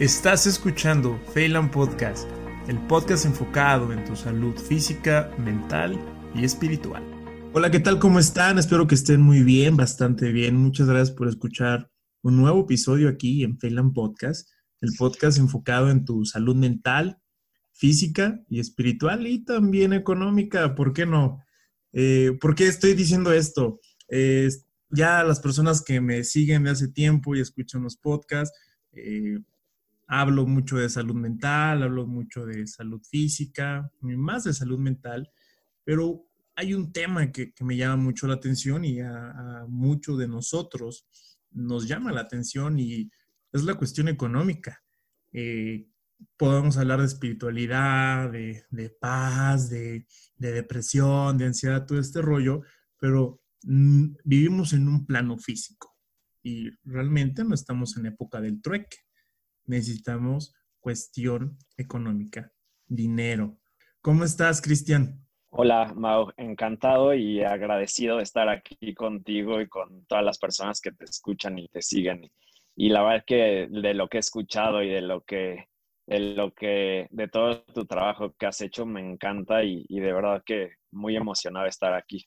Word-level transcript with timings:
Estás 0.00 0.46
escuchando 0.46 1.20
Phelan 1.34 1.72
Podcast, 1.72 2.28
el 2.68 2.78
podcast 2.86 3.26
enfocado 3.26 3.92
en 3.92 4.04
tu 4.04 4.14
salud 4.14 4.56
física, 4.56 5.28
mental 5.38 5.98
y 6.36 6.44
espiritual. 6.44 7.02
Hola, 7.52 7.68
¿qué 7.68 7.80
tal? 7.80 7.98
¿Cómo 7.98 8.20
están? 8.20 8.60
Espero 8.60 8.86
que 8.86 8.94
estén 8.94 9.20
muy 9.20 9.42
bien, 9.42 9.76
bastante 9.76 10.30
bien. 10.30 10.54
Muchas 10.54 10.86
gracias 10.86 11.10
por 11.10 11.26
escuchar 11.26 11.90
un 12.22 12.36
nuevo 12.36 12.60
episodio 12.60 13.08
aquí 13.08 13.42
en 13.42 13.58
Phelan 13.58 13.92
Podcast, 13.92 14.48
el 14.82 14.90
podcast 14.96 15.36
enfocado 15.38 15.90
en 15.90 16.04
tu 16.04 16.24
salud 16.24 16.54
mental, 16.54 17.18
física 17.72 18.40
y 18.48 18.60
espiritual 18.60 19.26
y 19.26 19.44
también 19.44 19.92
económica, 19.92 20.76
¿por 20.76 20.92
qué 20.92 21.06
no? 21.06 21.42
Eh, 21.92 22.38
¿Por 22.40 22.54
qué 22.54 22.68
estoy 22.68 22.94
diciendo 22.94 23.32
esto? 23.32 23.80
Ya 24.90 25.24
las 25.24 25.40
personas 25.40 25.82
que 25.82 26.00
me 26.00 26.22
siguen 26.22 26.62
de 26.62 26.70
hace 26.70 26.86
tiempo 26.86 27.34
y 27.34 27.40
escuchan 27.40 27.82
los 27.82 27.96
podcasts, 27.96 28.56
eh, 28.92 29.40
hablo 30.08 30.46
mucho 30.46 30.78
de 30.78 30.88
salud 30.88 31.14
mental, 31.14 31.82
hablo 31.82 32.06
mucho 32.06 32.46
de 32.46 32.66
salud 32.66 33.00
física, 33.08 33.92
más 34.00 34.44
de 34.44 34.54
salud 34.54 34.78
mental, 34.78 35.30
pero 35.84 36.26
hay 36.56 36.72
un 36.72 36.92
tema 36.92 37.30
que, 37.30 37.52
me 37.60 37.76
llama 37.76 38.02
mucho 38.02 38.26
la 38.26 38.34
atención 38.34 38.84
y 38.84 39.00
a, 39.00 39.64
muchos 39.68 40.18
de 40.18 40.26
nosotros 40.26 41.06
nos 41.50 41.86
llama 41.86 42.10
la 42.10 42.22
atención 42.22 42.78
y 42.78 43.10
es 43.52 43.64
la 43.64 43.74
cuestión 43.74 44.08
económica. 44.08 44.82
Eh, 45.32 45.88
podemos 46.36 46.78
hablar 46.78 47.00
de 47.00 47.06
espiritualidad, 47.06 48.30
de, 48.30 48.96
paz, 48.98 49.68
de, 49.68 50.06
de, 50.36 50.52
depresión, 50.52 51.36
de 51.36 51.46
ansiedad, 51.46 51.86
todo 51.86 52.00
este 52.00 52.22
rollo, 52.22 52.62
pero 52.98 53.42
mm, 53.64 54.16
vivimos 54.24 54.72
en 54.72 54.88
un 54.88 55.06
plano 55.06 55.36
físico 55.36 55.96
y 56.42 56.70
realmente 56.84 57.44
no 57.44 57.54
estamos 57.54 57.96
en 57.98 58.06
época 58.06 58.40
del 58.40 58.62
trueque 58.62 59.07
necesitamos 59.68 60.54
cuestión 60.80 61.58
económica, 61.76 62.52
dinero. 62.86 63.58
¿Cómo 64.00 64.24
estás, 64.24 64.60
Cristian? 64.60 65.24
Hola, 65.50 65.92
Mau, 65.96 66.30
encantado 66.36 67.14
y 67.14 67.42
agradecido 67.42 68.18
de 68.18 68.22
estar 68.22 68.48
aquí 68.48 68.94
contigo 68.94 69.60
y 69.60 69.68
con 69.68 70.04
todas 70.06 70.24
las 70.24 70.38
personas 70.38 70.80
que 70.80 70.92
te 70.92 71.04
escuchan 71.04 71.58
y 71.58 71.68
te 71.68 71.82
siguen. 71.82 72.30
Y 72.76 72.90
la 72.90 73.02
verdad 73.02 73.24
que 73.26 73.68
de 73.70 73.94
lo 73.94 74.08
que 74.08 74.18
he 74.18 74.20
escuchado 74.20 74.82
y 74.82 74.88
de 74.88 75.00
lo 75.00 75.22
que, 75.24 75.68
de 76.06 76.20
lo 76.20 76.52
que, 76.52 77.08
de 77.10 77.28
todo 77.28 77.62
tu 77.64 77.86
trabajo 77.86 78.34
que 78.38 78.46
has 78.46 78.60
hecho, 78.60 78.86
me 78.86 79.00
encanta 79.00 79.64
y, 79.64 79.84
y 79.88 80.00
de 80.00 80.12
verdad 80.12 80.42
que 80.44 80.72
muy 80.92 81.16
emocionado 81.16 81.64
de 81.64 81.70
estar 81.70 81.94
aquí. 81.94 82.26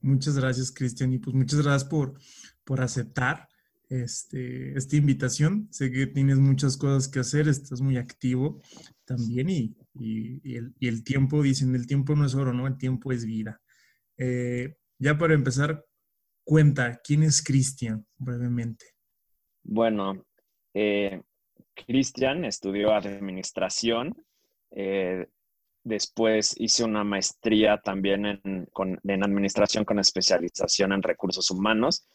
Muchas 0.00 0.36
gracias, 0.36 0.72
Cristian, 0.72 1.12
y 1.12 1.18
pues 1.18 1.36
muchas 1.36 1.62
gracias 1.62 1.84
por, 1.84 2.18
por 2.64 2.80
aceptar 2.80 3.48
este, 3.92 4.76
esta 4.76 4.96
invitación. 4.96 5.68
Sé 5.70 5.90
que 5.90 6.06
tienes 6.06 6.38
muchas 6.38 6.76
cosas 6.76 7.08
que 7.08 7.20
hacer, 7.20 7.46
estás 7.48 7.82
muy 7.82 7.98
activo 7.98 8.60
también 9.04 9.50
y, 9.50 9.76
el, 10.80 11.04
tiempo, 11.04 11.42
dicen, 11.42 11.74
el 11.74 11.86
tiempo 11.86 12.14
no 12.16 12.24
es 12.24 12.34
oro, 12.34 12.54
¿no? 12.54 12.66
El 12.66 12.78
tiempo 12.78 13.12
es 13.12 13.26
vida. 13.26 13.60
Eh, 14.16 14.76
ya 14.98 15.18
para 15.18 15.34
empezar, 15.34 15.84
cuenta, 16.44 17.00
¿quién 17.04 17.22
es 17.22 17.42
Cristian 17.42 18.06
brevemente? 18.16 18.86
Bueno, 19.62 20.24
eh, 20.72 21.20
Cristian 21.74 22.46
estudió 22.46 22.94
administración. 22.94 24.16
Eh, 24.70 25.26
después 25.84 26.54
hice 26.58 26.84
una 26.84 27.04
maestría 27.04 27.76
también 27.76 28.24
en, 28.24 28.68
en 29.04 29.22
administración 29.22 29.84
con 29.84 29.98
especialización 29.98 30.92
en 30.92 31.02
recursos 31.02 31.50
humanos 31.50 32.06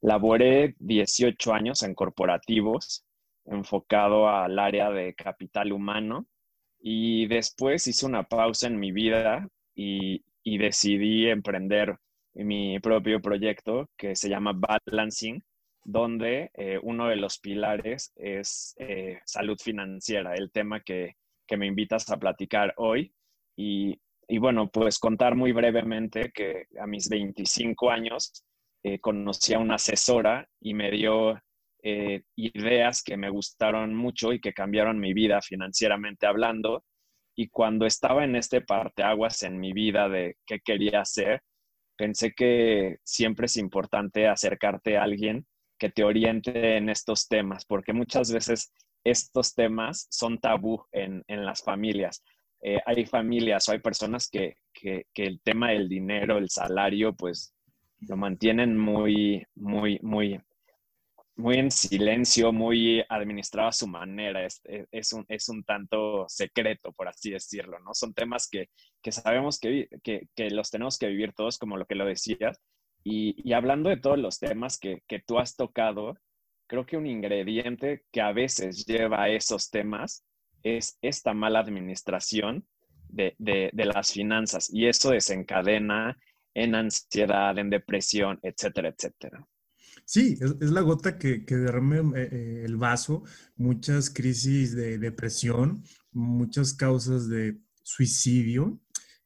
Laboré 0.00 0.76
18 0.78 1.52
años 1.52 1.82
en 1.82 1.94
corporativos, 1.94 3.04
enfocado 3.46 4.28
al 4.28 4.58
área 4.58 4.90
de 4.90 5.14
capital 5.14 5.72
humano 5.72 6.26
y 6.78 7.26
después 7.26 7.86
hice 7.86 8.06
una 8.06 8.22
pausa 8.22 8.68
en 8.68 8.78
mi 8.78 8.92
vida 8.92 9.48
y, 9.74 10.22
decidí 10.58 11.28
emprender 11.28 11.98
mi 12.32 12.80
propio 12.80 13.20
proyecto 13.20 13.90
que 13.98 14.16
se 14.16 14.30
llama 14.30 14.54
Balancing, 14.54 15.42
donde 15.84 16.50
eh, 16.54 16.78
uno 16.82 17.08
de 17.08 17.16
los 17.16 17.38
pilares 17.38 18.12
es 18.16 18.74
eh, 18.78 19.20
salud 19.26 19.58
financiera, 19.62 20.34
el 20.34 20.50
tema 20.50 20.80
que, 20.80 21.16
me 21.56 21.66
invitas 21.66 22.10
a 22.10 22.18
platicar 22.18 22.72
hoy. 22.78 23.12
Y, 23.56 24.00
y 24.26 24.38
bueno, 24.38 24.70
pues 24.70 24.98
contar 24.98 25.34
muy 25.34 25.52
brevemente 25.52 26.30
que 26.32 26.66
a 26.80 26.86
mis 26.86 27.10
25 27.10 27.90
años 27.90 28.44
eh, 28.82 28.98
conocí 29.00 29.54
a 29.54 29.58
una 29.58 29.76
asesora 29.76 30.48
y 30.60 30.74
me 30.74 30.90
dio 30.90 31.40
eh, 31.82 32.22
ideas 32.36 33.02
que 33.02 33.16
me 33.16 33.30
gustaron 33.30 33.94
mucho 33.94 34.32
y 34.32 34.40
que 34.40 34.52
cambiaron 34.52 34.98
mi 34.98 35.12
vida 35.12 35.40
financieramente 35.42 36.26
hablando. 36.26 36.84
Y 37.36 37.48
cuando 37.48 37.86
estaba 37.86 38.24
en 38.24 38.36
este 38.36 38.60
parteaguas 38.60 39.42
en 39.42 39.60
mi 39.60 39.72
vida 39.72 40.08
de 40.08 40.36
qué 40.44 40.60
quería 40.60 41.00
hacer, 41.00 41.42
pensé 41.96 42.32
que 42.32 42.98
siempre 43.04 43.46
es 43.46 43.56
importante 43.56 44.26
acercarte 44.26 44.96
a 44.96 45.04
alguien 45.04 45.46
que 45.78 45.90
te 45.90 46.04
oriente 46.04 46.76
en 46.76 46.88
estos 46.88 47.28
temas, 47.28 47.64
porque 47.64 47.92
muchas 47.92 48.32
veces 48.32 48.72
estos 49.04 49.54
temas 49.54 50.06
son 50.10 50.38
tabú 50.38 50.84
en, 50.92 51.24
las 51.28 51.62
familias. 51.62 52.22
Eh, 52.60 52.80
hay 52.84 53.06
familias 53.06 53.68
o 53.68 53.72
hay 53.72 53.78
personas 53.78 54.28
que, 54.28 54.56
que, 54.72 55.04
el 55.14 55.40
tema 55.42 55.70
del 55.70 55.88
dinero, 55.88 56.38
el 56.38 56.50
salario, 56.50 57.14
pues 57.14 57.54
lo 58.00 58.16
mantienen 58.16 58.78
muy, 58.78 59.46
muy, 59.54 59.98
muy, 60.02 60.40
muy 61.36 61.56
en 61.56 61.70
silencio, 61.70 62.52
muy 62.52 63.04
administrado 63.08 63.68
a 63.68 63.72
su 63.72 63.86
manera. 63.86 64.44
Es, 64.44 64.60
es, 64.90 65.12
un, 65.12 65.24
es 65.28 65.48
un 65.48 65.64
tanto 65.64 66.26
secreto, 66.28 66.92
por 66.92 67.08
así 67.08 67.30
decirlo, 67.30 67.78
¿no? 67.80 67.94
Son 67.94 68.12
temas 68.12 68.48
que, 68.48 68.68
que 69.02 69.12
sabemos 69.12 69.58
que, 69.58 69.88
que, 70.02 70.28
que, 70.34 70.50
los 70.50 70.70
tenemos 70.70 70.98
que 70.98 71.08
vivir 71.08 71.32
todos, 71.32 71.58
como 71.58 71.76
lo 71.76 71.86
que 71.86 71.94
lo 71.94 72.04
decías. 72.04 72.60
Y, 73.04 73.36
y 73.48 73.52
hablando 73.52 73.88
de 73.88 73.96
todos 73.96 74.18
los 74.18 74.38
temas 74.38 74.78
que, 74.78 75.02
que 75.06 75.20
tú 75.20 75.38
has 75.38 75.56
tocado, 75.56 76.14
creo 76.66 76.86
que 76.86 76.96
un 76.96 77.06
ingrediente 77.06 78.02
que 78.12 78.20
a 78.20 78.32
veces 78.32 78.84
lleva 78.84 79.22
a 79.22 79.28
esos 79.30 79.70
temas 79.70 80.24
es 80.62 80.98
esta 81.02 81.34
mala 81.34 81.60
administración 81.60 82.66
de, 83.08 83.34
de, 83.38 83.70
de, 83.72 83.84
las 83.86 84.12
finanzas 84.12 84.68
y 84.72 84.86
eso 84.86 85.10
desencadena 85.10 86.18
en 86.62 86.74
ansiedad, 86.74 87.56
en 87.58 87.70
depresión, 87.70 88.38
etcétera, 88.42 88.88
etcétera. 88.88 89.46
Sí, 90.04 90.38
es, 90.40 90.70
la 90.70 90.80
gota 90.80 91.18
que, 91.18 91.44
que 91.44 91.56
derrame 91.56 91.98
eh, 92.18 92.28
eh, 92.32 92.62
el 92.64 92.76
vaso, 92.76 93.24
muchas 93.56 94.10
crisis 94.10 94.74
de 94.74 94.98
depresión, 94.98 95.84
muchas 96.12 96.74
causas 96.74 97.28
de 97.28 97.58
suicidio, 97.82 98.80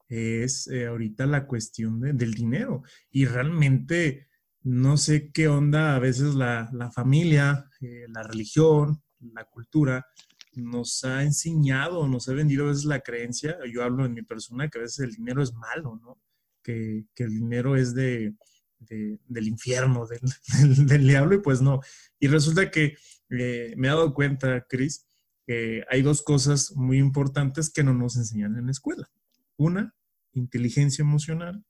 es 0.09 0.67
eh, 0.67 0.87
ahorita 0.87 1.27
la 1.27 1.47
cuestión 1.47 2.01
del 2.01 2.35
dinero. 2.35 2.83
Y 3.11 3.25
realmente 3.25 4.29
no 4.63 4.97
sé 4.97 5.31
qué 5.33 5.49
onda 5.49 5.97
a 5.97 5.99
veces 5.99 6.35
la, 6.35 6.69
la 6.73 6.91
familia, 6.91 7.69
la 7.81 8.23
religión, 8.23 9.03
la 9.21 9.45
cultura 9.45 10.07
nos 10.55 11.03
ha 11.05 11.23
enseñado, 11.23 12.07
nos 12.07 12.29
ha 12.29 12.35
vendido 12.35 12.65
a 12.65 12.69
veces 12.69 12.85
la 12.85 13.01
creencia, 13.01 13.57
yo 13.73 13.83
hablo 13.83 14.05
en 14.05 14.15
mi 14.15 14.23
persona, 14.23 14.69
que 14.69 14.79
a 14.79 14.83
veces 14.83 15.01
el 15.01 15.15
dinero 15.15 15.43
es 15.43 15.55
malo, 15.55 15.99
¿no? 16.03 16.21
Que, 16.63 17.07
el 17.17 17.31
dinero 17.31 17.77
es 17.77 17.95
de, 17.95 18.35
del 18.79 19.49
infierno, 19.49 20.07
del, 20.87 21.07
diablo, 21.07 21.35
y 21.35 21.39
pues 21.41 21.61
no. 21.61 21.81
Y 22.19 22.29
resulta 22.29 22.71
que 22.71 22.97
eh, 23.31 23.75
me 23.77 23.89
he 23.89 23.91
dado 23.91 24.15
cuenta, 24.15 24.65
Cris, 24.69 25.07
que 25.47 25.85
hay 25.91 26.03
dos 26.03 26.23
cosas 26.23 26.73
muy 26.77 26.99
importantes 26.99 27.71
que 27.71 27.83
no 27.83 27.95
nos 27.95 28.17
enseñan 28.17 28.57
en 28.57 28.67
la 28.67 28.73
escuela. 28.73 29.11
Una, 29.57 29.95
inteligencia 30.33 31.03
emocional, 31.03 31.65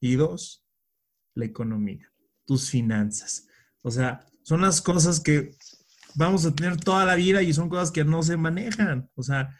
y 0.00 0.16
dos, 0.16 0.64
la 1.34 1.46
economía, 1.46 2.12
tus 2.44 2.68
finanzas. 2.70 3.48
O 3.80 3.90
sea, 3.90 4.26
son 4.42 4.60
las 4.60 4.82
cosas 4.82 5.18
que 5.18 5.56
vamos 6.14 6.44
a 6.44 6.54
tener 6.54 6.76
toda 6.76 7.06
la 7.06 7.14
vida 7.14 7.42
y 7.42 7.54
son 7.54 7.70
cosas 7.70 7.90
que 7.90 8.04
no 8.04 8.22
se 8.22 8.36
manejan. 8.36 9.10
O 9.14 9.22
sea, 9.22 9.58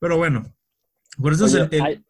pero 0.00 0.16
bueno, 0.16 0.52
por 1.16 1.32
eso 1.32 1.46
es 1.46 1.54
el, 1.54 1.68
hay 1.80 2.04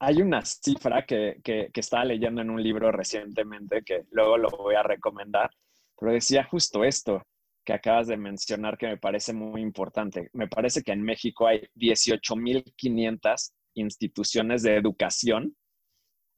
una 0.00 0.44
cifra 0.44 1.04
que, 1.06 1.40
que, 1.42 1.70
estaba 1.74 2.04
leyendo 2.04 2.42
en 2.42 2.50
un 2.50 2.62
libro 2.62 2.92
recientemente 2.92 3.82
que 3.82 4.04
luego 4.10 4.36
lo 4.36 4.50
voy 4.50 4.74
a 4.74 4.82
recomendar, 4.82 5.50
pero 5.98 6.12
decía 6.12 6.44
justo 6.44 6.84
esto 6.84 7.22
que 7.64 7.72
acabas 7.72 8.06
de 8.06 8.16
mencionar 8.16 8.78
que 8.78 8.86
me 8.86 8.96
parece 8.98 9.32
muy 9.32 9.60
importante. 9.60 10.30
Me 10.32 10.46
parece 10.46 10.82
que 10.82 10.92
en 10.92 11.02
México 11.02 11.48
hay 11.48 11.66
18.500 11.74 13.52
instituciones 13.74 14.62
de 14.62 14.76
educación 14.76 15.56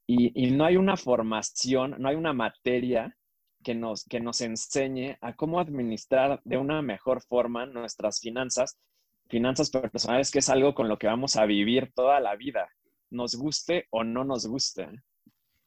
y, 0.07 0.31
y, 0.33 0.51
no 0.51 0.65
hay 0.65 0.75
una 0.75 0.97
formación, 0.97 1.95
no 1.99 2.09
hay 2.09 2.15
una 2.15 2.33
materia 2.33 3.15
que 3.63 3.75
nos, 3.75 4.05
que 4.05 4.19
nos 4.19 4.41
enseñe 4.41 5.17
a 5.21 5.35
cómo 5.35 5.59
administrar 5.59 6.41
de 6.45 6.57
una 6.57 6.81
mejor 6.81 7.21
forma 7.21 7.67
nuestras 7.67 8.19
finanzas, 8.19 8.79
finanzas 9.27 9.69
personales, 9.69 10.31
que 10.31 10.39
es 10.39 10.49
algo 10.49 10.73
con 10.73 10.89
lo 10.89 10.97
que 10.97 11.05
vamos 11.05 11.35
a 11.35 11.45
vivir 11.45 11.91
toda 11.93 12.19
la 12.19 12.35
vida 12.35 12.69
nos 13.11 13.35
guste 13.35 13.87
o 13.91 14.03
no 14.03 14.23
nos 14.23 14.45
guste. 14.45 14.87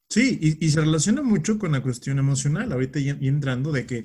Sí, 0.09 0.39
y, 0.61 0.71
se 0.71 0.81
relaciona 0.81 1.23
mucho 1.23 1.59
con 1.59 1.73
la 1.73 1.83
cuestión 1.83 2.19
emocional, 2.19 2.71
ahorita 2.71 2.99
y 2.99 3.29
entrando 3.29 3.73
de 3.73 3.87
que 3.87 4.05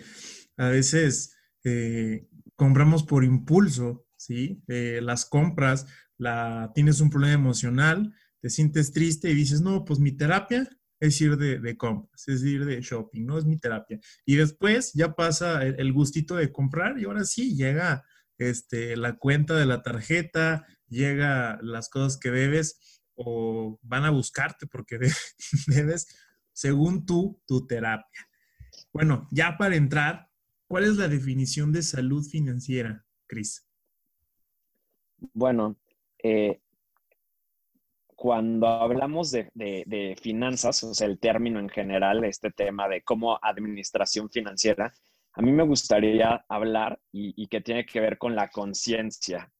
a 0.56 0.69
veces 0.69 1.36
eh, 1.66 2.28
compramos 2.56 3.04
por 3.04 3.24
impulso, 3.24 4.07
¿sí? 4.16 4.63
Eh, 4.68 5.00
las 5.01 5.25
compras, 5.25 5.86
la, 6.18 6.72
tienes 6.74 7.01
un 7.01 7.10
problema 7.10 7.34
emocional, 7.34 8.13
te 8.42 8.50
sientes 8.50 8.92
triste 8.92 9.30
y 9.30 9.36
dices, 9.36 9.62
no, 9.62 9.84
pues 9.86 10.00
mi 10.00 10.12
terapia 10.12 10.69
es 11.00 11.22
ir 11.22 11.38
de, 11.38 11.78
compras, 11.78 12.28
es 12.28 12.42
ir 12.44 12.66
de 12.66 12.81
shopping, 12.81 13.25
¿no? 13.25 13.38
Es 13.38 13.45
mi 13.45 13.57
terapia. 13.57 14.00
Y 14.25 14.36
después 14.36 14.94
ya 14.94 15.13
pasa 15.13 15.63
el, 15.63 15.94
gustito 15.94 16.36
de 16.36 16.51
comprar 16.51 16.98
y 16.98 17.06
ahora 17.06 17.24
sí 17.24 17.56
llega 17.56 18.04
este, 18.38 18.98
la 18.98 19.18
cuenta 19.18 19.56
de 19.56 19.66
la 19.66 19.84
tarjeta, 19.84 20.66
llega 20.88 21.60
las 21.62 21.89
cosas 21.89 22.18
que 22.18 22.31
debes 22.31 22.96
o 23.17 23.77
van 23.81 24.05
a 24.05 24.11
buscarte 24.11 24.67
porque 24.67 24.97
debes, 25.67 26.07
según 26.53 27.05
tú, 27.05 27.41
tu 27.45 27.67
terapia. 27.67 28.29
Bueno, 28.93 29.27
ya 29.31 29.57
para 29.57 29.75
entrar, 29.75 30.29
¿cuál 30.67 30.85
es 30.85 30.95
la 30.97 31.07
definición 31.07 31.71
de 31.71 31.81
salud 31.81 32.23
financiera, 32.23 33.05
Cris? 33.27 33.67
Bueno, 35.33 35.77
eh, 36.23 36.61
cuando 38.17 38.67
hablamos 38.67 39.31
de, 39.31 40.17
finanzas, 40.19 40.83
o 40.83 40.93
sea, 40.93 41.07
el 41.07 41.19
término 41.19 41.59
en 41.59 41.69
general, 41.69 42.23
este 42.23 42.49
tema 42.51 42.87
de 42.87 43.03
cómo 43.03 43.37
administración 43.41 44.29
financiera, 44.29 44.91
a 45.33 45.41
mí 45.43 45.51
me 45.51 45.61
gustaría 45.61 46.43
hablar 46.49 46.99
y, 47.11 47.45
que 47.47 47.61
tiene 47.61 47.85
que 47.85 47.99
ver 47.99 48.17
con 48.17 48.35
la 48.35 48.49
conciencia. 48.49 49.51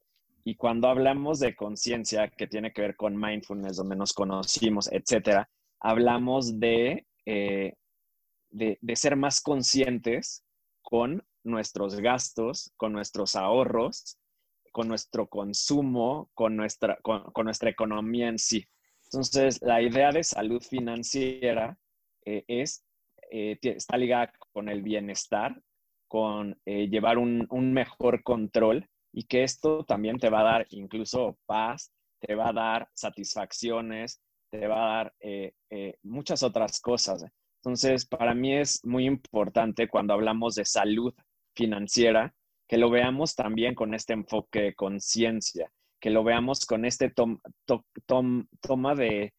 Y 0.48 0.56
cuando 0.56 0.88
hablamos 0.88 1.40
de 1.40 1.56
conciencia, 1.56 2.30
que 2.30 2.48
tiene 2.48 2.72
que 2.72 2.82
ver 2.82 2.96
con 2.96 3.20
mindfulness, 3.20 3.76
donde 3.76 3.98
nos 3.98 4.14
conocimos, 4.14 4.90
etcétera, 4.92 5.50
hablamos 5.82 6.58
de, 6.58 7.06
eh, 7.26 7.74
de, 8.50 8.78
de 8.80 8.96
ser 8.96 9.18
más 9.18 9.42
conscientes 9.42 10.46
con 10.82 11.22
nuestros 11.44 12.00
gastos, 12.00 12.72
con 12.78 12.94
nuestros 12.94 13.36
ahorros 13.36 14.18
con 14.78 14.88
nuestro 14.88 15.28
consumo, 15.28 16.30
con 16.36 16.56
nuestra, 16.56 17.00
con, 17.02 17.24
nuestra 17.44 17.72
economía 17.72 18.28
en 18.28 18.38
sí. 18.38 18.64
Entonces, 19.06 19.60
la 19.64 19.82
idea 19.82 20.12
de 20.12 20.24
salud 20.24 20.62
financiera 20.62 21.76
eh, 22.26 22.46
es, 22.48 22.86
eh, 23.32 23.58
está 23.64 23.98
ligada 23.98 24.32
con 24.54 24.70
el 24.70 24.84
bienestar, 24.84 25.60
con 26.08 26.62
eh, 26.66 26.88
llevar 26.90 27.18
un, 27.18 27.48
un, 27.50 27.74
mejor 27.74 28.22
control 28.22 28.88
y 29.18 29.24
que 29.24 29.42
esto 29.42 29.84
también 29.84 30.19
te 30.19 30.30
va 30.30 30.42
a 30.42 30.44
dar 30.44 30.68
incluso 30.69 31.40
paz, 31.48 31.92
te 32.19 32.36
va 32.36 32.50
a 32.50 32.54
dar 32.54 32.88
satisfacciones, 32.94 34.22
te 34.52 34.68
va 34.68 34.75
a 34.75 34.96
dar 34.96 35.14
muchas 36.04 36.44
otras 36.44 36.80
cosas. 36.80 37.25
Entonces, 37.64 38.06
para 38.06 38.36
mí 38.36 38.54
es 38.56 38.86
muy 38.86 39.08
importante 39.08 39.88
cuando 39.88 40.14
hablamos 40.14 40.54
de 40.54 40.66
salud 40.66 41.16
financiera, 41.56 42.36
que 42.68 42.78
lo 42.78 42.92
veamos 42.92 43.34
también 43.34 43.74
con 43.74 43.96
este 43.96 44.14
enfoque 44.14 44.62
de 44.62 44.75
conciencia, 44.75 45.72
que 46.00 46.12
lo 46.12 46.24
veamos 46.24 46.68
con 46.68 46.86
este 46.86 47.12
toma 48.06 48.94
de, 48.94 49.34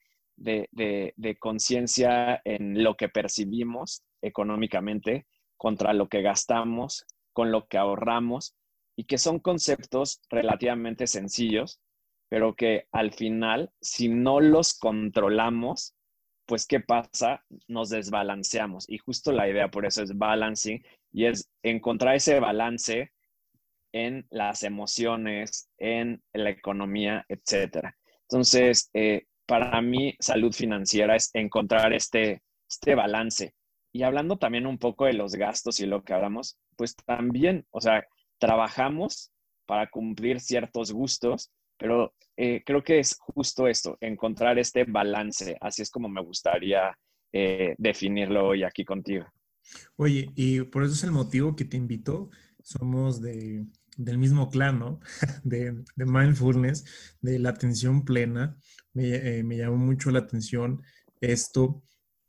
conciencia 1.39 2.43
en 2.45 2.83
lo 2.83 2.97
que 2.97 3.09
percibimos 3.09 4.03
económicamente 4.23 5.29
contra 5.57 5.93
lo 5.93 6.09
que 6.09 6.23
gastamos, 6.23 7.07
con 7.33 7.53
lo 7.53 7.69
que 7.69 7.79
ahorramos, 7.79 8.57
y 8.99 9.05
que 9.05 9.17
son 9.17 9.39
conceptos 9.39 10.21
relativamente 10.29 11.07
sencillos, 11.07 11.81
pero 12.29 12.57
que 12.57 12.89
al 12.91 13.13
final, 13.13 13.71
si 13.81 14.09
no 14.09 14.41
los 14.41 14.77
controlamos, 14.77 15.95
pues 16.47 16.67
¿qué 16.67 16.81
pasa? 16.81 17.45
Nos 17.69 17.91
desbalanceamos. 17.91 18.91
Y 18.91 18.99
justo 18.99 19.31
la 19.31 19.49
idea 19.49 19.71
por 19.71 19.87
eso 19.87 20.03
es 20.03 20.19
balancing 20.19 20.83
y 21.13 21.27
es 21.27 21.49
encontrar 21.63 22.17
ese 22.17 22.41
balance 22.41 23.13
en 23.93 24.27
las 24.31 24.65
emociones, 24.65 25.71
en 25.79 26.21
la 26.33 26.51
economía, 26.51 27.25
etcétera. 27.29 27.97
Entonces, 28.23 28.91
eh, 28.95 29.27
para 29.47 29.81
mí, 29.81 30.17
salud 30.19 30.53
financiera 30.53 31.15
es 31.15 31.31
encontrar 31.35 31.93
este, 31.93 32.43
este 32.69 32.97
balance. 32.97 33.55
Y 33.93 34.03
hablando 34.03 34.39
también 34.39 34.67
un 34.67 34.79
poco 34.79 35.05
de 35.05 35.13
los 35.13 35.37
gastos 35.37 35.79
y 35.79 35.87
lo 35.87 36.03
que 36.03 36.15
hablamos, 36.15 36.59
pues 36.75 36.97
también, 36.97 37.65
o 37.71 37.81
sea, 37.81 38.05
trabajamos 38.39 39.31
para 39.67 39.89
cumplir 39.91 40.41
ciertos 40.41 40.93
gustos, 40.93 41.51
pero 41.77 42.15
eh, 42.37 42.63
creo 42.65 42.83
que 42.83 42.99
es 42.99 43.17
justo 43.19 43.67
esto, 43.67 43.97
encontrar 44.01 44.59
este 44.59 44.85
balance. 44.85 45.57
Así 45.61 45.83
es 45.83 45.91
como 45.91 46.09
me 46.09 46.23
gustaría 46.23 46.97
eh, 47.33 47.75
definirlo 47.79 48.49
hoy 48.49 48.65
aquí 48.65 48.85
contigo. 48.85 49.27
Oye, 49.97 50.31
y 50.35 50.63
por 50.63 50.85
eso 50.85 50.95
es 50.95 51.05
el 51.05 51.13
motivo 51.13 51.55
que 51.55 51.65
te 51.65 51.77
invito. 51.77 52.31
Somos 52.63 53.21
de, 53.21 53.67
del 53.97 54.19
mismo 54.19 54.51
clan, 54.51 54.79
¿no? 54.79 55.01
De, 55.45 55.85
mindfulness, 55.97 57.17
de 57.21 57.39
la 57.39 57.51
atención 57.51 58.05
plena. 58.05 58.57
Me, 58.95 59.15
eh, 59.15 59.45
me, 59.45 59.57
llamó 59.57 59.77
mucho 59.77 60.11
la 60.11 60.21
atención 60.21 60.83
esto 61.21 61.83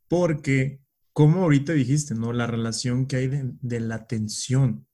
porque, 0.10 0.82
como 1.14 1.44
ahorita 1.44 1.74
dijiste, 1.74 2.16
¿no? 2.16 2.34
La 2.34 2.48
relación 2.48 3.06
que 3.06 3.16
hay 3.16 3.28
de, 3.28 3.80
la 3.80 3.96
atención, 3.96 4.88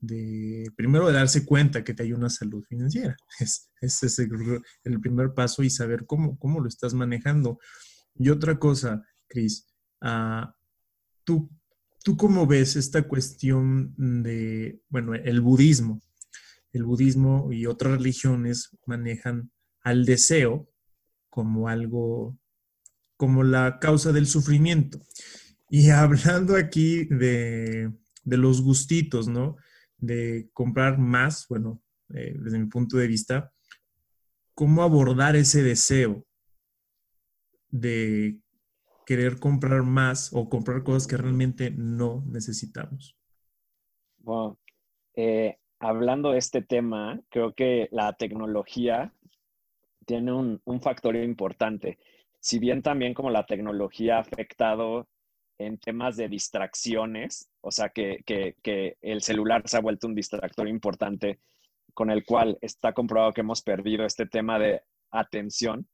de 0.00 0.70
primero 0.76 1.06
de 1.06 1.12
darse 1.12 1.44
cuenta 1.44 1.84
que 1.84 1.94
te 1.94 2.02
hay 2.02 2.12
una 2.12 2.30
salud 2.30 2.64
financiera. 2.64 3.16
Es, 3.82 4.02
es, 4.02 4.18
el, 4.18 5.00
primer 5.00 5.32
paso 5.32 5.62
y 5.62 5.70
saber 5.70 6.04
cómo, 6.06 6.38
cómo 6.38 6.60
lo 6.60 6.68
estás 6.68 6.92
manejando. 6.92 7.58
Y 8.14 8.28
otra 8.28 8.58
cosa, 8.58 9.02
Cris, 9.26 9.66
uh, 10.02 10.46
tú, 11.24 11.50
¿tú 12.04 12.16
cómo 12.18 12.46
ves 12.46 12.76
esta 12.76 13.08
cuestión 13.08 13.94
de, 13.96 14.82
bueno, 14.90 15.14
el 15.14 15.40
budismo? 15.40 16.02
el 16.72 16.84
budismo 16.84 17.52
y 17.52 17.66
otras 17.66 17.98
religiones 17.98 18.76
manejan 18.86 19.50
al 19.82 20.04
deseo 20.04 20.68
como 21.28 21.68
algo, 21.68 22.38
como 23.16 23.42
la 23.42 23.78
causa 23.80 24.12
del 24.12 24.26
sufrimiento. 24.26 25.00
Y 25.68 25.90
hablando 25.90 26.56
aquí 26.56 27.04
de, 27.06 27.92
los 28.24 28.62
gustitos, 28.62 29.28
¿no? 29.28 29.56
De 30.00 30.48
comprar 30.52 30.98
más, 30.98 31.46
bueno, 31.48 31.82
eh, 32.14 32.34
desde 32.38 32.58
mi 32.58 32.66
punto 32.66 32.96
de 32.96 33.06
vista, 33.06 33.52
¿cómo 34.54 34.82
abordar 34.82 35.36
ese 35.36 35.62
deseo 35.62 36.26
de 37.68 38.40
querer 39.06 39.38
comprar 39.38 39.82
más 39.82 40.30
o 40.32 40.48
comprar 40.48 40.82
cosas 40.82 41.06
que 41.06 41.16
realmente 41.16 41.70
no 41.70 42.24
necesitamos? 42.26 43.16
Bueno, 44.18 44.58
eh, 45.14 45.58
hablando 45.78 46.32
de 46.32 46.38
este 46.38 46.62
tema, 46.62 47.20
creo 47.28 47.54
que 47.54 47.88
la 47.90 48.12
tecnología 48.12 49.12
tiene 50.06 50.32
un, 50.32 50.60
factor 50.80 51.16
importante. 51.16 51.98
Si 52.40 52.58
bien 52.58 52.82
también 52.82 53.14
como 53.14 53.30
la 53.30 53.46
tecnología 53.46 54.16
ha 54.16 54.20
afectado 54.20 55.08
en 55.60 55.78
temas 55.78 56.16
de 56.16 56.28
distracciones, 56.28 57.50
o 57.60 57.70
sea 57.70 57.90
que, 57.90 58.22
que, 58.24 58.96
el 59.02 59.22
celular 59.22 59.62
se 59.66 59.76
ha 59.76 59.80
vuelto 59.80 60.06
un 60.06 60.14
distractor 60.14 60.66
importante 60.66 61.38
con 61.92 62.10
el 62.10 62.24
cual 62.24 62.56
está 62.62 62.92
comprobado 62.92 63.32
que 63.32 63.42
hemos 63.42 63.62
perdido 63.62 64.06
este 64.06 64.26
tema 64.26 64.58
de 64.58 64.82
atención, 65.10 65.86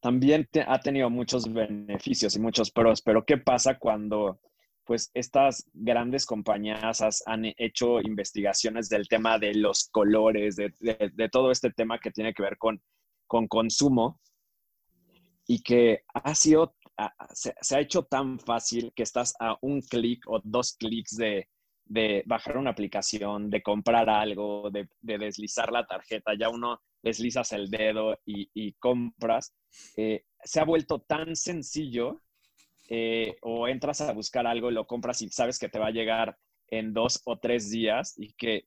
también 0.00 0.48
ha 0.66 0.80
tenido 0.80 1.10
muchos 1.10 1.52
beneficios 1.52 2.34
y 2.34 2.40
muchos 2.40 2.70
pros, 2.70 3.02
pero 3.02 3.24
¿qué 3.24 3.36
pasa 3.36 3.78
cuando 3.78 4.40
pues 4.84 5.10
estas 5.12 5.68
grandes 5.74 6.24
compañías 6.24 7.22
han 7.26 7.52
hecho 7.58 8.00
investigaciones 8.00 8.88
del 8.88 9.06
tema 9.06 9.38
de 9.38 9.54
los 9.54 9.90
colores, 9.90 10.56
de, 10.56 11.28
todo 11.30 11.50
este 11.50 11.70
tema 11.72 11.98
que 11.98 12.10
tiene 12.10 12.32
que 12.32 12.42
ver 12.42 12.56
con, 12.56 12.80
con 13.26 13.48
consumo 13.48 14.18
y 15.46 15.62
que 15.62 16.04
ha 16.14 16.34
sido, 16.34 16.74
se, 17.32 17.76
ha 17.76 17.80
hecho 17.80 18.04
tan 18.04 18.38
fácil 18.38 18.92
que 18.94 19.02
estás 19.02 19.34
a 19.38 19.56
un 19.62 19.80
clic 19.82 20.24
o 20.28 20.40
dos 20.42 20.76
clics 20.76 21.16
de, 21.16 21.48
bajar 22.26 22.58
una 22.58 22.70
aplicación, 22.70 23.50
de 23.50 23.62
comprar 23.62 24.10
algo, 24.10 24.70
de, 24.70 24.88
deslizar 25.00 25.72
la 25.72 25.86
tarjeta, 25.86 26.32
ya 26.38 26.48
uno 26.48 26.80
deslizas 27.02 27.52
el 27.52 27.70
dedo 27.70 28.18
y, 28.24 28.72
compras. 28.74 29.54
Eh, 29.96 30.24
se 30.42 30.60
ha 30.60 30.64
vuelto 30.64 31.00
tan 31.00 31.36
sencillo 31.36 32.20
eh, 32.88 33.36
o 33.42 33.68
entras 33.68 34.00
a 34.00 34.12
buscar 34.12 34.46
algo 34.46 34.70
y 34.70 34.74
lo 34.74 34.86
compras 34.86 35.22
y 35.22 35.28
sabes 35.28 35.58
que 35.58 35.68
te 35.68 35.78
va 35.78 35.88
a 35.88 35.92
llegar 35.92 36.36
en 36.70 36.92
dos 36.92 37.22
o 37.24 37.38
tres 37.38 37.70
días 37.70 38.14
y 38.16 38.32
que, 38.34 38.64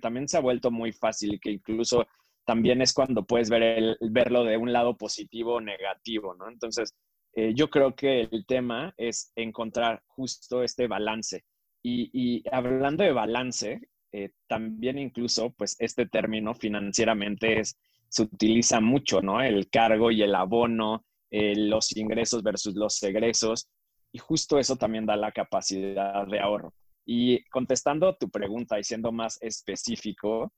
también 0.00 0.28
se 0.28 0.36
ha 0.36 0.40
vuelto 0.40 0.70
muy 0.70 0.92
fácil 0.92 1.34
y 1.34 1.40
que 1.40 1.50
incluso 1.50 2.06
también 2.44 2.80
es 2.80 2.92
cuando 2.92 3.26
puedes 3.26 3.50
ver 3.50 3.62
el, 3.62 3.98
verlo 4.00 4.44
de 4.44 4.56
un 4.56 4.72
lado 4.72 4.96
positivo 4.96 5.54
o 5.54 5.60
negativo, 5.60 6.34
¿no? 6.34 6.48
Entonces, 6.48 6.94
eh, 7.38 7.54
yo 7.54 7.70
creo 7.70 7.94
que 7.94 8.22
el 8.22 8.44
tema 8.46 8.92
es 8.96 9.30
encontrar 9.36 10.02
justo 10.08 10.64
este 10.64 10.88
balance. 10.88 11.44
Y, 11.84 12.42
hablando 12.50 13.04
de 13.04 13.12
balance, 13.12 13.80
eh, 14.10 14.30
también 14.48 14.98
incluso, 14.98 15.50
pues 15.50 15.76
este 15.78 16.06
término 16.06 16.52
financieramente 16.52 17.60
es, 17.60 17.78
se 18.08 18.22
utiliza 18.22 18.80
mucho, 18.80 19.22
¿no? 19.22 19.40
El 19.40 19.70
cargo 19.70 20.10
y 20.10 20.22
el 20.22 20.34
abono, 20.34 21.04
eh, 21.30 21.54
los 21.56 21.96
ingresos 21.96 22.42
versus 22.42 22.74
los 22.74 23.00
egresos, 23.04 23.70
y 24.10 24.18
justo 24.18 24.58
eso 24.58 24.74
también 24.74 25.06
da 25.06 25.14
la 25.14 25.30
capacidad 25.30 26.26
de 26.26 26.40
ahorro. 26.40 26.74
Y 27.06 27.44
contestando 27.50 28.16
tu 28.16 28.28
pregunta 28.30 28.80
y 28.80 28.84
siendo 28.84 29.12
más 29.12 29.38
específico, 29.40 30.52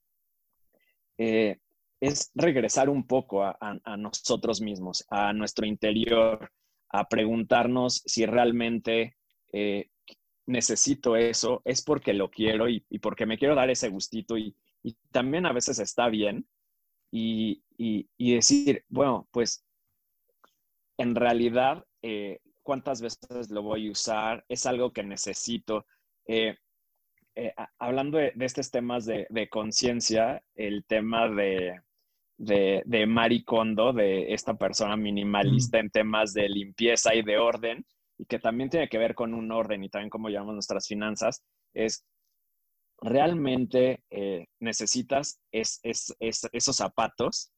eh, 1.19 1.59
es 2.01 2.31
regresar 2.35 2.89
un 2.89 3.07
poco 3.07 3.45
a, 3.45 3.59
nosotros 3.99 4.63
mismos, 4.63 5.05
a 5.11 5.35
nuestro 5.35 5.67
interior, 5.67 6.51
a 6.91 7.09
preguntarnos 7.09 8.03
si 8.05 8.27
realmente 8.27 9.17
eh, 9.53 9.89
necesito 10.47 11.17
eso, 11.17 11.63
es 11.65 11.83
porque 11.83 12.13
lo 12.13 12.31
quiero 12.31 12.69
y, 12.69 12.81
porque 13.01 13.27
me 13.27 13.39
quiero 13.39 13.55
dar 13.55 13.71
ese 13.71 13.89
gustito 13.89 14.37
y, 14.37 14.55
también 15.13 15.45
a 15.45 15.53
veces 15.53 15.79
está 15.79 16.09
bien 16.09 16.47
y, 17.11 17.63
decir, 18.19 18.85
bueno, 18.89 19.29
pues 19.31 19.65
en 20.97 21.15
realidad, 21.15 21.85
eh, 22.03 22.41
¿cuántas 22.63 23.03
veces 23.03 23.51
lo 23.51 23.63
voy 23.63 23.89
a 23.89 23.93
usar? 23.93 24.45
¿Es 24.49 24.67
algo 24.67 24.93
que 24.93 25.03
necesito? 25.03 25.87
Eh, 26.27 26.57
hablando 27.79 28.19
de, 28.19 28.33
estos 28.41 28.71
temas 28.71 29.05
de, 29.05 29.49
conciencia, 29.51 30.43
el 30.55 30.85
tema 30.85 31.29
de, 31.29 31.81
de, 32.41 32.83
de 32.87 33.43
Kondo, 33.45 33.93
de 33.93 34.33
esta 34.33 34.55
persona 34.55 34.97
minimalista 34.97 35.79
en 35.79 35.91
temas 35.91 36.33
de 36.33 36.49
limpieza 36.49 37.15
y 37.15 37.23
de 37.23 37.37
orden, 37.37 37.85
y 38.17 38.25
que 38.25 38.39
también 38.39 38.71
tiene 38.71 38.89
que 38.89 38.97
ver 38.97 39.15
con 39.15 39.35
un 39.35 39.53
orden 39.53 39.85
y 39.85 39.91
también 39.91 40.09
cómo 40.09 40.31
llevamos 40.31 40.55
nuestras 40.55 40.89
finanzas, 40.89 41.45
es 41.75 42.03
realmente 43.03 44.03
eh, 44.11 44.47
necesitas 44.59 45.39
esos 45.53 46.77
zapatos, 46.77 47.53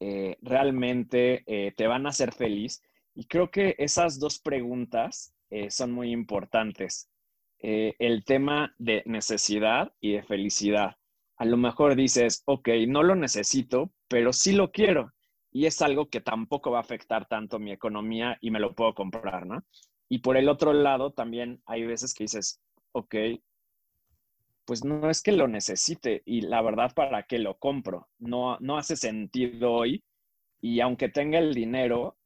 eh, 0.00 0.36
realmente 0.42 1.44
eh, 1.46 1.72
te 1.76 1.86
van 1.86 2.06
a 2.06 2.10
hacer 2.10 2.32
feliz. 2.32 2.82
Y 3.14 3.26
creo 3.26 3.50
que 3.50 3.76
esas 3.78 4.18
dos 4.18 4.40
preguntas 4.40 5.32
son 5.70 5.92
muy 5.92 6.12
importantes. 6.12 7.08
el 7.60 8.22
tema 8.24 8.74
de 8.78 9.02
necesidad 9.06 9.92
y 10.00 10.12
de 10.12 10.22
felicidad. 10.22 10.96
A 11.38 11.44
lo 11.44 11.56
mejor 11.56 11.94
dices, 11.96 12.42
ok, 12.46 12.68
no 12.86 13.02
lo 13.02 13.14
necesito, 13.14 13.90
pero 14.08 14.32
sí 14.32 14.52
lo 14.52 14.70
quiero 14.70 15.12
y 15.50 15.66
es 15.66 15.80
algo 15.82 16.08
que 16.08 16.20
tampoco 16.20 16.70
va 16.70 16.78
a 16.78 16.82
afectar 16.82 17.26
tanto 17.26 17.58
mi 17.58 17.72
economía 17.72 18.38
y 18.40 18.50
me 18.50 18.60
lo 18.60 18.74
puedo 18.74 18.94
comprar, 18.94 19.46
¿no? 19.46 19.64
Y 20.08 20.18
por 20.18 20.36
el 20.36 20.48
otro 20.48 20.72
lado, 20.72 21.12
también 21.12 21.62
hay 21.66 21.84
veces 21.86 22.14
que 22.14 22.24
dices, 22.24 22.60
ok, 22.92 23.14
pues 24.64 24.84
no 24.84 25.08
es 25.08 25.22
que 25.22 25.32
lo 25.32 25.48
necesite 25.48 26.22
y 26.26 26.42
la 26.42 26.60
verdad, 26.60 26.92
¿para 26.94 27.22
qué 27.22 27.38
lo 27.38 27.56
compro? 27.58 28.08
No, 28.18 28.58
no 28.60 28.76
hace 28.76 28.96
sentido 28.96 29.72
hoy 29.72 30.04
y 30.60 30.80
aunque 30.80 31.08
tenga 31.08 31.38
el 31.38 31.54
dinero, 31.54 32.18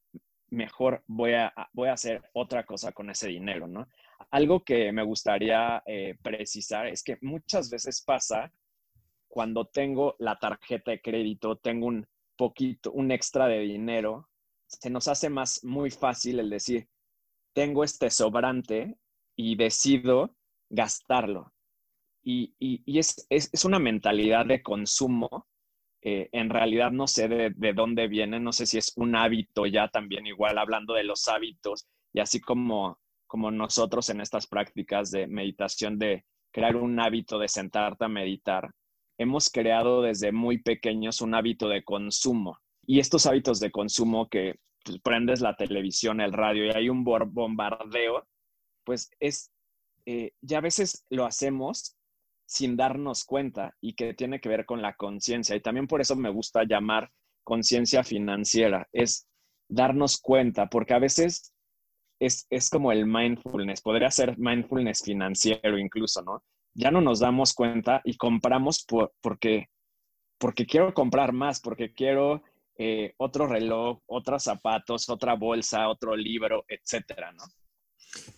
mejor 0.49 1.03
voy 1.07 1.33
a, 1.33 1.53
voy 1.71 1.89
a 1.89 1.93
hacer 1.93 2.21
otra 2.33 2.65
cosa 2.65 2.91
con 2.91 3.09
ese 3.09 3.29
dinero, 3.29 3.67
¿no? 3.67 3.87
Algo 4.31 4.63
que 4.63 4.91
me 4.91 5.03
gustaría 5.03 5.81
eh, 5.85 6.17
precisar 6.21 6.87
es 6.87 7.03
que 7.03 7.17
muchas 7.21 7.69
veces 7.69 8.01
pasa 8.01 8.51
cuando 9.33 9.65
tengo 9.65 10.15
la 10.19 10.37
tarjeta 10.37 10.91
de 10.91 11.01
crédito, 11.01 11.55
tengo 11.55 11.87
un 11.87 12.05
poquito, 12.37 12.91
un 12.91 13.09
extra 13.09 13.47
de 13.47 13.61
dinero, 13.61 14.29
se 14.67 14.91
nos 14.91 15.07
hace 15.07 15.27
más 15.27 15.63
muy 15.63 15.89
fácil 15.89 16.39
el 16.39 16.51
decir, 16.51 16.87
tengo 17.51 17.83
este 17.83 18.11
sobrante 18.11 18.95
y 19.35 19.55
decido 19.55 20.35
gastarlo. 20.69 21.51
Y, 22.23 22.53
es, 22.85 23.65
una 23.65 23.79
mentalidad 23.79 24.45
de 24.45 24.61
consumo. 24.61 25.47
Eh, 26.03 26.29
en 26.31 26.51
realidad 26.51 26.91
no 26.91 27.07
sé 27.07 27.27
de, 27.27 27.53
de, 27.55 27.73
dónde 27.73 28.07
viene, 28.07 28.39
no 28.39 28.53
sé 28.53 28.67
si 28.67 28.77
es 28.77 28.93
un 28.97 29.15
hábito 29.15 29.65
ya 29.65 29.87
también, 29.87 30.27
igual 30.27 30.59
hablando 30.59 30.93
de 30.93 31.05
los 31.05 31.27
hábitos, 31.27 31.87
y 32.13 32.19
así 32.19 32.39
como, 32.39 32.99
como 33.25 33.49
nosotros 33.49 34.09
en 34.09 34.21
estas 34.21 34.45
prácticas 34.45 35.09
de 35.09 35.25
meditación, 35.25 35.97
de 35.97 36.23
crear 36.51 36.75
un 36.75 36.99
hábito 36.99 37.39
de 37.39 37.47
sentarte 37.47 38.05
a 38.05 38.09
meditar, 38.09 38.69
hemos 39.17 39.49
creado 39.49 40.01
desde 40.01 40.31
muy 40.31 40.61
pequeños 40.61 41.21
un 41.21 41.35
hábito 41.35 41.69
de 41.69 41.83
consumo. 41.83 42.59
Y 42.85 42.99
estos 42.99 43.25
hábitos 43.25 43.59
de 43.59 43.71
consumo 43.71 44.27
que 44.27 44.55
pues, 44.83 44.99
prendes 44.99 45.41
la 45.41 45.55
televisión, 45.55 46.21
el 46.21 46.33
radio 46.33 46.65
y 46.65 46.71
hay 46.71 46.89
un 46.89 47.03
bombardeo, 47.03 48.27
pues 48.83 49.09
es, 49.19 49.51
eh, 50.05 50.31
ya 50.41 50.57
a 50.57 50.61
veces 50.61 51.05
lo 51.09 51.25
hacemos 51.25 51.95
sin 52.45 52.75
darnos 52.75 53.23
cuenta 53.23 53.75
y 53.81 53.95
que 53.95 54.13
tiene 54.13 54.39
que 54.39 54.49
ver 54.49 54.65
con 54.65 54.81
la 54.81 54.95
conciencia. 54.95 55.55
Y 55.55 55.61
también 55.61 55.87
por 55.87 56.01
eso 56.01 56.15
me 56.15 56.29
gusta 56.29 56.63
llamar 56.65 57.09
conciencia 57.43 58.03
financiera, 58.03 58.87
es 58.91 59.27
darnos 59.69 60.19
cuenta, 60.19 60.67
porque 60.67 60.93
a 60.93 60.99
veces 60.99 61.53
es, 62.19 62.45
es, 62.49 62.69
como 62.69 62.91
el 62.91 63.05
mindfulness, 63.05 63.81
podría 63.81 64.11
ser 64.11 64.37
mindfulness 64.37 65.01
financiero 65.03 65.77
incluso, 65.77 66.21
¿no? 66.21 66.43
Ya 66.73 66.91
no 66.91 67.01
nos 67.01 67.19
damos 67.19 67.53
cuenta 67.53 68.01
y 68.03 68.17
compramos 68.17 68.83
por, 68.83 69.13
porque, 69.21 69.69
porque 70.37 70.65
quiero 70.65 70.93
comprar 70.93 71.33
más, 71.33 71.59
porque 71.59 71.93
quiero 71.93 72.41
eh, 72.77 73.13
otro 73.17 73.47
reloj, 73.47 73.99
otros 74.07 74.43
zapatos, 74.43 75.09
otra 75.09 75.35
bolsa, 75.35 75.87
otro 75.89 76.15
libro, 76.15 76.65
etcétera, 76.67 77.31
¿no? 77.31 77.43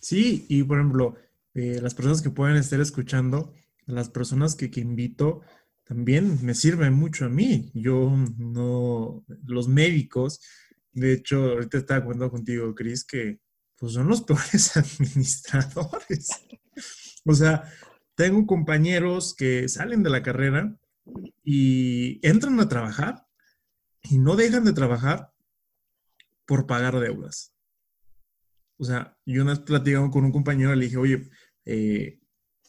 Sí, 0.00 0.46
y 0.48 0.62
por 0.62 0.78
ejemplo, 0.78 1.14
eh, 1.54 1.80
las 1.80 1.94
personas 1.94 2.22
que 2.22 2.30
pueden 2.30 2.56
estar 2.56 2.80
escuchando, 2.80 3.54
las 3.86 4.10
personas 4.10 4.54
que, 4.54 4.70
que 4.70 4.80
invito, 4.80 5.40
también 5.84 6.44
me 6.44 6.54
sirven 6.54 6.92
mucho 6.94 7.26
a 7.26 7.28
mí. 7.28 7.70
Yo 7.72 8.10
no, 8.36 9.24
los 9.46 9.68
médicos, 9.68 10.40
de 10.92 11.12
hecho, 11.12 11.52
ahorita 11.52 11.78
estaba 11.78 12.02
comentando 12.02 12.30
contigo, 12.30 12.74
Cris, 12.74 13.04
que 13.04 13.38
pues 13.78 13.92
son 13.92 14.08
los 14.08 14.22
peores 14.22 14.76
administradores. 14.76 16.28
o 17.24 17.34
sea, 17.34 17.64
tengo 18.16 18.46
compañeros 18.46 19.34
que 19.34 19.68
salen 19.68 20.02
de 20.02 20.10
la 20.10 20.22
carrera 20.22 20.76
y 21.44 22.18
entran 22.26 22.58
a 22.58 22.68
trabajar 22.68 23.26
y 24.02 24.18
no 24.18 24.36
dejan 24.36 24.64
de 24.64 24.72
trabajar 24.72 25.32
por 26.46 26.66
pagar 26.66 26.98
deudas. 26.98 27.52
O 28.78 28.84
sea, 28.84 29.16
yo 29.24 29.42
una 29.42 29.52
vez 29.52 29.60
platicando 29.60 30.10
con 30.10 30.24
un 30.24 30.32
compañero, 30.32 30.74
le 30.74 30.86
dije, 30.86 30.96
oye, 30.96 31.28
eh, 31.64 32.20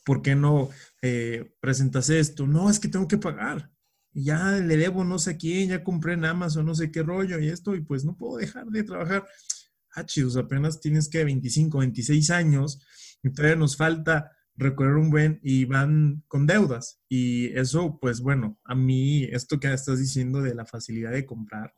¿por 0.06 0.22
qué 0.22 0.36
no 0.36 0.70
eh, 1.02 1.56
presentas 1.60 2.10
esto? 2.10 2.46
No, 2.46 2.70
es 2.70 2.80
que 2.80 2.88
tengo 2.88 3.08
que 3.08 3.18
pagar. 3.18 3.72
ya 4.14 4.52
le 4.54 4.78
debo 4.78 5.04
no 5.04 5.20
sé 5.20 5.38
quién, 5.38 5.70
ya 5.70 5.84
compré 5.84 6.14
en 6.14 6.26
Amazon, 6.26 6.66
no 6.66 6.76
sé 6.76 6.92
qué 6.92 7.04
rollo 7.04 7.40
y 7.40 7.50
esto, 7.50 7.76
y 7.76 7.82
pues 7.82 8.04
no 8.04 8.18
puedo 8.18 8.38
dejar 8.38 8.66
de 8.68 8.84
trabajar. 8.84 9.26
Ah, 9.94 10.06
chicos, 10.06 10.36
apenas 10.38 10.80
tienes 10.80 11.08
que 11.08 11.24
25, 11.24 11.80
26 11.80 12.30
años 12.32 12.82
y 13.24 13.32
todavía 13.32 13.56
nos 13.58 13.78
falta 13.78 14.37
recorrer 14.58 14.96
un 14.96 15.10
buen 15.10 15.40
y 15.44 15.66
van 15.66 16.24
con 16.28 16.48
deudas. 16.48 17.00
Y 17.08 17.58
eso, 17.58 18.00
pues 18.02 18.20
bueno, 18.20 18.60
a 18.66 18.76
mí, 18.76 19.24
esto 19.26 19.60
que 19.60 19.72
estás 19.72 20.00
diciendo 20.00 20.42
de 20.42 20.56
la 20.56 20.66
facilidad 20.66 21.12
de 21.12 21.26
comprar, 21.26 21.74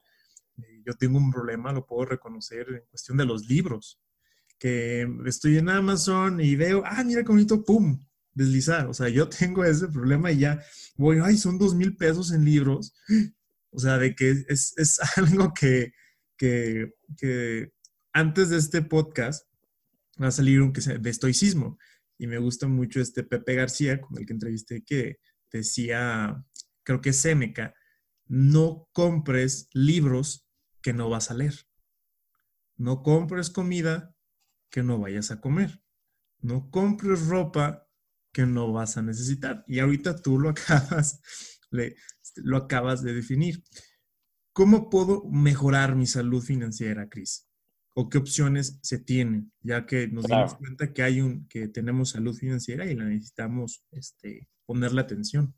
eh, 0.58 0.82
yo 0.86 0.94
tengo 0.94 1.18
un 1.18 1.32
problema, 1.32 1.74
lo 1.74 1.86
puedo 1.86 2.06
reconocer 2.06 2.68
en 2.70 2.84
cuestión 2.90 3.18
de 3.18 3.26
los 3.26 3.48
libros, 3.48 4.00
que 4.58 5.08
estoy 5.26 5.58
en 5.58 5.70
Amazon 5.70 6.42
y 6.42 6.56
veo, 6.56 6.84
ah, 6.86 7.04
mira 7.04 7.24
qué 7.24 7.30
bonito, 7.30 7.64
¡pum! 7.64 8.00
Deslizar. 8.34 8.88
O 8.88 8.94
sea, 8.94 9.10
yo 9.10 9.28
tengo 9.40 9.64
ese 9.66 9.88
problema 9.88 10.32
y 10.32 10.40
ya 10.40 10.62
voy, 10.96 11.20
ay, 11.22 11.38
son 11.38 11.58
dos 11.58 11.76
mil 11.76 11.96
pesos 11.96 12.32
en 12.32 12.46
libros. 12.46 12.94
O 13.72 13.80
sea, 13.80 13.98
de 13.98 14.16
que 14.16 14.32
es, 14.48 14.74
es 14.78 15.00
algo 15.18 15.54
que, 15.54 15.94
que, 16.38 16.94
que 17.18 17.74
antes 18.14 18.50
de 18.50 18.58
este 18.58 18.82
podcast 18.82 19.46
va 20.22 20.28
a 20.28 20.32
salir 20.32 20.62
un 20.62 20.74
que 20.74 20.82
sea 20.82 20.98
de 20.98 21.10
estoicismo 21.10 21.78
y 22.20 22.28
me 22.28 22.38
gusta 22.38 22.68
mucho 22.68 23.00
este 23.02 23.24
Pepe 23.24 23.56
García, 23.56 24.00
con 24.00 24.20
el 24.20 24.26
que 24.26 24.34
entrevisté, 24.34 24.84
que 24.84 25.20
decía, 25.52 26.46
creo 26.84 27.02
que 27.02 27.10
es 27.10 27.22
Seneca, 27.22 27.74
no 28.28 28.88
compres 28.92 29.70
libros 29.74 30.48
que 30.82 30.94
no 30.94 31.10
vas 31.10 31.32
a 31.32 31.34
leer. 31.34 31.56
No 32.76 33.04
compres 33.04 33.50
comida 33.50 34.14
que 34.70 34.84
no 34.84 35.00
vayas 35.00 35.32
a 35.32 35.40
comer. 35.42 35.82
No 36.40 36.70
compres 36.70 37.26
ropa 37.26 37.88
que 38.34 38.46
no 38.46 38.72
vas 38.72 38.98
a 38.98 39.02
necesitar. 39.02 39.64
Y 39.68 39.80
ahorita 39.80 40.22
tú 40.22 40.40
lo 40.40 40.50
acabas, 40.52 41.22
lo 42.36 42.58
acabas 42.58 43.02
de 43.02 43.14
definir. 43.14 43.64
¿Cómo 44.52 44.90
puedo 44.90 45.24
mejorar 45.30 45.96
mi 45.96 46.06
salud 46.06 46.44
financiera, 46.44 47.08
Cris? 47.08 47.49
O 47.94 48.10
qué 48.10 48.18
opciones 48.18 48.80
se 48.82 49.00
tienen, 49.00 49.52
ya 49.62 49.86
que 49.86 50.08
nos 50.08 50.26
dimos 50.26 50.56
cuenta 50.56 50.94
que 50.94 51.04
hay 51.04 51.22
un, 51.22 51.48
que 51.48 51.68
tenemos 51.68 52.12
salud 52.12 52.36
financiera 52.36 52.86
y 52.86 52.96
la 52.96 53.06
necesitamos 53.06 53.84
este, 53.92 54.48
ponerle 54.66 55.02
atención. 55.02 55.54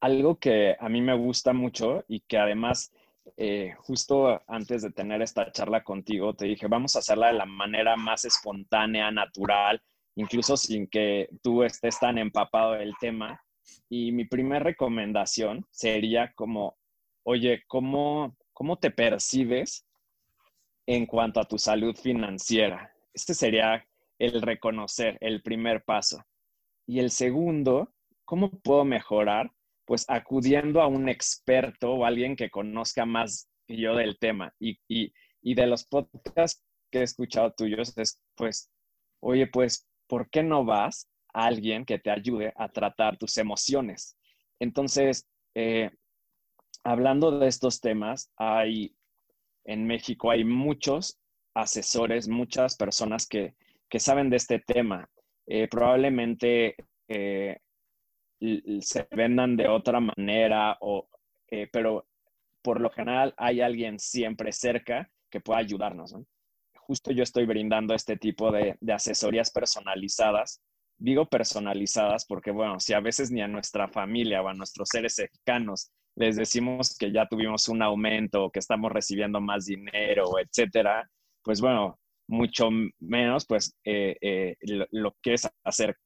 Algo 0.00 0.38
que 0.38 0.76
a 0.78 0.88
mí 0.88 1.00
me 1.00 1.16
gusta 1.16 1.52
mucho 1.52 2.04
y 2.06 2.20
que 2.20 2.38
además, 2.38 2.92
eh, 3.36 3.74
justo 3.78 4.40
antes 4.46 4.82
de 4.82 4.92
tener 4.92 5.22
esta 5.22 5.50
charla 5.50 5.82
contigo, 5.82 6.34
te 6.34 6.44
dije, 6.44 6.68
vamos 6.68 6.94
a 6.94 7.00
hacerla 7.00 7.28
de 7.28 7.38
la 7.38 7.46
manera 7.46 7.96
más 7.96 8.24
espontánea, 8.24 9.10
natural, 9.10 9.82
incluso 10.14 10.56
sin 10.56 10.86
que 10.86 11.28
tú 11.42 11.64
estés 11.64 11.98
tan 11.98 12.18
empapado 12.18 12.74
del 12.74 12.92
tema. 13.00 13.42
Y 13.88 14.12
mi 14.12 14.26
primera 14.26 14.60
recomendación 14.60 15.66
sería 15.70 16.32
como, 16.34 16.76
oye, 17.24 17.64
¿cómo, 17.66 18.36
cómo 18.52 18.78
te 18.78 18.90
percibes 18.90 19.87
en 20.88 21.04
cuanto 21.04 21.38
a 21.38 21.44
tu 21.44 21.58
salud 21.58 21.94
financiera. 21.94 22.90
Este 23.12 23.34
sería 23.34 23.86
el 24.18 24.40
reconocer, 24.40 25.18
el 25.20 25.42
primer 25.42 25.84
paso. 25.84 26.24
Y 26.86 26.98
el 26.98 27.10
segundo, 27.10 27.92
¿cómo 28.24 28.48
puedo 28.48 28.86
mejorar? 28.86 29.52
Pues 29.84 30.06
acudiendo 30.08 30.80
a 30.80 30.86
un 30.86 31.10
experto 31.10 31.92
o 31.92 32.06
alguien 32.06 32.36
que 32.36 32.48
conozca 32.48 33.04
más 33.04 33.50
que 33.66 33.76
yo 33.76 33.94
del 33.96 34.18
tema. 34.18 34.54
Y, 34.58 34.78
y 34.88 35.54
de 35.54 35.66
los 35.66 35.84
podcasts 35.84 36.64
que 36.90 37.00
he 37.00 37.02
escuchado 37.02 37.52
tuyos 37.52 37.96
es, 37.98 38.22
pues, 38.34 38.70
oye, 39.20 39.46
pues, 39.46 39.86
¿por 40.06 40.30
qué 40.30 40.42
no 40.42 40.64
vas 40.64 41.06
a 41.34 41.44
alguien 41.44 41.84
que 41.84 41.98
te 41.98 42.10
ayude 42.10 42.54
a 42.56 42.70
tratar 42.70 43.18
tus 43.18 43.36
emociones? 43.36 44.16
Entonces, 44.58 45.28
eh, 45.54 45.90
hablando 46.82 47.38
de 47.38 47.46
estos 47.46 47.82
temas, 47.82 48.30
hay 48.38 48.96
en 49.68 49.86
México 49.86 50.30
hay 50.30 50.44
muchos 50.44 51.20
asesores, 51.54 52.26
muchas 52.26 52.76
personas 52.76 53.26
que, 53.26 53.54
saben 53.98 54.30
de 54.30 54.36
este 54.36 54.58
tema. 54.60 55.08
Eh, 55.46 55.68
probablemente 55.68 56.74
eh, 57.08 57.58
se 58.80 59.06
vendan 59.10 59.56
de 59.56 59.68
otra 59.68 60.00
manera, 60.00 60.76
o, 60.80 61.08
pero 61.72 62.06
por 62.62 62.80
lo 62.80 62.90
general 62.90 63.34
hay 63.36 63.60
alguien 63.60 63.98
siempre 63.98 64.52
cerca 64.52 65.10
que 65.30 65.40
pueda 65.40 65.60
ayudarnos. 65.60 66.14
Justo 66.76 67.12
yo 67.12 67.22
estoy 67.22 67.44
brindando 67.44 67.94
este 67.94 68.16
tipo 68.16 68.50
de, 68.50 68.76
de 68.80 68.92
asesorías 68.92 69.50
personalizadas 69.50 70.62
digo 70.98 71.26
personalizadas 71.26 72.24
porque, 72.26 72.50
bueno, 72.50 72.80
si 72.80 72.92
a 72.92 73.00
veces 73.00 73.30
ni 73.30 73.40
a 73.40 73.48
nuestra 73.48 73.88
familia 73.88 74.42
o 74.42 74.48
a 74.48 74.54
nuestros 74.54 74.88
seres 74.90 75.14
cercanos 75.14 75.92
les 76.18 76.36
decimos 76.36 76.96
que 76.98 77.12
ya 77.12 77.26
tuvimos 77.26 77.68
un 77.68 77.80
aumento 77.80 78.50
que 78.50 78.58
estamos 78.58 78.90
recibiendo 78.90 79.40
más 79.40 79.66
dinero, 79.66 80.38
etcétera, 80.40 81.08
pues 81.42 81.60
bueno, 81.60 81.98
mucho 82.26 82.70
menos, 82.98 83.46
pues 83.46 83.76
eh, 83.84 84.16
eh, 84.20 84.56
lo, 84.90 85.16
que 85.22 85.34
es 85.34 85.48
hacer 85.62 85.96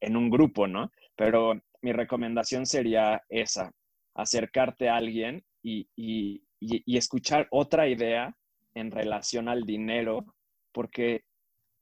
en 0.00 0.16
un 0.16 0.28
grupo, 0.28 0.66
¿no? 0.66 0.90
Pero 1.16 1.54
mi 1.80 1.92
recomendación 1.92 2.66
sería 2.66 3.22
esa, 3.30 3.72
acercarte 4.14 4.90
a 4.90 4.96
alguien 4.96 5.42
y, 5.62 5.88
y, 5.96 6.44
y 6.60 6.96
escuchar 6.98 7.48
otra 7.50 7.88
idea 7.88 8.36
en 8.74 8.90
relación 8.90 9.48
al 9.48 9.62
dinero, 9.62 10.26
porque 10.72 11.24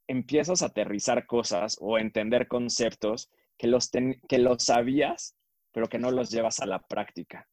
empiezas 0.09 0.63
a 0.63 0.67
aterrizar 0.67 1.27
cosas 1.27 1.77
o 1.81 1.99
entender 1.99 2.47
conceptos 2.47 3.31
que 3.59 3.67
los, 3.67 3.91
que 3.91 4.39
los 4.39 4.63
sabías, 4.63 5.37
pero 5.73 5.89
que 5.89 5.99
no 5.99 6.13
los 6.13 6.31
llevas 6.31 6.61
a 6.61 6.67
la 6.67 6.79
práctica. 6.79 7.49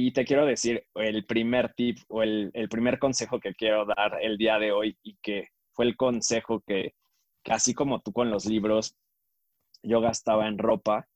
Y 0.00 0.12
te 0.12 0.24
quiero 0.24 0.46
decir, 0.46 0.86
el 0.94 1.26
primer 1.26 1.74
tip 1.74 1.98
o 2.06 2.22
el, 2.22 2.52
primer 2.70 3.00
consejo 3.00 3.40
que 3.40 3.52
quiero 3.52 3.84
dar 3.84 4.18
el 4.22 4.38
día 4.38 4.56
de 4.56 4.70
hoy 4.70 4.96
y 5.02 5.16
que 5.20 5.48
fue 5.72 5.86
el 5.86 5.96
consejo 5.96 6.62
que, 6.64 6.94
así 7.46 7.74
como 7.74 8.00
tú 8.00 8.12
con 8.12 8.30
los 8.30 8.46
libros, 8.46 8.94
yo 9.82 10.00
gastaba 10.00 10.46
en 10.46 10.56
ropa, 10.56 11.08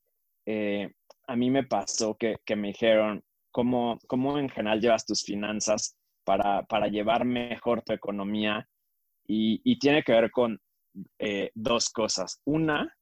eh, 0.45 0.91
a 1.27 1.35
mí 1.37 1.49
me 1.49 1.63
pasó 1.63 2.17
que, 2.17 2.37
me 2.57 2.67
dijeron, 2.67 3.23
¿cómo, 3.51 3.99
¿cómo, 4.07 4.37
en 4.37 4.49
general 4.49 4.81
llevas 4.81 5.05
tus 5.05 5.23
finanzas 5.23 5.95
para, 6.25 6.63
para 6.63 6.89
llevar 6.89 7.23
mejor 7.23 7.83
tu 7.83 7.93
economía? 7.93 8.67
Y, 9.25 9.61
y, 9.63 9.79
tiene 9.79 10.03
que 10.03 10.11
ver 10.11 10.29
con 10.29 10.59
eh, 11.19 11.51
dos 11.55 11.89
cosas. 11.89 12.41
Una 12.43 12.93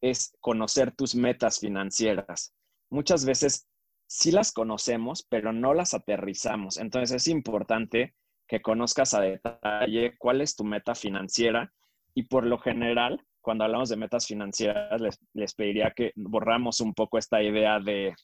es 0.00 0.34
conocer 0.40 0.90
tus 0.96 1.14
metas 1.14 1.60
financieras. 1.60 2.52
Muchas 2.90 3.24
veces 3.24 3.68
sí 4.12 4.30
las 4.30 4.52
conocemos, 4.52 5.26
pero 5.28 5.54
no 5.54 5.72
las 5.72 5.94
aterrizamos. 5.94 6.76
Entonces 6.76 7.16
es 7.16 7.28
importante 7.28 8.14
que 8.46 8.60
conozcas 8.60 9.14
a 9.14 9.22
detalle 9.22 10.16
cuál 10.18 10.42
es 10.42 10.54
tu 10.54 10.64
meta 10.64 10.94
financiera 10.94 11.72
y 12.14 12.24
por 12.24 12.44
lo 12.44 12.58
general, 12.58 13.24
cuando 13.40 13.64
hablamos 13.64 13.88
de 13.88 13.96
metas 13.96 14.26
financieras, 14.26 15.00
les, 15.32 15.54
pediría 15.54 15.92
que 15.96 16.12
borramos 16.14 16.82
un 16.82 16.92
poco 16.92 17.16
esta 17.16 17.42
idea 17.42 17.80
de 17.80 18.14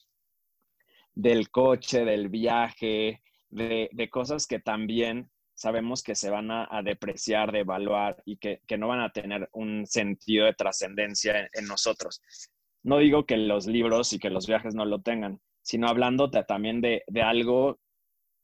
del 1.15 1.49
coche, 1.49 2.05
del 2.05 2.29
viaje, 2.29 3.23
de, 3.49 3.89
de 3.91 4.09
cosas 4.11 4.45
que 4.45 4.59
también 4.59 5.31
sabemos 5.55 6.03
que 6.03 6.15
se 6.15 6.29
van 6.29 6.51
a, 6.51 6.69
depreciar, 6.83 7.51
devaluar 7.51 8.21
y 8.25 8.37
que, 8.37 8.61
no 8.77 8.87
van 8.87 9.01
a 9.01 9.11
tener 9.11 9.49
un 9.53 9.87
sentido 9.87 10.45
de 10.45 10.53
trascendencia 10.53 11.49
en, 11.51 11.65
nosotros. 11.65 12.21
No 12.83 12.99
digo 12.99 13.25
que 13.25 13.37
los 13.37 13.65
libros 13.65 14.13
y 14.13 14.19
que 14.19 14.29
los 14.29 14.47
viajes 14.47 14.75
no 14.75 14.85
lo 14.85 15.01
tengan, 15.01 15.41
sino 15.61 15.87
hablando 15.87 16.29
también 16.29 16.81
de, 16.81 17.03
algo 17.21 17.79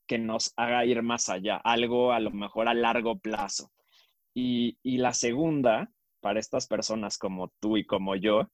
que 0.07 0.17
nos 0.17 0.53
haga 0.55 0.85
ir 0.85 1.01
más 1.01 1.29
allá, 1.29 1.57
algo 1.57 2.11
a 2.11 2.19
lo 2.19 2.31
mejor 2.31 2.67
a 2.67 2.73
largo 2.73 3.17
plazo. 3.17 3.71
Y, 4.33 4.77
la 4.83 5.13
segunda, 5.13 5.89
para 6.21 6.39
estas 6.39 6.67
personas 6.67 7.17
como 7.17 7.53
tú 7.59 7.77
y 7.77 7.85
como 7.85 8.15
yo, 8.15 8.49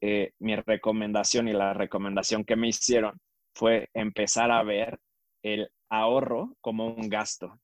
eh, 0.00 0.32
mi 0.38 0.56
recomendación 0.56 1.48
y 1.48 1.52
la 1.52 1.74
recomendación 1.74 2.44
que 2.44 2.56
me 2.56 2.68
hicieron 2.68 3.18
fue 3.54 3.88
empezar 3.94 4.50
a 4.50 4.62
ver 4.62 4.98
el 5.42 5.70
ahorro 5.88 6.56
como 6.60 6.86
un 6.86 7.08
gasto. 7.08 7.58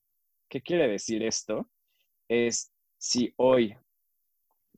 ¿Qué 0.48 0.60
quiere 0.60 0.88
decir 0.88 1.22
esto? 1.22 1.68
Es 2.28 2.72
si 2.98 3.32
hoy 3.36 3.76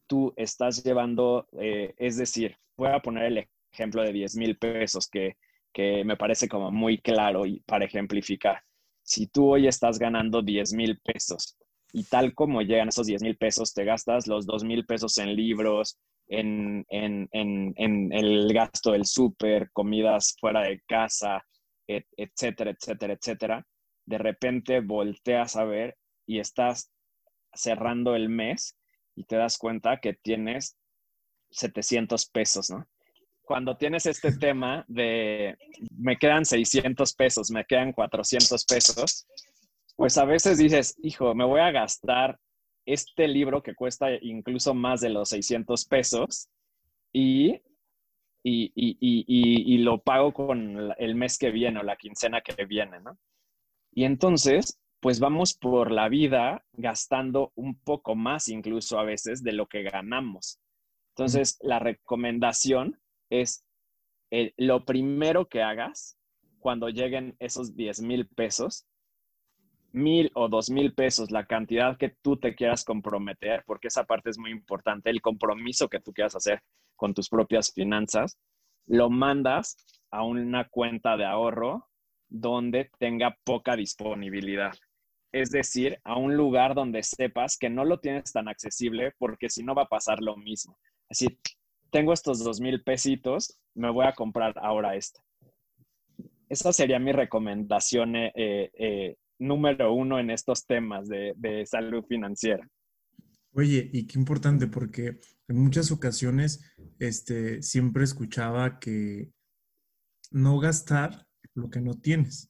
tú 0.07 0.33
estás 0.37 0.85
llevando, 0.85 1.47
eh, 1.59 1.95
es 1.97 2.17
decir, 2.17 2.57
voy 2.77 2.89
a 2.89 3.01
poner 3.01 3.25
el 3.25 3.49
ejemplo 3.73 4.03
de 4.03 4.13
10 4.13 4.37
mil 4.37 4.59
pesos 4.59 5.09
que, 5.09 5.37
me 5.77 6.17
parece 6.17 6.49
como 6.49 6.71
muy 6.71 6.99
claro 6.99 7.47
y 7.47 7.61
para 7.61 7.85
ejemplificar. 7.85 8.63
Si 9.03 9.27
tú 9.27 9.53
hoy 9.53 9.67
estás 9.67 9.99
ganando 9.99 10.43
10 10.43 10.73
mil 10.75 10.99
pesos 11.01 11.57
y 11.93 12.05
tal 12.05 12.35
como 12.35 12.63
llegan 12.63 12.89
esos 12.89 13.07
10 13.07 13.23
mil 13.23 13.37
pesos, 13.37 13.75
te 13.75 13.85
gastas 13.85 14.27
los 14.27 14.47
2 14.47 14.65
mil 14.65 14.87
pesos 14.87 15.19
en 15.19 15.35
libros, 15.35 15.99
en, 16.29 16.85
en, 16.89 17.29
en 17.33 18.13
el 18.13 18.53
gasto 18.53 18.93
del 18.93 19.05
súper, 19.05 19.71
comidas 19.73 20.37
fuera 20.41 20.63
de 20.63 20.81
casa, 20.87 21.45
etcétera, 21.87 22.71
etcétera, 22.71 23.15
etcétera 23.15 23.67
de 24.07 24.19
repente 24.19 24.81
volteas 24.81 25.57
a 25.57 25.65
ver 25.65 25.97
y 26.27 26.39
estás 26.39 26.91
cerrando 27.55 28.15
el 28.15 28.29
mes 28.29 28.77
y 29.15 29.25
te 29.25 29.37
das 29.37 29.59
cuenta 29.59 30.01
que 30.01 30.15
tienes 30.15 30.77
700 31.51 32.27
pesos, 32.31 32.71
¿no? 32.71 32.87
Cuando 33.43 33.77
tienes 33.77 34.07
este 34.07 34.33
tema 34.33 34.85
de 34.89 35.57
me 35.97 36.17
quedan 36.17 36.45
600 36.45 37.15
pesos, 37.15 37.51
me 37.51 37.65
quedan 37.65 37.93
400 37.93 38.65
pesos, 38.65 39.27
pues 39.97 40.17
a 40.17 40.25
veces 40.25 40.59
dices, 40.59 40.97
hijo, 41.03 41.35
me 41.35 41.45
voy 41.45 41.61
a 41.61 41.71
gastar 41.71 42.39
este 42.87 43.29
libro 43.29 43.63
que 43.63 43.75
cuesta 43.75 44.09
incluso 44.21 44.75
más 44.75 45.01
de 45.01 45.11
los 45.11 45.29
600 45.29 45.85
pesos 45.87 46.49
y, 47.13 47.61
y, 48.43 48.73
y 48.75 49.79
lo 49.79 49.99
pago 49.99 50.33
con 50.33 50.93
el 50.99 51.15
mes 51.15 51.39
que 51.39 51.51
viene 51.51 51.81
o 51.81 51.83
la 51.83 51.97
quincena 51.97 52.41
que 52.41 52.65
viene, 52.65 53.01
¿no? 53.01 53.19
Y 53.95 54.05
entonces, 54.05 54.81
pues 55.01 55.21
vamos 55.21 55.55
por 55.55 55.91
la 55.91 56.09
vida 56.09 56.65
gastando 56.73 57.53
un 57.57 57.79
poco 57.79 58.15
más 58.15 58.49
incluso 58.49 58.99
a 58.99 59.05
veces 59.05 59.43
de 59.43 59.53
lo 59.53 59.67
que 59.67 59.83
ganamos. 59.83 60.61
Entonces, 61.15 61.59
la 61.61 61.79
recomendación 61.79 63.02
es 63.40 63.64
eh, 64.31 64.53
lo 64.57 64.85
primero 64.85 65.47
que 65.47 65.62
hagas 65.62 66.18
cuando 66.59 66.88
lleguen 66.88 67.35
esos 67.38 67.75
10 67.75 68.03
mil 68.03 68.29
pesos, 68.29 68.87
mil 69.92 70.31
o 70.35 70.49
dos 70.49 70.71
mil 70.71 70.95
pesos, 70.95 71.31
la 71.31 71.47
cantidad 71.47 71.99
que 71.99 72.11
tú 72.23 72.37
te 72.37 72.55
quieras 72.55 72.85
comprometer, 72.85 73.62
porque 73.66 73.88
esa 73.88 74.05
parte 74.05 74.31
es 74.31 74.38
muy 74.38 74.51
importante, 74.51 75.11
el 75.11 75.21
compromiso 75.21 75.88
que 75.88 76.01
tú 76.01 76.12
quieras 76.12 76.35
hacer 76.37 76.62
con 76.97 77.14
tus 77.14 77.29
propias 77.29 77.73
finanzas, 77.73 78.38
lo 78.87 79.11
mandas 79.11 79.77
a 80.11 80.25
una 80.25 80.68
cuenta 80.68 81.16
de 81.16 81.25
ahorro 81.25 81.88
donde 82.29 82.90
tenga 82.99 83.37
poca 83.45 83.77
disponibilidad. 83.77 84.73
Es 85.33 85.51
decir, 85.51 85.99
a 86.05 86.16
un 86.16 86.37
lugar 86.37 86.75
donde 86.75 87.03
sepas 87.03 87.57
que 87.57 87.71
no 87.71 87.85
lo 87.85 87.99
tienes 88.01 88.33
tan 88.33 88.49
accesible 88.49 89.12
porque 89.18 89.49
si 89.49 89.62
no 89.62 89.75
va 89.75 89.83
a 89.83 89.88
pasar 89.88 90.21
lo 90.21 90.37
mismo. 90.37 90.79
Así, 91.09 91.38
tengo 91.93 92.13
estos 92.13 92.43
dos 92.43 92.61
mil 92.61 92.83
pesitos, 92.83 93.61
me 93.75 93.91
voy 93.91 94.07
a 94.07 94.15
comprar 94.15 94.55
ahora 94.57 94.97
esto. 94.97 95.21
Esa 96.49 96.73
sería 96.73 96.99
mi 96.99 97.13
recomendación 97.13 98.17
eh, 98.17 98.33
eh, 98.35 99.17
número 99.39 99.93
uno 99.93 100.19
en 100.19 100.31
estos 100.31 100.67
temas 100.67 101.09
de, 101.09 101.65
salud 101.67 102.05
financiera. 102.09 102.67
Oye, 103.53 103.91
y 103.93 104.07
qué 104.07 104.19
importante 104.19 104.67
porque 104.67 105.19
en 105.49 105.59
muchas 105.59 105.93
ocasiones 105.93 106.65
este, 106.99 107.63
siempre 107.63 108.05
escuchaba 108.05 108.79
que 108.79 109.31
no 110.31 110.59
gastar 110.59 111.27
lo 111.55 111.69
que 111.69 111.81
no 111.81 112.01
tienes. 112.01 112.49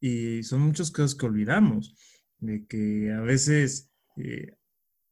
Y 0.00 0.42
son 0.42 0.60
muchas 0.60 0.90
cosas 0.90 1.14
que 1.14 1.26
olvidamos, 1.26 1.94
de 2.38 2.66
que 2.66 3.12
a 3.12 3.20
veces 3.20 3.90
eh, 4.16 4.56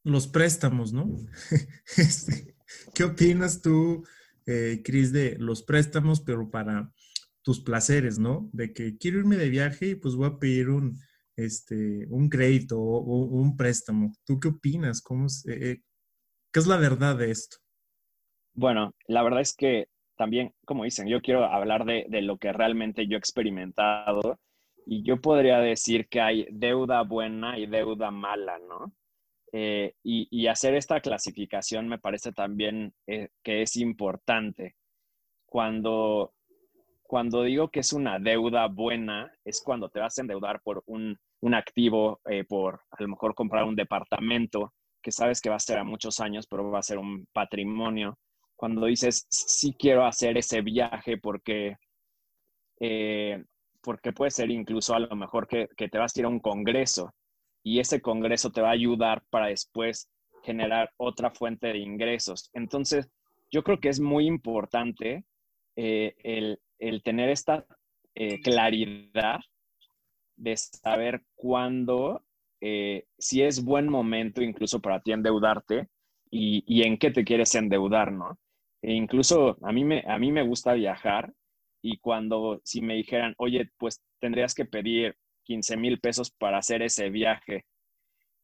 los 0.05 0.27
préstamos, 0.29 0.93
¿no? 0.93 1.17
Este, 1.97 2.55
¿Qué 2.95 3.05
opinas 3.05 3.63
tú, 3.63 4.05
eh, 4.47 4.83
Cris, 4.85 5.13
de 5.13 5.37
los 5.39 5.63
préstamos, 5.63 6.21
pero 6.21 6.51
para 6.51 6.93
tus 7.43 7.61
placeres, 7.61 8.19
¿no? 8.19 8.49
De 8.53 8.73
que 8.73 8.97
quiero 8.99 9.19
irme 9.19 9.37
de 9.37 9.49
viaje 9.49 9.89
y 9.89 9.95
pues 9.95 10.15
voy 10.15 10.29
a 10.29 10.39
pedir 10.39 10.69
un, 10.69 10.99
este, 11.37 12.07
un 12.09 12.29
crédito 12.29 12.79
o, 12.79 13.25
un 13.25 13.57
préstamo. 13.57 14.13
¿Tú 14.25 14.39
qué 14.39 14.49
opinas? 14.49 15.01
¿Cómo 15.01 15.27
eh, 15.49 15.81
¿Qué 16.53 16.61
es 16.61 16.67
la 16.67 16.77
verdad 16.77 17.17
de 17.17 17.31
esto? 17.31 17.59
Bueno, 18.55 18.93
la 19.07 19.23
verdad 19.23 19.41
es 19.41 19.55
que 19.55 19.87
también, 20.17 20.53
como 20.67 20.85
dicen, 20.85 21.09
yo 21.09 21.21
quiero 21.21 21.45
hablar 21.45 21.85
de, 21.85 22.07
de 22.09 22.23
lo 22.23 22.37
que 22.37 22.53
realmente 22.53 23.07
yo 23.07 23.17
he 23.17 23.19
experimentado 23.19 24.39
y 24.85 25.03
yo 25.03 25.21
podría 25.21 25.61
decir 25.61 26.09
que 26.09 26.21
hay 26.21 26.47
deuda 26.51 27.03
buena 27.03 27.59
y 27.59 27.67
deuda 27.67 28.11
mala, 28.11 28.59
¿no? 28.59 28.93
Eh, 29.53 29.95
y, 30.05 30.47
hacer 30.47 30.75
esta 30.75 31.01
clasificación 31.01 31.89
me 31.89 31.99
parece 31.99 32.33
también 32.33 32.95
eh, 33.07 33.29
que 33.43 33.63
es 33.63 33.77
importante. 33.77 34.77
Cuando, 35.47 36.35
cuando 37.03 37.43
digo 37.43 37.69
que 37.69 37.81
es 37.81 37.93
una 37.93 38.19
deuda 38.19 38.69
buena, 38.69 39.33
es 39.45 39.61
cuando 39.63 39.89
te 39.89 40.01
vas 40.01 40.17
a 40.19 40.21
endeudar 40.23 40.61
por 40.63 40.83
un, 40.87 41.19
un 41.41 41.55
activo, 41.55 42.21
eh, 42.27 42.45
por 42.45 42.83
a 42.91 43.03
lo 43.03 43.09
mejor 43.09 43.35
comprar 43.35 43.65
un 43.65 43.77
departamento 43.77 44.73
que 45.03 45.13
sabes 45.13 45.41
que 45.41 45.51
va 45.51 45.57
a 45.57 45.61
ser 45.61 45.79
a 45.79 45.85
muchos 45.85 46.21
años, 46.21 46.47
pero 46.47 46.71
va 46.71 46.79
a 46.79 46.83
ser 46.83 46.99
un 46.99 47.27
patrimonio. 47.33 48.19
Cuando 48.55 48.87
dices, 48.87 49.27
sí 49.31 49.75
quiero 49.79 50.05
hacer 50.05 50.37
ese 50.37 50.61
viaje 50.61 51.17
porque, 51.17 51.77
porque 53.83 54.13
puede 54.13 54.31
ser 54.31 54.51
incluso 54.51 54.95
a 54.95 55.01
lo 55.01 55.17
mejor 55.17 55.49
que, 55.49 55.69
que 55.77 55.89
te 55.89 55.99
vas 55.99 56.15
a 56.15 56.21
ir 56.21 56.27
a 56.27 56.29
un 56.29 56.41
congreso 56.41 57.15
y 57.63 57.81
ese 57.81 58.01
congreso 58.01 58.51
te 58.51 58.61
va 58.61 58.69
a 58.69 58.73
ayudar 58.73 59.23
para 59.31 59.47
después 59.47 60.11
generar 60.43 60.91
otra 60.97 61.31
fuente 61.31 61.69
de 61.69 61.79
ingresos. 61.79 62.51
Entonces, 62.55 63.11
yo 63.51 63.63
creo 63.63 63.81
que 63.81 63.89
es 63.89 64.01
muy 64.01 64.27
importante 64.27 65.25
eh, 65.77 66.15
el, 66.79 67.03
tener 67.03 67.29
esta 67.29 67.67
eh, 68.15 68.41
claridad 68.41 69.41
de 70.37 70.57
saber 70.57 71.23
cuándo, 71.35 72.25
eh, 72.61 73.05
si 73.19 73.43
es 73.43 73.63
buen 73.63 73.89
momento 73.89 74.43
incluso 74.43 74.81
para 74.81 75.01
ti 75.01 75.13
endeudarte 75.13 75.89
y, 76.31 76.83
en 76.83 76.97
qué 76.97 77.11
te 77.11 77.25
quieres 77.25 77.55
endeudar, 77.55 78.13
¿no? 78.13 78.39
E 78.83 78.95
incluso 78.95 79.59
a 79.63 79.73
mí, 79.73 79.85
me, 79.85 80.05
a 80.07 80.19
mí 80.19 80.33
me 80.33 80.43
gusta 80.43 80.73
viajar 80.75 81.33
y 81.83 81.99
cuando, 81.99 82.61
si 82.65 82.81
me 82.81 82.95
dijeran, 82.95 83.35
oye, 83.37 83.71
pues 83.79 84.03
tendrías 84.21 84.55
que 84.55 84.65
pedir 84.65 85.17
15 85.45 85.77
mil 85.77 86.01
pesos 86.01 86.31
para 86.31 86.59
hacer 86.59 86.83
ese 86.83 87.11
viaje, 87.11 87.65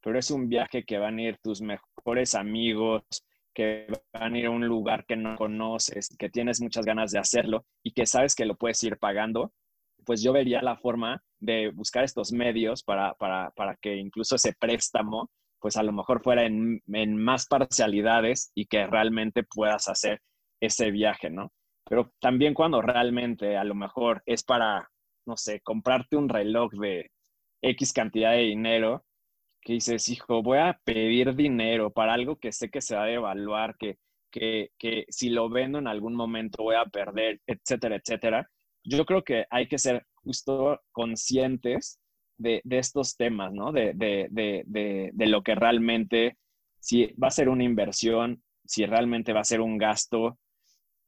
pero 0.03 0.19
es 0.19 0.31
un 0.31 0.49
viaje 0.49 0.85
que 0.85 0.99
van 0.99 1.19
a 1.19 1.23
ir 1.23 1.39
tus 1.43 1.61
mejores 1.61 2.35
amigos, 2.35 3.03
que 3.53 3.87
van 4.13 4.35
a 4.35 4.39
ir 4.39 4.47
a 4.47 4.51
un 4.51 4.67
lugar 4.67 5.07
que 5.07 5.17
no 5.17 5.35
conoces, 5.37 6.15
que 6.19 6.29
tienes 6.29 6.61
muchas 6.61 6.85
ganas 6.85 7.11
de 7.11 7.19
hacerlo 7.19 7.65
y 7.83 7.93
que 7.93 8.07
sabes 8.07 8.35
que 8.35 8.45
lo 8.45 8.57
puedes 8.57 8.83
ir 8.85 8.99
pagando, 8.99 9.53
pues 10.05 10.23
yo 10.23 10.33
vería 10.33 10.63
la 10.63 10.77
forma 10.77 11.23
de 11.41 11.71
buscar 11.71 12.05
estos 12.05 12.33
medios 12.33 12.83
para, 12.83 13.15
para, 13.15 13.51
para 13.51 13.77
que 13.77 13.97
incluso 13.97 14.37
ese 14.37 14.53
préstamo, 14.53 15.31
pues 15.59 15.77
a 15.77 15.83
lo 15.83 15.93
mejor 15.93 16.23
fuera 16.23 16.45
en, 16.45 16.83
en 16.87 17.17
más 17.17 17.47
parcialidades 17.47 18.53
y 18.55 18.67
que 18.67 18.87
realmente 18.87 19.43
puedas 19.43 19.89
hacer 19.89 20.21
ese 20.61 20.91
viaje, 20.91 21.31
¿no? 21.31 21.51
Pero 21.89 22.13
también 22.21 22.55
cuando 22.55 22.83
realmente 22.83 23.57
a 23.57 23.65
lo 23.65 23.75
mejor 23.75 24.23
es 24.27 24.43
para 24.43 24.89
no 25.27 25.37
sé, 25.37 25.61
comprarte 25.61 26.17
un 26.17 26.29
reloj 26.29 26.73
de 26.73 27.11
X 27.63 27.93
cantidad 27.93 28.33
de 28.33 28.43
dinero, 28.43 29.05
que 29.61 29.75
dices, 29.75 30.09
hijo, 30.09 30.43
voy 30.43 30.59
a 30.59 30.81
pedir 30.85 31.35
dinero 31.35 31.91
para 31.91 32.15
algo 32.15 32.37
que 32.37 32.53
sé 32.53 32.71
que 32.71 32.81
se 32.81 32.95
va 32.95 33.03
a 33.03 33.07
devaluar, 33.07 33.77
que, 33.77 33.99
que, 34.31 34.71
que 34.79 35.07
si 35.09 35.29
lo 35.29 35.49
vendo 35.49 35.79
en 35.79 35.89
algún 35.89 36.15
momento 36.15 36.63
voy 36.63 36.77
a 36.77 36.85
perder, 36.85 37.41
etcétera, 37.47 37.97
etcétera. 37.97 38.49
Yo 38.85 39.05
creo 39.05 39.25
que 39.25 39.47
hay 39.51 39.67
que 39.67 39.79
ser 39.79 40.07
justo 40.15 40.81
conscientes 40.93 41.99
de, 42.39 42.61
de 42.65 42.79
estos 42.79 43.17
temas, 43.17 43.53
¿no? 43.53 43.73
De, 43.73 43.93
de, 43.95 44.29
de, 44.31 45.27
lo 45.27 45.43
que 45.43 45.55
realmente, 45.55 46.37
si 46.79 47.07
va 47.15 47.29
a 47.29 47.33
ser 47.33 47.49
una 47.49 47.65
inversión, 47.65 48.43
si 48.65 48.87
realmente 48.87 49.33
va 49.33 49.41
a 49.41 49.45
ser 49.45 49.61
un 49.61 49.79
gasto 49.79 50.39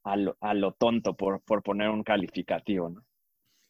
a 0.03 0.17
lo, 0.17 0.37
lo 0.41 0.73
tonto, 0.73 1.15
por, 1.15 1.41
por 1.43 1.63
poner 1.63 1.89
un 1.89 2.03
calificativo, 2.03 2.89
¿no? 2.89 3.01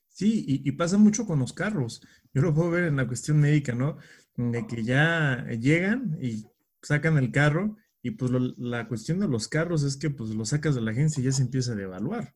Sí, 0.09 0.43
y, 0.47 0.71
pasa 0.73 0.97
mucho 0.97 1.25
con 1.25 1.39
los 1.39 1.53
carros. 1.53 2.01
Yo 2.33 2.41
lo 2.41 2.53
puedo 2.53 2.71
ver 2.71 2.85
en 2.85 2.97
la 2.97 3.07
cuestión 3.07 3.39
médica, 3.39 3.73
¿no? 3.73 3.97
De 4.35 4.67
que 4.67 4.83
ya 4.83 5.45
llegan 5.59 6.17
y 6.21 6.45
sacan 6.81 7.17
el 7.17 7.31
carro 7.31 7.77
y 8.01 8.11
pues 8.11 8.31
la 8.57 8.87
cuestión 8.87 9.19
de 9.19 9.27
los 9.27 9.47
carros 9.47 9.83
es 9.83 9.97
que 9.97 10.09
pues 10.09 10.31
lo 10.31 10.45
sacas 10.45 10.75
de 10.75 10.81
la 10.81 10.91
agencia 10.91 11.21
y 11.21 11.25
ya 11.25 11.31
se 11.31 11.43
empieza 11.43 11.73
a 11.73 11.75
devaluar. 11.75 12.33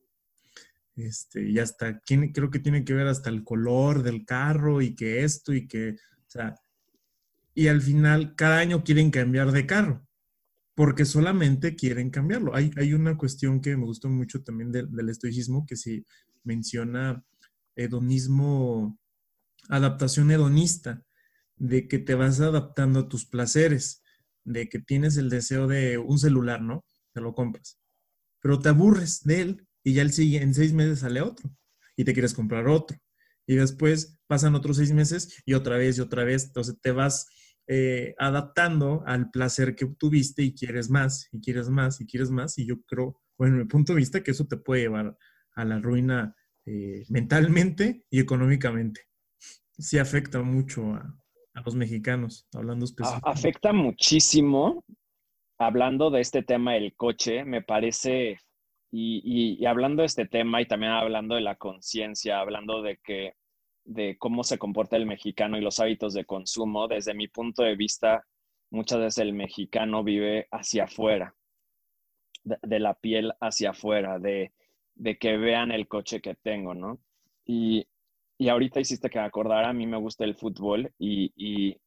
Este, 0.96 1.48
y 1.48 1.58
hasta, 1.58 2.00
creo 2.00 2.50
que 2.50 2.58
tiene 2.60 2.84
que 2.84 2.94
ver 2.94 3.06
hasta 3.06 3.30
el 3.30 3.42
color 3.42 4.02
del 4.02 4.24
carro 4.24 4.80
y 4.80 4.94
que 4.94 5.24
esto 5.24 5.52
y 5.52 5.66
que, 5.66 5.90
o 5.90 6.30
sea, 6.30 6.54
y 7.54 7.68
al 7.68 7.82
final 7.82 8.34
cada 8.36 8.58
año 8.58 8.84
quieren 8.84 9.10
cambiar 9.10 9.52
de 9.52 9.66
carro 9.66 10.06
porque 10.74 11.04
solamente 11.04 11.76
quieren 11.76 12.10
cambiarlo. 12.10 12.54
Hay, 12.54 12.70
hay 12.76 12.94
una 12.94 13.16
cuestión 13.16 13.60
que 13.60 13.76
me 13.76 13.84
gustó 13.84 14.08
mucho 14.08 14.42
también 14.42 14.72
del, 14.72 14.90
del 14.90 15.08
estoicismo 15.08 15.66
que 15.66 15.76
se 15.76 16.04
menciona 16.42 17.24
hedonismo, 17.76 18.98
adaptación 19.68 20.30
hedonista, 20.30 21.02
de 21.56 21.88
que 21.88 21.98
te 21.98 22.14
vas 22.14 22.40
adaptando 22.40 23.00
a 23.00 23.08
tus 23.08 23.26
placeres, 23.26 24.02
de 24.44 24.68
que 24.68 24.78
tienes 24.78 25.16
el 25.16 25.30
deseo 25.30 25.66
de 25.66 25.98
un 25.98 26.18
celular, 26.18 26.60
¿no? 26.60 26.84
Te 27.12 27.20
lo 27.20 27.34
compras. 27.34 27.78
Pero 28.40 28.58
te 28.58 28.68
aburres 28.68 29.22
de 29.22 29.40
él 29.40 29.68
y 29.82 29.94
ya 29.94 30.02
el 30.02 30.12
en 30.18 30.54
seis 30.54 30.72
meses 30.72 31.00
sale 31.00 31.20
otro 31.20 31.50
y 31.96 32.04
te 32.04 32.12
quieres 32.12 32.34
comprar 32.34 32.66
otro. 32.68 32.98
Y 33.46 33.56
después 33.56 34.18
pasan 34.26 34.54
otros 34.54 34.78
seis 34.78 34.92
meses 34.92 35.42
y 35.44 35.54
otra 35.54 35.76
vez 35.76 35.98
y 35.98 36.00
otra 36.00 36.24
vez. 36.24 36.44
Entonces 36.44 36.76
te 36.80 36.92
vas 36.92 37.28
eh, 37.66 38.14
adaptando 38.18 39.02
al 39.06 39.30
placer 39.30 39.74
que 39.74 39.86
tuviste 39.86 40.42
y 40.42 40.54
quieres 40.54 40.90
más 40.90 41.28
y 41.32 41.40
quieres 41.40 41.68
más 41.68 42.00
y 42.00 42.06
quieres 42.06 42.30
más. 42.30 42.58
Y 42.58 42.66
yo 42.66 42.82
creo, 42.82 43.20
bueno, 43.38 43.56
mi 43.56 43.64
punto 43.64 43.92
de 43.92 43.98
vista, 43.98 44.22
que 44.22 44.32
eso 44.32 44.46
te 44.46 44.56
puede 44.56 44.82
llevar 44.82 45.16
a 45.54 45.64
la 45.64 45.78
ruina 45.78 46.34
eh, 46.66 47.04
mentalmente 47.08 48.04
y 48.10 48.20
económicamente. 48.20 49.02
Sí 49.76 49.98
afecta 49.98 50.40
mucho 50.42 50.94
a, 50.94 51.14
los 51.64 51.74
mexicanos, 51.74 52.48
hablando 52.54 52.84
específicamente. 52.84 53.30
Afecta 53.30 53.72
muchísimo, 53.72 54.84
hablando 55.58 56.10
de 56.10 56.20
este 56.20 56.42
tema 56.42 56.72
del 56.74 56.94
coche, 56.96 57.44
me 57.44 57.62
parece, 57.62 58.40
y, 58.90 59.58
y, 59.60 59.66
hablando 59.66 60.02
de 60.02 60.06
este 60.06 60.26
tema 60.26 60.60
y 60.62 60.66
también 60.66 60.92
hablando 60.92 61.34
de 61.34 61.42
la 61.42 61.56
conciencia, 61.56 62.40
hablando 62.40 62.82
de 62.82 62.98
que 63.04 63.34
de 63.84 64.16
cómo 64.18 64.42
se 64.42 64.58
comporta 64.58 64.96
el 64.96 65.04
mexicano 65.04 65.58
y 65.58 65.60
los 65.60 65.78
hábitos 65.78 66.14
de 66.14 66.24
consumo, 66.24 66.88
desde 66.88 67.12
mi 67.12 67.28
punto 67.28 67.62
de 67.62 67.76
vista, 67.76 68.24
muchas 68.70 68.98
veces 68.98 69.18
el 69.18 69.34
mexicano 69.34 70.02
vive 70.02 70.48
hacia 70.50 70.84
afuera, 70.84 71.34
de 72.44 72.80
la 72.80 72.94
piel 72.94 73.32
hacia 73.40 73.70
afuera, 73.70 74.18
de, 74.18 74.52
de 74.94 75.18
que 75.18 75.36
vean 75.36 75.72
el 75.72 75.88
coche 75.88 76.20
que 76.20 76.34
tengo, 76.34 76.74
¿no? 76.74 77.00
Y, 77.44 77.86
y 78.38 78.48
ahorita 78.48 78.80
hiciste 78.80 79.10
que 79.10 79.18
acordara, 79.18 79.70
a 79.70 79.72
mí 79.72 79.86
me 79.86 79.96
gusta 79.96 80.24
el 80.24 80.34
fútbol 80.34 80.92
y, 80.98 81.32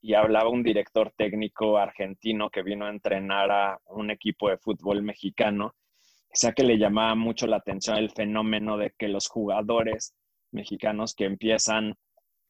y, 0.02 0.14
hablaba 0.14 0.50
un 0.50 0.64
director 0.64 1.12
técnico 1.18 1.78
argentino 1.78 2.50
que 2.50 2.64
vino 2.64 2.86
a 2.86 2.90
entrenar 2.90 3.52
a 3.52 3.80
un 3.88 4.12
equipo 4.12 4.50
de 4.50 4.58
fútbol 4.58 5.04
mexicano, 5.04 5.68
o 5.68 6.36
sea 6.36 6.54
que 6.54 6.64
le 6.64 6.78
llamaba 6.78 7.16
mucho 7.16 7.48
la 7.48 7.58
atención 7.58 7.98
el 7.98 8.12
fenómeno 8.12 8.78
de 8.78 8.94
que 8.98 9.08
los 9.08 9.28
jugadores 9.28 10.14
mexicanos 10.52 11.16
que 11.16 11.26
empiezan 11.26 11.96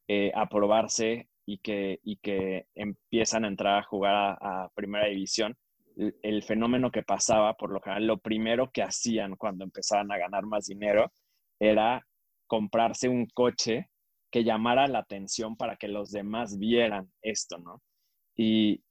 eh, 0.08 0.32
a 0.36 0.48
probarse 0.48 1.28
y 1.46 1.58
que, 1.60 2.00
y 2.04 2.18
que 2.18 2.68
empiezan 2.76 3.46
a 3.46 3.48
entrar 3.48 3.80
a 3.80 3.84
jugar 3.84 4.38
a 4.42 4.70
primera 4.76 5.08
división, 5.08 5.58
el 5.98 6.44
fenómeno 6.44 6.92
que 6.92 7.04
pasaba, 7.04 7.56
por 7.56 7.72
lo 7.72 7.82
general, 7.82 8.06
lo 8.06 8.18
primero 8.18 8.72
que 8.72 8.84
hacían 8.84 9.36
cuando 9.36 9.64
empezaban 9.64 10.12
a 10.12 10.18
ganar 10.18 10.46
más 10.46 10.68
dinero 10.68 11.12
era 11.60 12.06
comprarse 12.46 13.10
un 13.10 13.26
coche 13.28 13.90
que 14.32 14.44
llamara 14.44 14.88
la 14.88 15.00
atención 15.00 15.56
para 15.56 15.76
que 15.78 15.88
los 15.88 16.12
demás 16.12 16.58
vieran 16.58 17.12
esto, 17.22 17.58
¿no? 17.58 17.82
Y, 18.40 18.84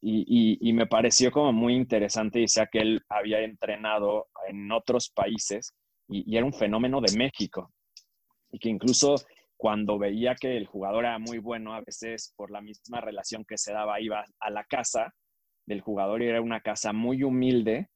me 0.73 0.87
pareció 0.87 1.31
como 1.31 1.53
muy 1.53 1.75
interesante, 1.75 2.41
decía 2.41 2.67
que 2.67 2.81
él 2.81 3.01
había 3.09 3.41
entrenado 3.41 4.27
en 4.49 4.71
otros 4.73 5.09
países 5.11 5.73
y, 6.09 6.31
y 6.31 6.37
era 6.37 6.45
un 6.45 6.53
fenómeno 6.53 7.01
de 7.01 7.17
México. 7.17 7.73
Y 8.51 8.59
que 8.59 8.69
incluso 8.69 9.15
cuando 9.57 9.99
veía 9.99 10.35
que 10.35 10.57
el 10.57 10.67
jugador 10.67 11.05
era 11.05 11.19
muy 11.19 11.39
bueno, 11.39 11.75
a 11.75 11.81
veces 11.81 12.35
por 12.37 12.51
la 12.51 12.61
misma 12.61 13.01
relación 13.01 13.45
que 13.45 13.57
se 13.57 13.73
daba, 13.73 14.01
iba 14.01 14.25
a 14.41 14.51
la 14.51 14.65
casa 14.65 15.15
del 15.67 15.81
jugador 15.81 16.23
y 16.23 16.29
era 16.29 16.41
una 16.41 16.61
casa 16.61 16.93
muy 16.93 17.23
humilde. 17.23 17.89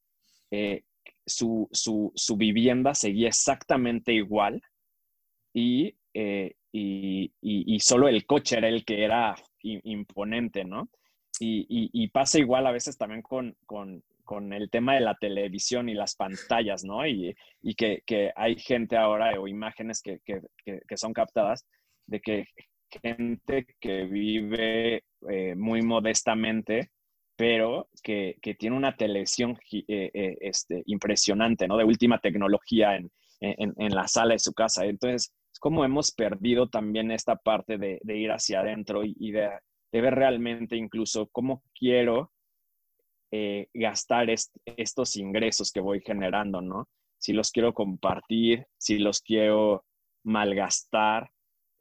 Eh, 0.51 0.83
su, 1.25 1.69
vivienda 2.37 2.95
seguía 2.95 3.29
exactamente 3.29 4.13
igual 4.13 4.61
eh, 5.55 5.95
y, 6.73 7.33
y, 7.41 7.81
solo 7.81 8.09
el 8.09 8.27
coche 8.27 8.59
era 8.59 8.69
el 8.69 8.85
que 8.85 9.05
era 9.05 9.35
imponente, 9.63 10.65
¿no? 10.65 10.89
Y, 11.43 12.09
pasa 12.09 12.39
igual 12.39 12.67
a 12.67 12.73
veces 12.73 12.99
también 12.99 13.23
con, 13.23 13.57
el 14.53 14.71
tema 14.71 14.95
de 14.95 15.01
la 15.01 15.15
televisión 15.15 15.89
y 15.89 15.95
las 15.95 16.15
pantallas, 16.15 16.85
¿no? 16.85 17.07
Y, 17.07 17.35
que, 17.77 18.33
hay 18.37 18.57
gente 18.57 18.97
ahora 18.97 19.41
o 19.41 19.49
imágenes 19.49 20.03
que, 20.03 20.21
que, 20.25 20.97
son 20.97 21.13
captadas 21.13 21.67
de 22.07 22.21
que 22.21 22.45
gente 23.03 23.67
que 23.81 24.05
vive 24.05 25.05
eh, 25.29 25.55
muy 25.55 25.81
modestamente 25.83 26.91
pero 27.41 27.89
que, 28.03 28.37
tiene 28.59 28.77
una 28.77 28.95
televisión 28.95 29.59
eh, 29.73 30.11
eh, 30.13 30.37
este, 30.43 30.83
impresionante, 30.85 31.67
¿no? 31.67 31.79
De 31.79 31.85
última 31.85 32.19
tecnología 32.19 32.97
en, 32.97 33.11
la 33.95 34.07
sala 34.09 34.35
de 34.35 34.39
su 34.39 34.53
casa. 34.53 34.85
Entonces, 34.85 35.33
es 35.51 35.59
como 35.59 35.83
hemos 35.87 36.13
perdido 36.13 36.69
también 36.69 37.11
esta 37.11 37.37
parte 37.37 37.79
de, 37.79 37.99
ir 38.15 38.31
hacia 38.31 38.61
adentro 38.61 39.01
y, 39.05 39.31
de, 39.31 39.49
ver 39.91 40.15
realmente 40.17 40.77
incluso 40.77 41.31
cómo 41.33 41.63
quiero 41.73 42.31
eh, 43.33 43.69
gastar 43.73 44.29
estos 44.77 45.17
ingresos 45.17 45.73
que 45.73 45.81
voy 45.81 46.03
generando, 46.03 46.61
¿no? 46.61 46.89
Si 47.17 47.33
los 47.33 47.53
quiero 47.53 47.73
compartir, 47.73 48.67
si 48.77 48.99
los 48.99 49.23
quiero 49.23 49.87
malgastar, 50.25 51.31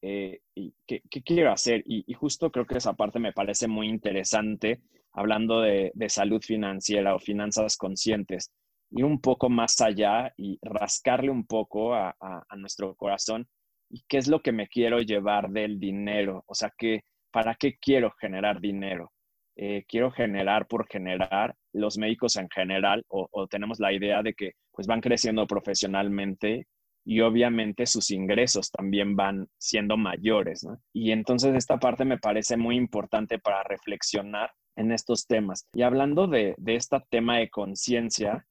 y 0.02 0.74
qué, 0.88 1.02
quiero 1.26 1.52
hacer. 1.52 1.84
Y, 1.86 2.14
justo 2.14 2.50
creo 2.50 2.66
que 2.66 2.78
esa 2.78 2.94
parte 2.94 3.20
me 3.20 3.34
parece 3.34 3.68
muy 3.68 3.90
interesante 3.90 4.80
hablando 5.20 5.60
de, 5.60 5.92
salud 6.08 6.42
financiera 6.42 7.14
o 7.14 7.20
finanzas 7.20 7.76
conscientes, 7.76 8.54
ir 8.92 9.04
un 9.04 9.20
poco 9.20 9.50
más 9.50 9.82
allá 9.82 10.34
y 10.38 10.58
rascarle 10.62 11.30
un 11.30 11.46
poco 11.46 11.94
a, 11.94 12.16
nuestro 12.56 12.96
corazón 12.96 13.46
y 13.90 14.02
qué 14.08 14.18
es 14.18 14.30
lo 14.30 14.42
que 14.42 14.54
me 14.54 14.68
quiero 14.68 15.00
llevar 15.00 15.50
del 15.50 15.78
dinero, 15.78 16.44
o 16.48 16.56
sea, 16.56 16.72
que, 16.78 17.02
¿para 17.32 17.56
qué 17.56 17.78
quiero 17.82 18.12
generar 18.22 18.62
dinero? 18.62 19.12
Eh, 19.58 19.84
quiero 19.90 20.10
generar 20.10 20.68
por 20.68 20.88
generar, 20.88 21.54
los 21.74 21.98
médicos 21.98 22.38
en 22.38 22.48
general, 22.50 23.04
o, 23.10 23.48
tenemos 23.48 23.80
la 23.80 23.92
idea 23.92 24.24
de 24.24 24.34
que 24.34 24.54
pues 24.72 24.88
van 24.88 25.02
creciendo 25.02 25.46
profesionalmente 25.48 26.66
y 27.04 27.20
obviamente 27.20 27.86
sus 27.86 28.10
ingresos 28.12 28.72
también 28.72 29.18
van 29.18 29.48
siendo 29.58 29.98
mayores, 29.98 30.66
Y 30.94 31.12
entonces 31.12 31.56
esta 31.56 31.78
parte 31.78 32.06
me 32.06 32.20
parece 32.20 32.56
muy 32.56 32.78
importante 32.78 33.38
para 33.38 33.64
reflexionar 33.64 34.52
en 34.80 34.94
estos 34.94 35.28
temas. 35.28 35.68
Y 35.74 35.82
hablando 35.82 36.28
de, 36.28 36.56
este 36.66 36.98
tema 37.10 37.38
de 37.38 37.50
conciencia, 37.50 38.46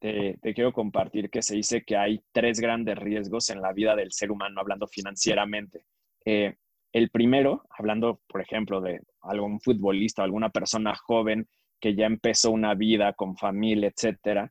te, 0.00 0.38
quiero 0.54 0.72
compartir 0.72 1.30
que 1.30 1.42
se 1.42 1.56
dice 1.56 1.84
que 1.84 1.96
hay 1.96 2.22
tres 2.32 2.58
grandes 2.58 2.96
riesgos 2.96 3.50
en 3.50 3.60
la 3.60 3.72
vida 3.72 3.94
del 3.94 4.10
ser 4.10 4.30
humano, 4.30 4.60
hablando 4.60 4.86
financieramente. 4.86 5.84
Eh, 6.24 6.56
el 6.92 7.10
primero, 7.10 7.64
hablando, 7.70 8.20
por 8.26 8.40
ejemplo, 8.40 8.80
de 8.80 9.02
algún 9.20 9.60
futbolista 9.60 10.22
o 10.22 10.24
alguna 10.24 10.48
persona 10.48 10.94
joven 10.94 11.46
que 11.78 11.94
ya 11.94 12.06
empezó 12.06 12.50
una 12.50 12.74
vida 12.74 13.12
con 13.12 13.36
familia, 13.36 13.88
etcétera, 13.94 14.50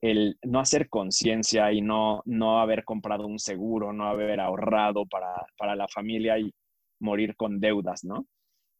el 0.00 0.38
no 0.42 0.60
hacer 0.60 0.88
conciencia 0.88 1.72
y 1.72 1.80
no, 1.80 2.22
no 2.26 2.60
haber 2.60 2.84
comprado 2.84 3.26
un 3.26 3.38
seguro, 3.38 3.92
no 3.92 4.08
haber 4.08 4.38
ahorrado 4.38 5.04
para, 5.06 5.34
para 5.58 5.74
la 5.74 5.88
familia 5.88 6.38
y 6.38 6.54
morir 7.00 7.34
con 7.34 7.58
deudas, 7.58 8.04
¿no? 8.04 8.26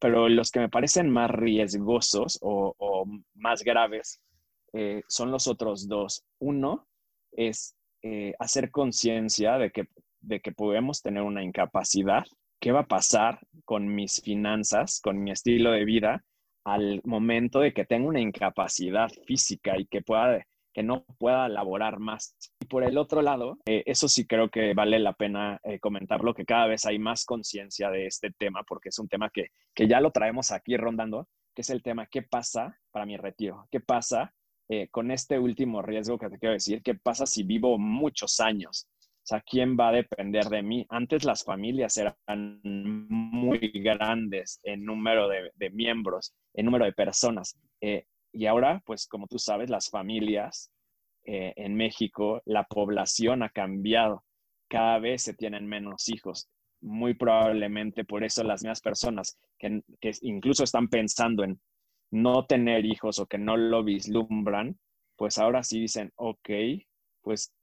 Pero 0.01 0.27
los 0.27 0.49
que 0.49 0.59
me 0.59 0.69
parecen 0.69 1.09
más 1.11 1.29
riesgosos 1.29 2.39
o, 2.41 3.05
más 3.35 3.63
graves 3.63 4.19
eh, 4.73 5.03
son 5.07 5.31
los 5.31 5.47
otros 5.47 5.87
dos. 5.87 6.25
Uno 6.39 6.87
es 7.31 7.75
eh, 8.01 8.33
hacer 8.39 8.71
conciencia 8.71 9.59
de 9.59 9.71
que, 9.71 9.87
de 10.19 10.41
que 10.41 10.51
podemos 10.51 11.03
tener 11.03 11.21
una 11.21 11.43
incapacidad. 11.43 12.25
¿Qué 12.59 12.71
va 12.71 12.81
a 12.81 12.87
pasar 12.87 13.39
con 13.63 13.93
mis 13.93 14.21
finanzas, 14.21 14.99
con 15.01 15.23
mi 15.23 15.31
estilo 15.31 15.71
de 15.71 15.85
vida 15.85 16.25
al 16.63 17.01
momento 17.05 17.59
de 17.59 17.73
que 17.73 17.85
tenga 17.85 18.07
una 18.07 18.21
incapacidad 18.21 19.09
física 19.25 19.79
y 19.79 19.85
que 19.85 20.01
pueda 20.01 20.43
que 20.73 20.83
no 20.83 21.03
pueda 21.17 21.49
laborar 21.49 21.99
más. 21.99 22.35
Por 22.71 22.85
el 22.85 22.97
otro 22.97 23.21
lado, 23.21 23.57
eh, 23.65 23.83
eso 23.85 24.07
sí 24.07 24.25
creo 24.25 24.47
que 24.47 24.73
vale 24.73 24.97
la 24.97 25.11
pena 25.11 25.59
eh, 25.61 25.77
comentarlo, 25.81 26.33
que 26.33 26.45
cada 26.45 26.67
vez 26.67 26.85
hay 26.85 26.99
más 26.99 27.25
conciencia 27.25 27.89
de 27.89 28.05
este 28.05 28.31
tema, 28.31 28.63
porque 28.63 28.87
es 28.87 28.97
un 28.97 29.09
tema 29.09 29.29
que, 29.29 29.47
que, 29.75 29.89
ya 29.89 29.99
lo 29.99 30.11
traemos 30.11 30.51
aquí 30.51 30.77
rondando, 30.77 31.27
que 31.53 31.63
es 31.63 31.69
el 31.69 31.83
tema, 31.83 32.07
¿qué 32.09 32.21
pasa 32.21 32.79
para 32.89 33.05
mi 33.05 33.17
retiro? 33.17 33.67
¿Qué 33.69 33.81
pasa 33.81 34.33
eh, 34.69 34.87
con 34.89 35.11
este 35.11 35.37
último 35.37 35.81
riesgo 35.81 36.17
que 36.17 36.29
te 36.29 36.39
quiero 36.39 36.53
decir? 36.53 36.81
¿Qué 36.81 36.95
pasa 36.95 37.25
si 37.25 37.43
vivo 37.43 37.77
muchos 37.77 38.39
años? 38.39 38.87
O 39.01 39.25
sea, 39.25 39.41
¿quién 39.41 39.75
va 39.77 39.89
a 39.89 39.91
depender 39.91 40.45
de 40.45 40.63
mí? 40.63 40.85
Antes 40.87 41.25
las 41.25 41.43
familias 41.43 41.97
eran 41.97 42.15
muy 42.63 43.69
grandes 43.83 44.61
en 44.63 44.85
número 44.85 45.27
de, 45.27 45.51
de 45.55 45.69
miembros, 45.71 46.33
en 46.53 46.67
número 46.67 46.85
de 46.85 46.93
personas. 46.93 47.53
Eh, 47.81 48.05
y 48.31 48.45
ahora, 48.45 48.81
pues 48.85 49.07
como 49.07 49.27
tú 49.27 49.39
sabes, 49.39 49.69
las 49.69 49.89
familias 49.89 50.71
eh, 51.25 51.53
en 51.55 51.75
México, 51.75 52.41
la 52.45 52.63
población 52.63 53.43
ha 53.43 53.49
cambiado. 53.49 54.23
Cada 54.67 54.99
vez 54.99 55.23
se 55.23 55.33
tienen 55.33 55.67
menos 55.67 56.09
hijos. 56.09 56.49
Muy 56.81 57.13
probablemente 57.13 58.03
por 58.05 58.23
eso 58.23 58.43
las 58.43 58.63
mismas 58.63 58.81
personas 58.81 59.37
que, 59.59 59.81
que 59.99 60.11
incluso 60.21 60.63
están 60.63 60.87
pensando 60.87 61.43
en 61.43 61.59
no 62.11 62.45
tener 62.45 62.85
hijos 62.85 63.19
o 63.19 63.27
que 63.27 63.37
no 63.37 63.55
lo 63.55 63.83
vislumbran, 63.83 64.77
pues 65.15 65.37
ahora 65.37 65.63
sí 65.63 65.79
dicen, 65.79 66.11
ok, 66.15 66.49
pues 67.21 67.53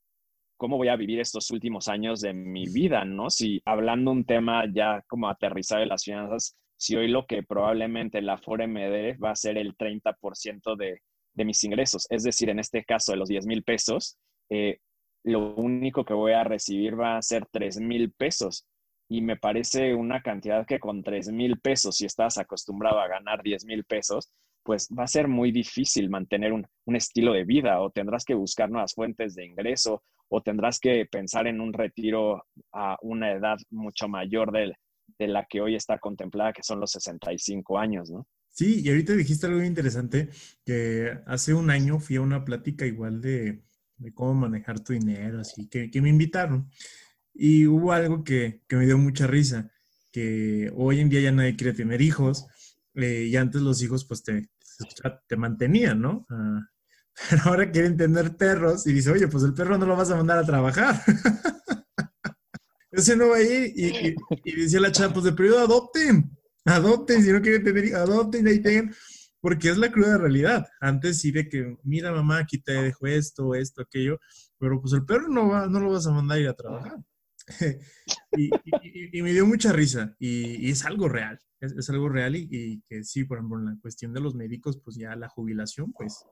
cómo 0.56 0.76
voy 0.76 0.88
a 0.88 0.96
vivir 0.96 1.20
estos 1.20 1.50
últimos 1.50 1.88
años 1.88 2.20
de 2.20 2.34
mi 2.34 2.66
vida, 2.66 3.04
¿no? 3.04 3.30
Si 3.30 3.62
hablando 3.64 4.10
un 4.10 4.24
tema 4.24 4.64
ya 4.72 5.02
como 5.06 5.28
aterrizar 5.28 5.80
de 5.80 5.86
las 5.86 6.04
finanzas, 6.04 6.56
si 6.76 6.96
hoy 6.96 7.08
lo 7.08 7.26
que 7.26 7.42
probablemente 7.42 8.20
la 8.22 8.38
FORE 8.38 8.66
me 8.66 8.88
dé 8.90 9.16
va 9.16 9.30
a 9.30 9.36
ser 9.36 9.58
el 9.58 9.76
30% 9.76 10.76
de, 10.76 11.00
de 11.38 11.44
mis 11.44 11.62
ingresos, 11.64 12.06
es 12.10 12.24
decir, 12.24 12.50
en 12.50 12.58
este 12.58 12.84
caso 12.84 13.12
de 13.12 13.18
los 13.18 13.28
10 13.28 13.46
mil 13.46 13.62
pesos, 13.62 14.18
eh, 14.50 14.78
lo 15.24 15.54
único 15.54 16.04
que 16.04 16.14
voy 16.14 16.32
a 16.32 16.44
recibir 16.44 16.98
va 16.98 17.16
a 17.16 17.22
ser 17.22 17.46
3 17.50 17.80
mil 17.80 18.12
pesos. 18.12 18.66
Y 19.10 19.22
me 19.22 19.36
parece 19.36 19.94
una 19.94 20.20
cantidad 20.20 20.66
que 20.66 20.80
con 20.80 21.02
3 21.02 21.32
mil 21.32 21.58
pesos, 21.60 21.96
si 21.96 22.04
estás 22.04 22.36
acostumbrado 22.38 23.00
a 23.00 23.08
ganar 23.08 23.42
10 23.42 23.64
mil 23.64 23.84
pesos, 23.84 24.30
pues 24.62 24.88
va 24.96 25.04
a 25.04 25.06
ser 25.06 25.28
muy 25.28 25.50
difícil 25.50 26.10
mantener 26.10 26.52
un, 26.52 26.66
un, 26.84 26.96
estilo 26.96 27.32
de 27.32 27.44
vida 27.44 27.80
o 27.80 27.90
tendrás 27.90 28.24
que 28.24 28.34
buscar 28.34 28.68
nuevas 28.68 28.92
fuentes 28.94 29.34
de 29.34 29.46
ingreso 29.46 30.02
o 30.28 30.42
tendrás 30.42 30.78
que 30.78 31.06
pensar 31.06 31.46
en 31.46 31.60
un 31.60 31.72
retiro 31.72 32.44
a 32.72 32.98
una 33.00 33.32
edad 33.32 33.56
mucho 33.70 34.08
mayor 34.08 34.52
del, 34.52 34.74
de 35.18 35.28
la 35.28 35.46
que 35.46 35.60
hoy 35.60 35.74
está 35.74 35.98
contemplada, 35.98 36.52
que 36.52 36.62
son 36.62 36.80
los 36.80 36.90
65 36.92 37.78
años, 37.78 38.10
¿no? 38.10 38.26
Sí, 38.58 38.80
y 38.84 38.88
ahorita 38.88 39.12
dijiste 39.12 39.46
algo 39.46 39.62
interesante, 39.62 40.30
que 40.64 41.16
hace 41.26 41.54
un 41.54 41.70
año 41.70 42.00
fui 42.00 42.16
a 42.16 42.22
una 42.22 42.44
plática 42.44 42.86
igual 42.86 43.20
de, 43.20 43.62
cómo 44.14 44.34
manejar 44.34 44.80
tu 44.80 44.94
dinero, 44.94 45.40
así 45.40 45.68
que, 45.68 45.88
me 46.02 46.08
invitaron. 46.08 46.68
Y 47.32 47.68
hubo 47.68 47.92
algo 47.92 48.24
que, 48.24 48.62
me 48.70 48.84
dio 48.84 48.98
mucha 48.98 49.28
risa, 49.28 49.70
que 50.10 50.72
hoy 50.74 50.98
en 50.98 51.08
día 51.08 51.20
ya 51.20 51.30
nadie 51.30 51.54
quiere 51.54 51.72
tener 51.72 52.02
hijos, 52.02 52.48
eh, 52.94 53.26
y 53.30 53.36
antes 53.36 53.62
los 53.62 53.80
hijos 53.80 54.04
pues 54.04 54.24
te, 54.24 54.50
te 55.28 55.36
mantenían, 55.36 56.00
¿no? 56.00 56.26
Ah, 56.28 56.68
pero 57.30 57.42
ahora 57.44 57.70
quieren 57.70 57.96
tener 57.96 58.36
perros 58.36 58.88
y 58.88 58.92
dice, 58.92 59.12
oye, 59.12 59.28
pues 59.28 59.44
el 59.44 59.54
perro 59.54 59.78
no 59.78 59.86
lo 59.86 59.94
vas 59.94 60.10
a 60.10 60.16
mandar 60.16 60.38
a 60.38 60.44
trabajar. 60.44 61.00
Ese 62.90 63.14
no 63.14 63.28
va 63.28 63.36
a 63.36 63.42
ir 63.42 63.72
y, 63.76 64.16
decía 64.56 64.80
la 64.80 64.90
chava, 64.90 65.12
pues 65.12 65.26
de 65.26 65.32
periodo 65.32 65.60
adopten, 65.60 66.36
adopten, 66.68 67.22
si 67.22 67.32
no 67.32 67.40
quieren 67.40 67.64
tener 67.64 67.84
hijos, 67.84 67.98
adopten 67.98 68.46
y 68.46 68.50
ahí 68.50 68.60
tengan, 68.60 68.94
porque 69.40 69.70
es 69.70 69.78
la 69.78 69.90
cruda 69.90 70.18
realidad. 70.18 70.66
Antes 70.80 71.20
sí 71.20 71.30
de 71.30 71.48
que, 71.48 71.76
mira 71.82 72.12
mamá, 72.12 72.38
aquí 72.38 72.58
te 72.60 72.72
dejo 72.72 73.06
esto, 73.06 73.54
esto, 73.54 73.82
aquello, 73.82 74.18
pero 74.58 74.80
pues 74.80 74.92
el 74.92 75.04
perro 75.04 75.28
no, 75.28 75.48
va, 75.48 75.66
no 75.66 75.80
lo 75.80 75.92
vas 75.92 76.06
a 76.06 76.12
mandar 76.12 76.38
a 76.38 76.40
ir 76.40 76.48
a 76.48 76.54
trabajar. 76.54 76.98
y, 78.36 79.22
me 79.22 79.32
dio 79.32 79.46
mucha 79.46 79.72
risa 79.72 80.14
y, 80.18 80.70
es 80.70 80.84
algo 80.84 81.08
real, 81.08 81.38
es, 81.60 81.88
algo 81.88 82.08
real 82.08 82.36
y, 82.36 82.82
que 82.88 83.04
sí, 83.04 83.24
por 83.24 83.38
ejemplo, 83.38 83.58
en 83.58 83.66
la 83.66 83.78
cuestión 83.80 84.12
de 84.12 84.20
los 84.20 84.34
médicos, 84.34 84.80
pues 84.84 84.96
ya 84.96 85.16
la 85.16 85.28
jubilación, 85.28 85.92
pues 85.92 86.24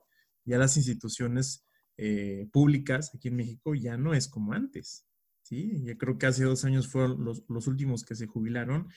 ya 0.44 0.58
las 0.58 0.76
instituciones 0.76 1.64
eh, 1.96 2.48
públicas 2.52 3.12
aquí 3.14 3.28
en 3.28 3.36
México 3.36 3.74
ya 3.74 3.96
no 3.96 4.14
es 4.14 4.28
como 4.28 4.52
antes. 4.52 5.06
Sí, 5.42 5.84
yo 5.84 5.96
creo 5.96 6.18
que 6.18 6.26
hace 6.26 6.44
dos 6.44 6.64
años 6.64 6.88
fueron 6.88 7.24
los, 7.24 7.66
últimos 7.68 8.04
que 8.04 8.16
se 8.16 8.26
jubilaron 8.26 8.88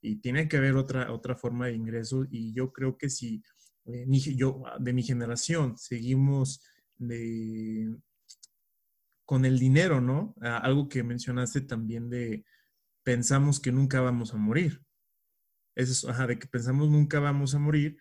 y 0.00 0.16
tiene 0.16 0.48
que 0.48 0.56
haber 0.56 0.76
otra, 0.76 1.12
otra 1.12 1.36
forma 1.36 1.66
de 1.66 1.74
ingreso 1.74 2.26
y 2.30 2.52
yo 2.52 2.72
creo 2.72 2.96
que 2.96 3.10
si 3.10 3.42
eh, 3.86 4.06
yo, 4.36 4.62
de 4.80 4.92
mi 4.92 5.02
generación 5.02 5.76
seguimos 5.76 6.62
con 9.24 9.44
el 9.44 9.58
dinero, 9.58 10.00
¿no? 10.00 10.34
algo 10.40 10.88
que 10.88 11.02
mencionaste 11.02 11.60
también 11.60 12.08
de 12.08 12.44
pensamos 13.02 13.60
que 13.60 13.70
nunca 13.70 14.00
vamos 14.00 14.32
a 14.32 14.36
morir. 14.36 14.82
Eso 15.76 16.10
ajá, 16.10 16.26
de 16.26 16.38
que 16.38 16.46
pensamos 16.46 16.88
nunca 16.88 17.20
vamos 17.20 17.54
a 17.54 17.58
morir 17.58 17.98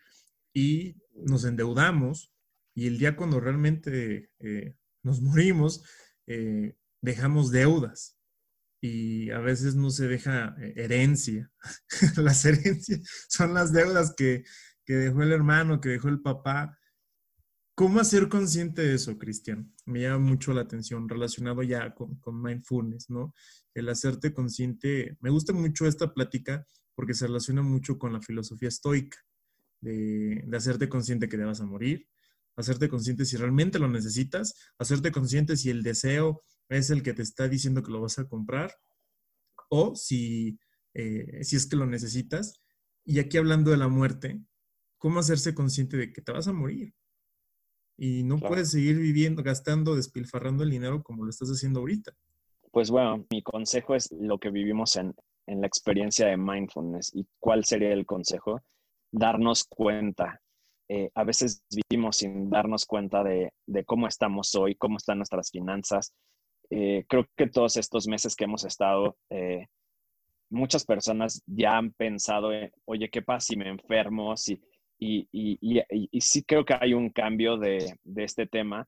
y 0.54 0.96
nos 1.14 1.44
endeudamos 1.44 2.34
y 2.74 2.88
el 2.88 2.98
día 2.98 3.16
cuando 3.16 3.40
realmente 3.40 4.32
eh, 4.40 4.76
nos 5.04 5.22
morimos, 5.22 5.84
eh, 6.28 6.76
dejamos 7.02 7.52
deudas 7.52 8.15
y 8.86 9.32
a 9.32 9.40
veces 9.40 9.76
no 9.76 9.90
se 9.90 10.08
deja 10.08 10.56
eh, 10.60 10.74
herencia. 10.76 11.52
las 12.18 12.46
herencias 12.46 13.02
son 13.28 13.54
las 13.54 13.74
deudas 13.74 14.14
que, 14.16 14.44
dejó 14.88 15.24
el 15.24 15.32
hermano, 15.32 15.82
que 15.82 15.90
dejó 15.90 16.10
el 16.10 16.22
papá. 16.22 16.78
¿Cómo 17.74 18.00
hacer 18.00 18.30
consciente 18.30 18.84
de 18.84 18.94
eso, 18.94 19.18
Cristian? 19.18 19.74
Me 19.86 20.02
llama 20.02 20.20
mucho 20.20 20.54
la 20.54 20.62
atención 20.62 21.10
relacionado 21.10 21.64
ya 21.64 21.94
con, 21.96 22.16
con, 22.20 22.42
mindfulness, 22.42 23.10
¿no? 23.10 23.34
El 23.74 23.90
hacerte 23.90 24.34
consciente. 24.34 25.18
Me 25.20 25.32
gusta 25.32 25.52
mucho 25.52 25.88
esta 25.88 26.14
plática 26.14 26.66
porque 26.94 27.14
se 27.14 27.28
relaciona 27.28 27.64
mucho 27.64 27.98
con 27.98 28.14
la 28.14 28.22
filosofía 28.22 28.70
estoica. 28.70 29.18
de, 29.82 30.44
de 30.46 30.58
hacerte 30.58 30.88
consciente 30.88 31.28
que 31.28 31.38
te 31.38 31.44
vas 31.44 31.62
a 31.62 31.66
morir, 31.66 32.08
hacerte 32.56 32.88
consciente 32.88 33.26
si 33.26 33.38
realmente 33.38 33.80
lo 33.80 33.90
necesitas, 33.90 34.54
hacerte 34.78 35.12
consciente 35.12 35.58
si 35.58 35.70
el 35.70 35.84
deseo 35.84 36.42
es 36.70 36.90
el 36.90 37.04
que 37.04 37.14
te 37.14 37.22
está 37.22 37.48
diciendo 37.48 37.84
que 37.84 37.92
lo 37.92 38.02
vas 38.02 38.20
a 38.20 38.28
comprar 38.28 38.74
o 39.70 39.96
si, 39.96 40.60
eh, 40.94 41.44
si 41.44 41.56
es 41.56 41.68
que 41.68 41.76
lo 41.76 41.86
necesitas. 41.86 42.62
Y 43.04 43.20
aquí 43.20 43.38
hablando 43.38 43.72
de 43.72 43.78
la 43.78 43.88
muerte, 43.88 44.42
¿cómo 44.98 45.20
hacerse 45.20 45.54
consciente 45.54 45.98
de 45.98 46.12
que 46.12 46.22
te 46.22 46.32
vas 46.32 46.48
a 46.48 46.54
morir? 46.54 46.94
Y 47.98 48.24
no 48.24 48.40
puedes 48.40 48.72
seguir 48.72 48.98
viviendo, 48.98 49.42
gastando, 49.42 49.96
despilfarrando 49.96 50.64
el 50.64 50.72
dinero 50.72 51.02
como 51.02 51.24
lo 51.24 51.30
estás 51.30 51.50
haciendo 51.50 51.80
ahorita. 51.80 52.12
Pues 52.72 52.90
bueno, 52.90 53.26
mi 53.30 53.42
consejo 53.42 53.96
es 53.96 54.12
lo 54.12 54.38
que 54.38 54.50
vivimos 54.50 54.98
en, 54.98 55.16
en 55.48 55.62
la 55.62 55.68
experiencia 55.68 56.28
de 56.28 56.36
mindfulness. 56.36 57.12
¿Y 57.14 57.26
cuál 57.40 57.64
sería 57.64 57.94
el 57.94 58.06
consejo? 58.06 58.62
Darnos 59.12 59.64
cuenta 59.64 60.42
eh, 60.88 61.10
a 61.16 61.24
veces 61.24 61.64
vivimos 61.72 62.18
sin 62.18 62.50
darnos 62.50 62.86
cuenta 62.86 63.24
de, 63.24 63.52
cómo 63.86 64.08
estamos 64.08 64.54
hoy, 64.56 64.76
cómo 64.76 64.98
están 64.98 65.18
nuestras 65.18 65.50
finanzas. 65.50 66.14
Eh, 66.70 67.06
creo 67.08 67.28
que 67.36 67.48
todos 67.48 67.78
estos 67.78 68.08
meses 68.08 68.36
que 68.36 68.46
hemos 68.46 68.64
estado, 68.66 69.18
eh, 69.30 69.68
muchas 70.50 70.86
personas 70.86 71.44
ya 71.46 71.78
han 71.78 71.92
pensado, 71.94 72.52
oye, 72.86 73.10
¿qué 73.10 73.22
pasa 73.22 73.48
si 73.48 73.56
me 73.56 73.70
enfermo? 73.70 74.36
Si, 74.38 74.62
y, 75.00 75.28
y, 75.32 76.22
sí 76.22 76.44
creo 76.44 76.66
que 76.66 76.76
hay 76.80 76.94
un 76.94 77.10
cambio 77.10 77.58
de, 77.58 77.98
este 78.16 78.48
tema, 78.48 78.88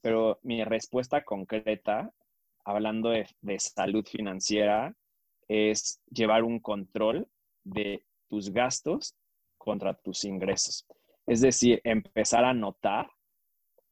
pero 0.00 0.38
mi 0.42 0.62
respuesta 0.64 1.24
concreta, 1.24 2.10
hablando 2.64 3.10
de, 3.10 3.26
de 3.40 3.58
salud 3.58 4.06
financiera, 4.06 4.94
es 5.48 6.00
llevar 6.10 6.44
un 6.44 6.60
control 6.60 7.26
de 7.64 8.04
tus 8.28 8.50
gastos 8.50 9.14
contra 9.56 9.94
tus 9.94 10.24
ingresos. 10.24 10.86
Es 11.26 11.40
decir, 11.40 11.80
empezar 11.84 12.44
a 12.44 12.54
notar 12.54 13.08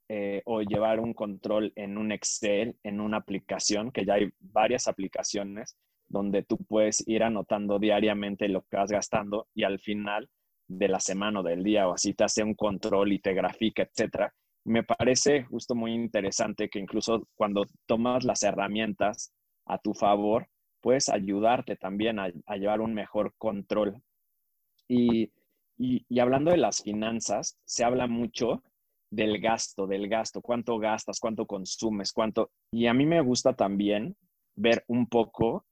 eh, 0.09 0.43
o 0.45 0.63
llevar 0.63 1.01
un 1.01 1.15
control 1.15 1.73
en 1.77 1.99
un 1.99 2.13
Excel, 2.13 2.77
en 2.83 3.01
una 3.01 3.19
aplicación, 3.19 3.91
que 3.91 4.05
ya 4.05 4.15
hay 4.15 4.31
varias 4.41 4.89
aplicaciones 4.89 5.77
donde 6.09 6.43
tú 6.45 6.59
puedes 6.59 7.07
ir 7.09 7.23
anotando 7.23 7.79
diariamente 7.79 8.49
lo 8.49 8.63
que 8.63 8.77
vas 8.77 8.91
gastando 8.91 9.49
y 9.55 9.65
al 9.65 9.81
final 9.81 10.29
de 10.69 10.89
la 10.89 11.01
semana 11.01 11.41
o 11.41 11.43
del 11.43 11.65
día 11.65 11.89
o 11.89 11.95
así 11.95 12.15
te 12.15 12.25
hace 12.25 12.43
un 12.43 12.55
control 12.55 13.13
y 13.13 13.19
te 13.19 13.35
grafica, 13.35 13.83
etcétera. 13.83 14.33
Me 14.65 14.83
parece 14.83 15.45
justo 15.45 15.75
muy 15.75 15.93
interesante 15.93 16.69
que 16.69 16.79
incluso 16.79 17.29
cuando 17.35 17.67
tomas 17.87 18.25
las 18.25 18.43
herramientas 18.43 19.33
a 19.67 19.79
tu 19.79 19.95
favor, 19.95 20.49
puedes 20.81 21.09
ayudarte 21.09 21.77
también 21.77 22.19
a, 22.19 22.31
llevar 22.57 22.81
un 22.81 22.95
mejor 22.95 23.35
control. 23.39 24.01
Y 24.89 25.31
y, 25.79 26.21
hablando 26.21 26.51
de 26.51 26.57
las 26.57 26.83
finanzas, 26.83 27.59
se 27.65 27.85
habla 27.85 28.07
mucho 28.07 28.63
del 29.17 29.41
gasto, 29.41 29.87
del 29.87 30.09
gasto, 30.09 30.43
cuánto 30.43 30.79
gastas, 30.79 31.19
cuánto 31.19 31.47
consumes, 31.47 32.13
cuánto... 32.13 32.51
Y 32.71 32.87
a 32.87 32.93
mí 32.93 33.07
me 33.07 33.23
gusta 33.23 33.55
también 33.55 34.15
ver 34.55 34.85
un 34.89 35.09
poco 35.09 35.65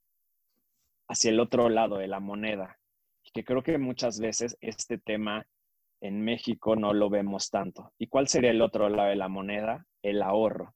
hacia 1.07 1.29
el 1.29 1.39
otro 1.39 1.69
lado 1.69 1.97
de 1.97 2.07
la 2.07 2.19
moneda, 2.19 2.79
que 3.33 3.43
creo 3.43 3.61
que 3.61 3.77
muchas 3.77 4.19
veces 4.19 4.57
este 4.61 4.97
tema 4.97 5.45
en 6.01 6.23
México 6.23 6.75
no 6.75 6.91
lo 6.93 7.11
vemos 7.11 7.51
tanto. 7.51 7.93
¿Y 7.99 8.07
cuál 8.07 8.27
sería 8.27 8.49
el 8.49 8.63
otro 8.63 8.89
lado 8.89 9.09
de 9.09 9.15
la 9.15 9.27
moneda? 9.27 9.85
El 10.01 10.23
ahorro. 10.23 10.73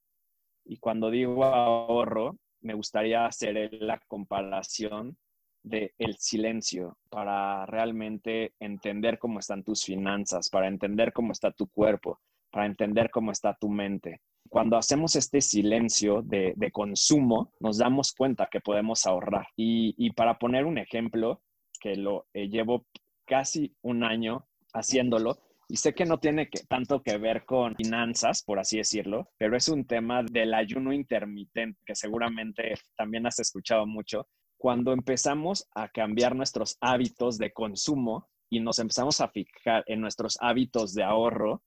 Y 0.63 0.77
cuando 0.77 1.09
digo 1.09 1.45
ahorro, 1.45 2.37
me 2.61 2.75
gustaría 2.75 3.25
hacer 3.25 3.69
la 3.81 3.99
comparación 4.07 5.17
de 5.63 5.95
el 5.97 6.17
silencio 6.17 6.99
para 7.09 7.65
realmente 7.65 8.53
entender 8.59 9.17
cómo 9.17 9.39
están 9.39 9.63
tus 9.63 9.83
finanzas, 9.83 10.49
para 10.51 10.67
entender 10.67 11.11
cómo 11.11 11.31
está 11.31 11.51
tu 11.51 11.67
cuerpo, 11.67 12.19
para 12.51 12.65
entender 12.65 13.09
cómo 13.09 13.31
está 13.31 13.55
tu 13.59 13.69
mente. 13.69 14.21
Cuando 14.49 14.77
hacemos 14.77 15.15
este 15.15 15.41
silencio 15.41 16.21
de, 16.23 16.55
consumo, 16.71 17.53
nos 17.59 17.77
damos 17.77 18.13
cuenta 18.13 18.47
que 18.51 18.61
podemos 18.61 19.05
ahorrar. 19.05 19.47
Y, 19.55 20.11
para 20.13 20.39
poner 20.39 20.65
un 20.65 20.77
ejemplo, 20.77 21.41
que 21.79 21.95
lo 21.95 22.25
eh, 22.33 22.49
llevo 22.49 22.85
casi 23.25 23.75
un 23.81 24.03
año 24.03 24.47
haciéndolo, 24.73 25.37
y 25.71 25.77
sé 25.77 25.93
que 25.93 26.05
no 26.05 26.19
tiene 26.19 26.49
tanto 26.67 27.03
que 27.03 27.17
ver 27.17 27.45
con 27.45 27.75
finanzas, 27.75 28.41
por 28.41 28.57
así 28.57 28.77
decirlo, 28.77 29.29
pero 29.37 29.55
es 29.55 29.69
un 29.69 29.85
tema 29.85 30.23
del 30.23 30.55
ayuno 30.55 30.91
intermitente, 30.91 31.79
que 31.85 31.93
seguramente 31.93 32.73
también 32.97 33.27
has 33.27 33.39
escuchado 33.39 33.85
mucho, 33.85 34.27
cuando 34.57 34.91
empezamos 34.91 35.69
a 35.75 35.87
cambiar 35.87 36.35
nuestros 36.35 36.75
hábitos 36.81 37.37
de 37.37 37.53
consumo 37.53 38.27
y 38.49 38.59
nos 38.59 38.79
empezamos 38.79 39.21
a 39.21 39.29
fijar 39.29 39.83
en 39.85 40.01
nuestros 40.01 40.37
hábitos 40.41 40.95
de 40.95 41.03
ahorro, 41.03 41.63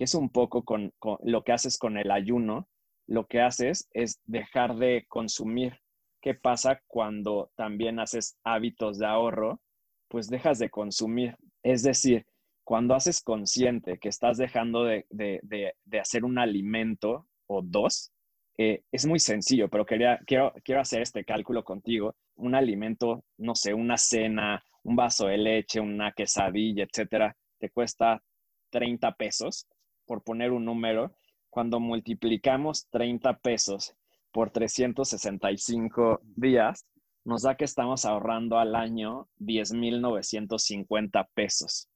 que 0.00 0.04
es 0.04 0.14
un 0.14 0.30
poco 0.30 0.64
con, 0.64 0.94
lo 1.24 1.44
que 1.44 1.52
haces 1.52 1.76
con 1.76 1.98
el 1.98 2.10
ayuno, 2.10 2.70
lo 3.06 3.26
que 3.26 3.42
haces 3.42 3.86
es 3.92 4.18
dejar 4.24 4.76
de 4.76 5.04
consumir. 5.06 5.78
¿Qué 6.22 6.32
pasa 6.32 6.80
cuando 6.86 7.52
también 7.54 7.98
haces 8.00 8.38
hábitos 8.42 8.98
de 8.98 9.04
ahorro? 9.04 9.60
Pues 10.08 10.28
dejas 10.30 10.58
de 10.58 10.70
consumir. 10.70 11.36
Es 11.62 11.82
decir, 11.82 12.24
cuando 12.64 12.94
haces 12.94 13.20
consciente 13.20 13.98
que 13.98 14.08
estás 14.08 14.38
dejando 14.38 14.84
de, 14.84 15.04
de 15.10 16.00
hacer 16.00 16.24
un 16.24 16.38
alimento 16.38 17.26
o 17.46 17.60
dos, 17.60 18.10
eh, 18.56 18.82
es 18.90 19.04
muy 19.04 19.18
sencillo, 19.18 19.68
pero 19.68 19.84
quería, 19.84 20.18
quiero, 20.26 20.54
quiero 20.64 20.80
hacer 20.80 21.02
este 21.02 21.26
cálculo 21.26 21.62
contigo. 21.62 22.14
Un 22.36 22.54
alimento, 22.54 23.22
no 23.36 23.54
sé, 23.54 23.74
una 23.74 23.98
cena, 23.98 24.64
un 24.82 24.96
vaso 24.96 25.26
de 25.26 25.36
leche, 25.36 25.78
una 25.78 26.12
quesadilla, 26.12 26.84
etcétera, 26.84 27.36
te 27.58 27.68
cuesta 27.68 28.22
30 28.70 29.12
pesos, 29.16 29.66
por 30.10 30.24
poner 30.24 30.50
un 30.50 30.64
número. 30.64 31.14
Cuando 31.50 31.78
multiplicamos 31.78 32.88
30 32.90 33.38
pesos 33.38 33.94
por 34.32 34.50
365 34.50 36.20
días, 36.34 36.84
nos 37.24 37.42
da 37.42 37.54
que 37.54 37.64
estamos 37.64 38.04
ahorrando 38.04 38.58
al 38.58 38.74
año 38.74 39.28
10,950 39.36 41.28
pesos. 41.32 41.88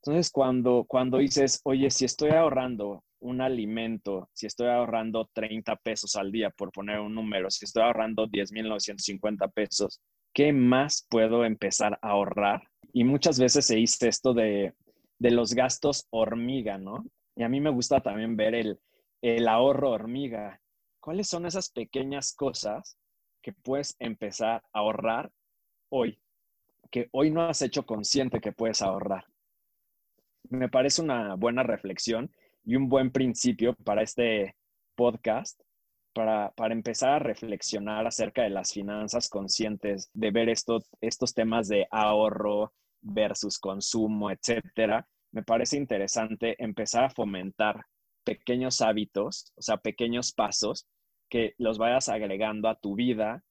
Entonces, 0.00 0.32
cuando, 0.32 0.84
cuando 0.88 1.18
dices, 1.18 1.60
oye, 1.62 1.92
si 1.92 2.06
estoy 2.06 2.30
ahorrando 2.30 3.04
un 3.20 3.40
alimento, 3.40 4.28
si 4.32 4.46
estoy 4.46 4.66
ahorrando 4.66 5.30
30 5.32 5.76
pesos 5.76 6.16
al 6.16 6.32
día, 6.32 6.50
por 6.50 6.72
poner 6.72 6.98
un 6.98 7.14
número, 7.14 7.52
si 7.52 7.66
estoy 7.66 7.84
ahorrando 7.84 8.26
10,950 8.26 9.46
pesos, 9.46 10.00
¿qué 10.34 10.52
más 10.52 11.06
puedo 11.08 11.44
empezar 11.44 12.00
a 12.02 12.08
ahorrar? 12.08 12.64
Y 12.92 13.04
muchas 13.04 13.38
veces 13.38 13.64
se 13.64 13.76
dice 13.76 14.08
esto 14.08 14.34
de, 14.34 14.74
los 15.30 15.54
gastos 15.54 16.06
hormiga, 16.10 16.78
¿no? 16.78 17.04
Y 17.36 17.42
a 17.42 17.48
mí 17.48 17.60
me 17.60 17.70
gusta 17.70 18.00
también 18.00 18.36
ver 18.36 18.54
el, 18.54 18.80
el 19.22 19.48
ahorro 19.48 19.90
hormiga. 19.90 20.60
¿Cuáles 21.00 21.28
son 21.28 21.46
esas 21.46 21.70
pequeñas 21.70 22.34
cosas 22.34 22.98
que 23.40 23.52
puedes 23.52 23.96
empezar 23.98 24.62
a 24.72 24.78
ahorrar 24.78 25.30
hoy? 25.88 26.20
Que 26.90 27.08
hoy 27.12 27.30
no 27.30 27.42
has 27.42 27.62
hecho 27.62 27.86
consciente 27.86 28.40
que 28.40 28.52
puedes 28.52 28.82
ahorrar. 28.82 29.24
Me 30.50 30.68
parece 30.68 31.02
una 31.02 31.34
buena 31.36 31.62
reflexión 31.62 32.30
y 32.64 32.76
un 32.76 32.88
buen 32.88 33.10
principio 33.10 33.74
para 33.84 34.02
este 34.02 34.56
podcast, 34.94 35.60
para, 36.12 36.52
empezar 36.70 37.10
a 37.10 37.18
reflexionar 37.18 38.06
acerca 38.06 38.42
de 38.42 38.50
las 38.50 38.72
finanzas 38.72 39.28
conscientes, 39.28 40.10
de 40.12 40.30
ver 40.30 40.48
estos 40.50 41.34
temas 41.34 41.68
de 41.68 41.86
ahorro 41.90 42.72
versus 43.00 43.58
consumo, 43.58 44.30
etcétera. 44.30 45.06
Me 45.32 45.42
parece 45.42 45.76
interesante 45.76 46.62
empezar 46.62 47.04
a 47.04 47.10
fomentar 47.10 47.84
pequeños 48.24 48.80
hábitos, 48.80 49.52
o 49.56 49.62
sea, 49.62 49.78
pequeños 49.78 50.32
pasos 50.32 50.86
que 51.28 51.54
los 51.58 51.78
vayas 51.78 52.08
agregando 52.08 52.68
a 52.68 52.78
tu 52.78 52.94
vida. 52.94 53.42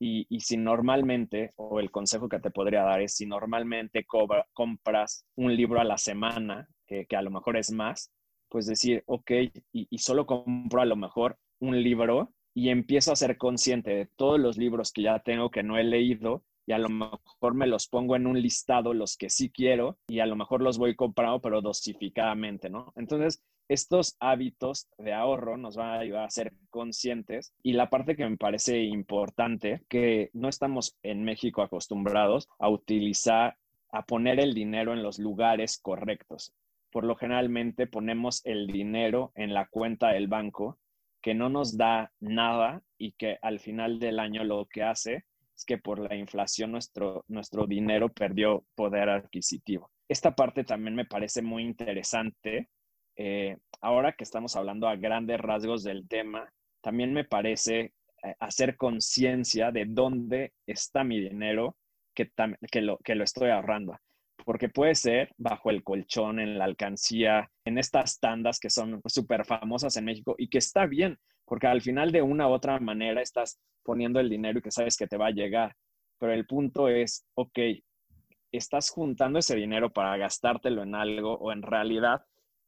Y, 0.00 0.26
si 0.40 0.56
normalmente, 0.56 1.52
o 1.56 1.80
el 1.80 1.90
consejo 1.90 2.28
que 2.28 2.38
te 2.38 2.52
podría 2.52 2.82
dar 2.82 3.00
es 3.00 3.16
si 3.16 3.26
normalmente 3.26 4.06
compras 4.52 5.26
un 5.36 5.56
libro 5.56 5.80
a 5.80 5.84
la 5.84 5.98
semana, 5.98 6.68
que, 6.86 7.04
que, 7.06 7.16
a 7.16 7.22
lo 7.22 7.30
mejor 7.30 7.56
es 7.56 7.72
más, 7.72 8.12
pues 8.48 8.66
decir, 8.66 9.02
ok, 9.06 9.30
y, 9.72 9.98
solo 9.98 10.26
compro 10.26 10.80
a 10.80 10.86
lo 10.86 10.96
mejor 10.96 11.36
un 11.60 11.82
libro 11.82 12.32
y 12.54 12.70
empiezo 12.70 13.12
a 13.12 13.16
ser 13.16 13.36
consciente 13.36 13.90
de 13.90 14.06
todos 14.16 14.40
los 14.40 14.56
libros 14.56 14.92
que 14.92 15.02
ya 15.02 15.18
tengo 15.20 15.50
que 15.50 15.62
no 15.62 15.78
he 15.78 15.84
leído 15.84 16.44
y 16.68 16.72
a 16.72 16.78
lo 16.78 16.90
mejor 16.90 17.54
me 17.54 17.66
los 17.66 17.88
pongo 17.88 18.14
en 18.14 18.26
un 18.26 18.42
listado 18.42 18.92
los 18.92 19.16
que 19.16 19.30
sí 19.30 19.48
quiero 19.48 19.96
y 20.06 20.20
a 20.20 20.26
lo 20.26 20.36
mejor 20.36 20.60
los 20.60 20.76
voy 20.76 20.94
comprando 20.94 21.40
pero 21.40 21.62
dosificadamente, 21.62 22.68
¿no? 22.68 22.92
Entonces, 22.94 23.42
estos 23.68 24.16
hábitos 24.20 24.86
de 24.98 25.14
ahorro 25.14 25.56
nos 25.56 25.76
van 25.76 25.88
a 25.88 26.00
ayudar 26.00 26.26
a 26.26 26.30
ser 26.30 26.52
conscientes 26.68 27.54
y 27.62 27.72
la 27.72 27.88
parte 27.88 28.16
que 28.16 28.28
me 28.28 28.36
parece 28.36 28.82
importante, 28.82 29.82
que 29.88 30.28
no 30.34 30.50
estamos 30.50 30.94
en 31.02 31.24
México 31.24 31.62
acostumbrados 31.62 32.50
a 32.58 32.68
utilizar, 32.68 33.56
a 33.90 34.04
poner 34.04 34.38
el 34.38 34.52
dinero 34.52 34.92
en 34.92 35.02
los 35.02 35.18
lugares 35.18 35.78
correctos 35.78 36.52
por 36.90 37.04
lo 37.04 37.16
generalmente 37.16 37.86
ponemos 37.86 38.44
el 38.46 38.66
dinero 38.66 39.32
en 39.34 39.52
la 39.52 39.66
cuenta 39.66 40.08
del 40.08 40.26
banco 40.26 40.78
que 41.20 41.34
no 41.34 41.48
nos 41.48 41.76
da 41.76 42.12
nada 42.20 42.82
y 42.96 43.12
que 43.12 43.38
al 43.42 43.60
final 43.60 43.98
del 43.98 44.18
año 44.18 44.44
lo 44.44 44.66
que 44.66 44.82
hace 44.82 45.24
es 45.58 45.64
que 45.64 45.76
por 45.76 45.98
la 45.98 46.14
inflación 46.14 46.70
nuestro, 46.70 47.24
nuestro 47.26 47.66
dinero 47.66 48.08
perdió 48.08 48.64
poder 48.76 49.08
adquisitivo. 49.08 49.90
esta 50.08 50.34
parte 50.34 50.62
también 50.62 50.94
me 50.94 51.04
parece 51.04 51.42
muy 51.42 51.64
interesante. 51.64 52.68
Eh, 53.16 53.56
ahora 53.80 54.12
que 54.12 54.22
estamos 54.22 54.54
hablando 54.54 54.86
a 54.88 54.94
grandes 54.94 55.40
rasgos 55.40 55.82
del 55.82 56.06
tema, 56.06 56.48
también 56.80 57.12
me 57.12 57.24
parece 57.24 57.92
eh, 58.22 58.34
hacer 58.38 58.76
conciencia 58.76 59.72
de 59.72 59.84
dónde 59.86 60.52
está 60.64 61.02
mi 61.02 61.18
dinero 61.20 61.76
que, 62.14 62.30
que, 62.70 62.80
lo, 62.80 62.98
que 62.98 63.16
lo 63.16 63.24
estoy 63.24 63.50
ahorrando. 63.50 63.98
Porque 64.44 64.68
puede 64.68 64.94
ser 64.94 65.34
bajo 65.36 65.70
el 65.70 65.82
colchón, 65.82 66.38
en 66.38 66.56
la 66.56 66.66
alcancía, 66.66 67.50
en 67.64 67.78
estas 67.78 68.20
tandas 68.20 68.60
que 68.60 68.70
son 68.70 69.02
súper 69.06 69.44
famosas 69.44 69.96
en 69.96 70.04
México 70.04 70.36
y 70.38 70.48
que 70.48 70.58
está 70.58 70.86
bien, 70.86 71.18
porque 71.48 71.66
al 71.66 71.80
final 71.80 72.12
de 72.12 72.22
una 72.22 72.46
u 72.46 72.52
otra 72.52 72.78
manera 72.78 73.22
estás 73.22 73.58
poniendo 73.82 74.20
el 74.20 74.28
dinero 74.28 74.58
y 74.58 74.62
que 74.62 74.70
sabes 74.70 74.96
que 74.96 75.06
te 75.06 75.16
va 75.16 75.28
a 75.28 75.32
llegar. 75.32 75.74
Pero 76.18 76.32
el 76.32 76.46
punto 76.46 76.88
es, 76.88 77.24
ok, 77.34 77.58
estás 78.52 78.90
juntando 78.90 79.38
ese 79.38 79.56
dinero 79.56 79.90
para 79.90 80.16
gastártelo 80.18 80.82
en 80.82 80.94
algo 80.94 81.34
o 81.34 81.50
en 81.52 81.62
realidad 81.62 82.22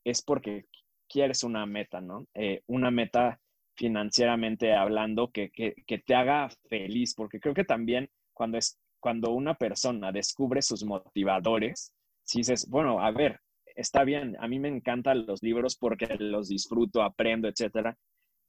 es 0.04 0.22
porque 0.22 0.64
quieres 1.08 1.44
una 1.44 1.66
meta, 1.66 2.00
¿no? 2.00 2.26
Eh, 2.34 2.62
una 2.68 2.90
meta 2.90 3.38
financieramente 3.76 4.74
hablando 4.74 5.30
que, 5.30 5.50
te 5.86 6.14
haga 6.14 6.48
feliz, 6.68 7.14
porque 7.14 7.40
creo 7.40 7.54
que 7.54 7.64
también 7.64 8.08
cuando, 8.32 8.58
es, 8.58 8.78
cuando 8.98 9.32
una 9.32 9.54
persona 9.54 10.12
descubre 10.12 10.62
sus 10.62 10.84
motivadores, 10.84 11.92
si 12.22 12.38
dices, 12.38 12.68
bueno, 12.68 13.00
a 13.00 13.10
ver, 13.10 13.40
está 13.74 14.04
bien, 14.04 14.36
a 14.40 14.48
mí 14.48 14.58
me 14.58 14.68
encantan 14.68 15.26
los 15.26 15.42
libros 15.42 15.76
porque 15.76 16.06
los 16.18 16.48
disfruto, 16.48 17.02
aprendo, 17.02 17.48
etcétera, 17.48 17.96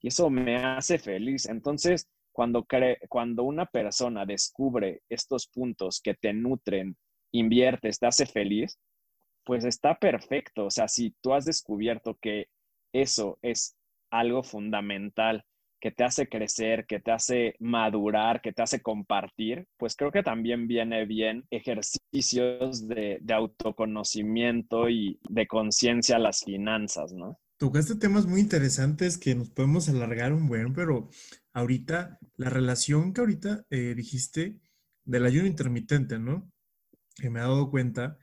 y 0.01 0.07
eso 0.09 0.29
me 0.29 0.57
hace 0.57 0.99
feliz. 0.99 1.45
Entonces, 1.47 2.07
cuando, 2.31 2.65
cuando 3.09 3.43
una 3.43 3.65
persona 3.65 4.25
descubre 4.25 5.01
estos 5.09 5.47
puntos 5.47 6.01
que 6.01 6.13
te 6.13 6.33
nutren 6.33 6.95
inviertes, 7.31 7.99
te 7.99 8.07
hace 8.07 8.25
feliz, 8.25 8.79
pues 9.43 9.65
está 9.65 9.95
perfecto. 9.95 10.65
O 10.65 10.71
sea, 10.71 10.87
si 10.87 11.15
tú 11.21 11.33
has 11.33 11.45
descubierto 11.45 12.17
que 12.21 12.47
eso 12.93 13.37
es 13.41 13.75
algo 14.09 14.43
fundamental, 14.43 15.45
que 15.81 15.91
te 15.91 16.03
hace 16.03 16.29
crecer, 16.29 16.85
que 16.85 16.99
te 16.99 17.11
hace 17.11 17.55
madurar, 17.59 18.41
que 18.41 18.53
te 18.53 18.61
hace 18.61 18.81
compartir, 18.81 19.65
pues 19.77 19.95
creo 19.95 20.11
que 20.11 20.21
también 20.21 20.67
viene 20.67 21.05
bien 21.05 21.45
ejercicios 21.49 22.87
de, 22.87 23.19
autoconocimiento 23.33 24.89
y 24.89 25.19
de 25.27 25.47
conciencia 25.47 26.17
a 26.17 26.19
las 26.19 26.43
finanzas, 26.43 27.13
¿no? 27.13 27.39
Tocaste 27.61 27.93
temas 27.93 28.25
muy 28.25 28.41
interesantes 28.41 29.19
que 29.19 29.35
nos 29.35 29.51
podemos 29.51 29.87
alargar 29.87 30.33
un 30.33 30.47
buen, 30.47 30.73
pero 30.73 31.11
ahorita 31.53 32.17
la 32.35 32.49
relación 32.49 33.13
que 33.13 33.21
ahorita 33.21 33.67
eh, 33.69 33.93
dijiste 33.95 34.59
del 35.05 35.27
ayuno 35.27 35.45
intermitente, 35.45 36.17
¿no? 36.17 36.51
que 37.17 37.29
me 37.29 37.37
he 37.37 37.43
dado 37.43 37.69
cuenta, 37.69 38.17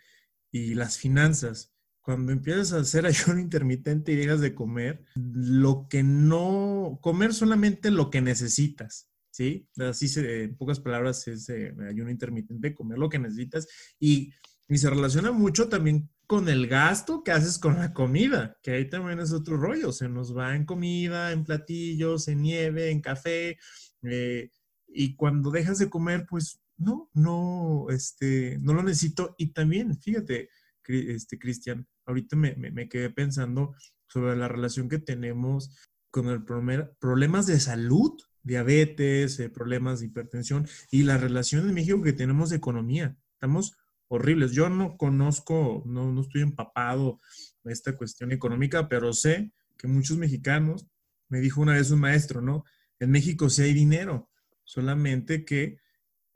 y 0.50 0.74
las 0.74 0.98
finanzas. 0.98 1.72
Cuando 2.00 2.32
empiezas 2.32 2.72
a 2.72 2.80
hacer 2.80 3.06
ayuno 3.06 3.38
intermitente 3.38 4.10
y 4.10 4.16
dejas 4.16 4.40
de 4.40 4.56
comer, 4.56 5.04
lo 5.14 5.86
que 5.88 6.02
no, 6.02 6.98
comer 7.00 7.32
solamente 7.32 7.92
lo 7.92 8.10
que 8.10 8.20
necesitas, 8.20 9.08
¿sí? 9.30 9.68
Así 9.76 10.08
se, 10.08 10.42
en 10.42 10.56
pocas 10.56 10.80
palabras 10.80 11.28
es 11.28 11.48
eh, 11.48 11.72
ayuno 11.88 12.10
intermitente, 12.10 12.74
comer 12.74 12.98
lo 12.98 13.08
que 13.08 13.20
necesitas 13.20 13.68
y, 14.00 14.32
y 14.68 14.78
se 14.78 14.90
relaciona 14.90 15.30
mucho 15.30 15.68
también 15.68 16.10
con 16.28 16.50
el 16.50 16.66
gasto 16.68 17.24
que 17.24 17.32
haces 17.32 17.58
con 17.58 17.78
la 17.78 17.94
comida, 17.94 18.58
que 18.62 18.72
ahí 18.72 18.88
también 18.88 19.18
es 19.18 19.32
otro 19.32 19.56
rollo, 19.56 19.92
se 19.92 20.10
nos 20.10 20.36
va 20.36 20.54
en 20.54 20.66
comida, 20.66 21.32
en 21.32 21.42
platillos, 21.42 22.28
en 22.28 22.42
nieve, 22.42 22.90
en 22.90 23.00
café, 23.00 23.58
eh, 24.02 24.50
y 24.86 25.16
cuando 25.16 25.50
dejas 25.50 25.78
de 25.78 25.88
comer, 25.88 26.26
pues 26.28 26.60
no, 26.76 27.08
no, 27.14 27.86
este, 27.88 28.58
no 28.60 28.74
lo 28.74 28.82
necesito. 28.82 29.34
Y 29.38 29.52
también, 29.54 29.98
fíjate, 29.98 30.50
este, 30.86 31.38
Cristian, 31.38 31.88
ahorita 32.04 32.36
me, 32.36 32.88
quedé 32.90 33.08
pensando 33.08 33.74
sobre 34.06 34.36
la 34.36 34.48
relación 34.48 34.90
que 34.90 34.98
tenemos 34.98 35.74
con 36.10 36.28
el 36.28 36.44
problemas 36.44 37.46
de 37.46 37.58
salud, 37.58 38.20
diabetes, 38.42 39.40
eh, 39.40 39.48
problemas 39.48 40.00
de 40.00 40.06
hipertensión 40.06 40.68
y 40.90 41.04
la 41.04 41.16
relación 41.16 41.66
en 41.66 41.74
México 41.74 42.02
que 42.02 42.12
tenemos 42.12 42.50
de 42.50 42.56
economía. 42.56 43.16
Estamos 43.32 43.78
horribles. 44.08 44.52
Yo 44.52 44.68
no 44.68 44.96
conozco, 44.96 45.82
no, 45.86 46.12
no 46.12 46.22
estoy 46.22 46.42
empapado 46.42 47.20
en 47.64 47.72
esta 47.72 47.96
cuestión 47.96 48.32
económica, 48.32 48.88
pero 48.88 49.12
sé 49.12 49.52
que 49.76 49.86
muchos 49.86 50.18
mexicanos, 50.18 50.86
me 51.28 51.40
dijo 51.40 51.60
una 51.60 51.74
vez 51.74 51.90
un 51.90 52.00
maestro, 52.00 52.40
¿no? 52.40 52.64
En 52.98 53.10
México 53.10 53.48
sí 53.48 53.62
hay 53.62 53.74
dinero, 53.74 54.30
solamente 54.64 55.44
que 55.44 55.78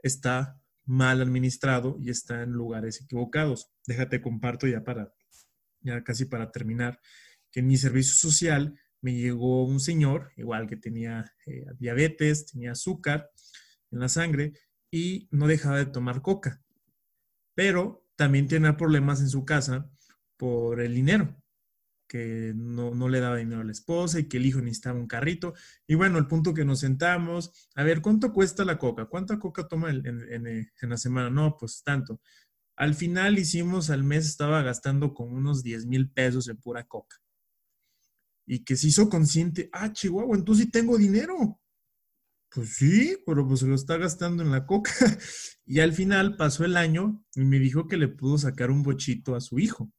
está 0.03 0.61
mal 0.85 1.21
administrado 1.21 1.97
y 2.01 2.11
está 2.11 2.43
en 2.43 2.51
lugares 2.51 3.01
equivocados. 3.01 3.73
Déjate 3.87 4.21
comparto 4.21 4.67
ya 4.67 4.85
para, 4.85 5.13
ya 5.81 6.03
casi 6.05 6.27
para 6.27 6.51
terminar, 6.51 7.01
que 7.51 7.61
en 7.61 7.67
mi 7.67 7.77
servicio 7.77 8.15
social 8.15 8.79
me 9.01 9.15
llegó 9.15 9.65
un 9.65 9.81
señor, 9.81 10.33
igual 10.37 10.69
que 10.69 10.77
tenía 10.77 11.25
eh, 11.47 11.65
diabetes, 11.79 12.47
tenía 12.47 12.73
azúcar 12.73 13.31
en 13.91 13.99
la 13.99 14.09
sangre 14.09 14.53
y 14.91 15.29
no 15.31 15.47
dejaba 15.47 15.79
de 15.79 15.87
tomar 15.87 16.23
coca. 16.23 16.63
Pero 17.55 18.07
también 18.17 18.49
tenía 18.49 18.77
problemas 18.77 19.21
en 19.21 19.29
su 19.29 19.45
casa 19.45 19.91
por 20.37 20.81
el 20.81 20.95
dinero 20.95 21.37
que 22.13 22.53
no, 22.55 23.09
le 23.09 23.21
daba 23.21 23.39
dinero 23.39 23.63
a 23.63 23.65
la 23.65 23.73
esposa 23.73 24.21
y 24.21 24.29
que 24.29 24.37
el 24.37 24.45
hijo 24.45 24.61
necesitaba 24.61 25.01
un 25.01 25.07
carrito. 25.07 25.55
Y 25.87 25.95
bueno, 25.95 26.19
el 26.19 26.27
punto 26.27 26.53
que 26.53 26.63
nos 26.63 26.81
sentamos, 26.81 27.71
a 27.75 27.85
ver, 27.85 28.03
¿cuánto 28.03 28.35
cuesta 28.35 28.67
la 28.67 28.77
coca? 28.77 29.07
¿Cuánta 29.07 29.39
coca 29.39 29.67
toma 29.67 29.89
en, 29.89 30.05
en, 30.07 30.91
la 30.91 30.99
semana? 30.99 31.31
No, 31.31 31.57
pues 31.57 31.83
tanto. 31.83 32.21
Al 32.77 32.95
final 32.95 33.39
hicimos, 33.39 33.89
al 33.89 34.05
mes 34.05 34.27
estaba 34.27 34.61
gastando 34.61 35.15
como 35.15 35.35
unos 35.39 35.63
10 35.63 35.87
mil 35.87 36.11
pesos 36.11 36.49
en 36.49 36.59
pura 36.59 36.85
coca. 36.85 37.17
Y 38.45 38.63
que 38.63 38.77
se 38.77 38.89
hizo 38.89 39.09
consciente, 39.09 39.71
ah, 39.73 39.91
Chihuahua, 39.91 40.37
entonces 40.37 40.67
sí 40.67 40.71
tengo 40.71 40.99
dinero. 40.99 41.62
Pues 42.55 42.75
sí, 42.75 43.17
pero 43.25 43.49
pues 43.49 43.61
se 43.61 43.67
lo 43.67 43.75
está 43.75 43.97
gastando 43.97 44.43
en 44.43 44.51
la 44.51 44.67
coca. 44.67 44.93
Y 45.65 45.79
al 45.79 45.93
final 45.93 46.37
pasó 46.37 46.65
el 46.65 46.77
año 46.77 47.25
y 47.37 47.43
me 47.43 47.61
dijo 47.61 47.87
que 47.87 47.97
le 47.97 48.09
pudo 48.09 48.37
sacar 48.37 48.71
un 48.71 48.83
bochito 48.83 49.37
a 49.37 49.41
su 49.41 49.61
hijo. 49.61 49.91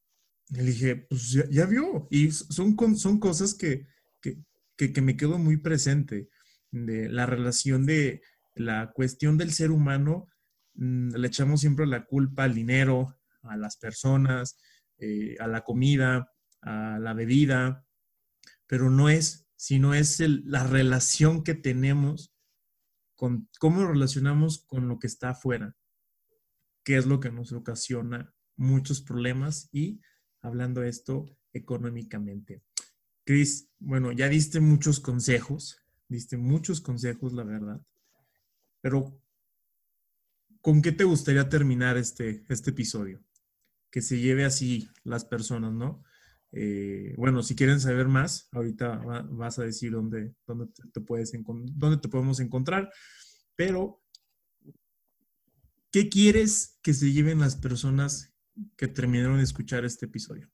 Le 0.49 0.61
dije, 0.63 1.07
pues 1.09 1.31
ya, 1.49 1.65
vio. 1.65 2.07
Y 2.11 2.31
son, 2.31 2.75
son 2.97 3.17
cosas 3.19 3.55
que, 3.55 3.87
que, 4.21 5.01
me 5.01 5.15
quedo 5.15 5.39
muy 5.39 5.57
presente. 5.57 6.27
De 6.69 7.09
la 7.09 7.25
relación 7.25 7.85
de 7.85 8.21
la 8.55 8.91
cuestión 8.93 9.37
del 9.37 9.53
ser 9.53 9.71
humano, 9.71 10.27
mm, 10.75 11.15
le 11.15 11.27
echamos 11.27 11.61
siempre 11.61 11.87
la 11.87 12.05
culpa 12.05 12.43
al 12.43 12.53
dinero, 12.53 13.17
a 13.41 13.55
las 13.55 13.77
personas, 13.77 14.57
eh, 14.99 15.37
a 15.39 15.47
la 15.47 15.61
comida, 15.63 16.29
a 16.61 16.99
la 16.99 17.13
bebida, 17.13 17.85
pero 18.67 18.91
no 18.91 19.09
es, 19.09 19.47
sino 19.55 19.93
es 19.93 20.19
la 20.19 20.67
relación 20.67 21.43
que 21.43 21.55
tenemos 21.55 22.32
con 23.23 23.47
cómo 23.57 23.87
relacionamos 23.87 24.65
con 24.65 24.89
lo 24.89 24.99
que 24.99 25.07
está 25.07 25.29
afuera, 25.29 25.77
que 26.83 26.97
es 26.97 27.05
lo 27.05 27.21
que 27.21 27.31
nos 27.31 27.53
ocasiona 27.53 28.35
muchos 28.57 29.01
problemas 29.01 29.69
y 29.71 30.01
hablando 30.41 30.83
esto 30.83 31.33
económicamente. 31.53 32.65
Cris, 33.23 33.69
bueno, 33.79 34.11
ya 34.11 34.27
diste 34.27 34.59
muchos 34.59 34.99
consejos, 34.99 35.81
diste 36.09 36.35
muchos 36.35 36.81
consejos, 36.81 37.31
la 37.31 37.45
verdad, 37.45 37.81
pero 38.81 39.17
¿con 40.59 40.81
qué 40.81 40.91
te 40.91 41.05
gustaría 41.05 41.47
terminar 41.47 41.95
este, 41.95 42.43
este 42.49 42.71
episodio? 42.71 43.23
Que 43.89 44.01
se 44.01 44.19
lleve 44.19 44.43
así 44.43 44.89
las 45.05 45.23
personas, 45.23 45.71
¿no? 45.71 46.03
Eh, 46.55 47.15
bueno, 47.17 47.41
si 47.41 47.55
quieren 47.55 47.79
saber 47.79 48.07
más, 48.07 48.47
ahorita 48.51 49.01
vas 49.31 49.57
a 49.59 49.63
decir 49.63 49.91
dónde, 49.91 50.33
dónde, 50.45 50.67
te 50.93 51.01
puedes 51.01 51.33
dónde 51.43 51.97
te 51.97 52.09
podemos 52.09 52.39
encontrar, 52.39 52.91
pero 53.55 54.01
¿qué 55.91 56.09
quieres 56.09 56.79
que 56.83 56.93
se 56.93 57.11
lleven 57.11 57.39
las 57.39 57.55
personas 57.55 58.33
que 58.77 58.87
terminaron 58.87 59.37
de 59.37 59.43
escuchar 59.43 59.83
este 59.83 60.05
episodio? 60.05 60.47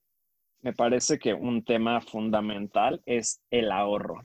Me 0.61 0.73
parece 0.73 1.19
que 1.19 1.33
un 1.33 1.63
tema 1.63 2.01
fundamental 2.01 3.01
es 3.05 3.41
el 3.49 3.71
ahorro. 3.71 4.23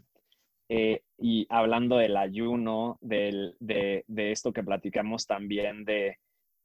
Eh, 0.69 1.03
y 1.19 1.47
hablando 1.51 1.99
del 1.99 2.17
ayuno, 2.17 2.99
de, 3.01 3.55
esto 4.17 4.53
que 4.53 4.65
platicamos 4.65 5.27
también 5.27 5.85
de, 5.85 6.19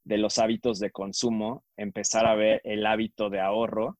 los 0.04 0.38
hábitos 0.38 0.80
de 0.80 0.90
consumo, 0.90 1.64
empezar 1.76 2.26
a 2.26 2.34
ver 2.34 2.60
el 2.64 2.84
hábito 2.86 3.30
de 3.30 3.40
ahorro, 3.40 3.98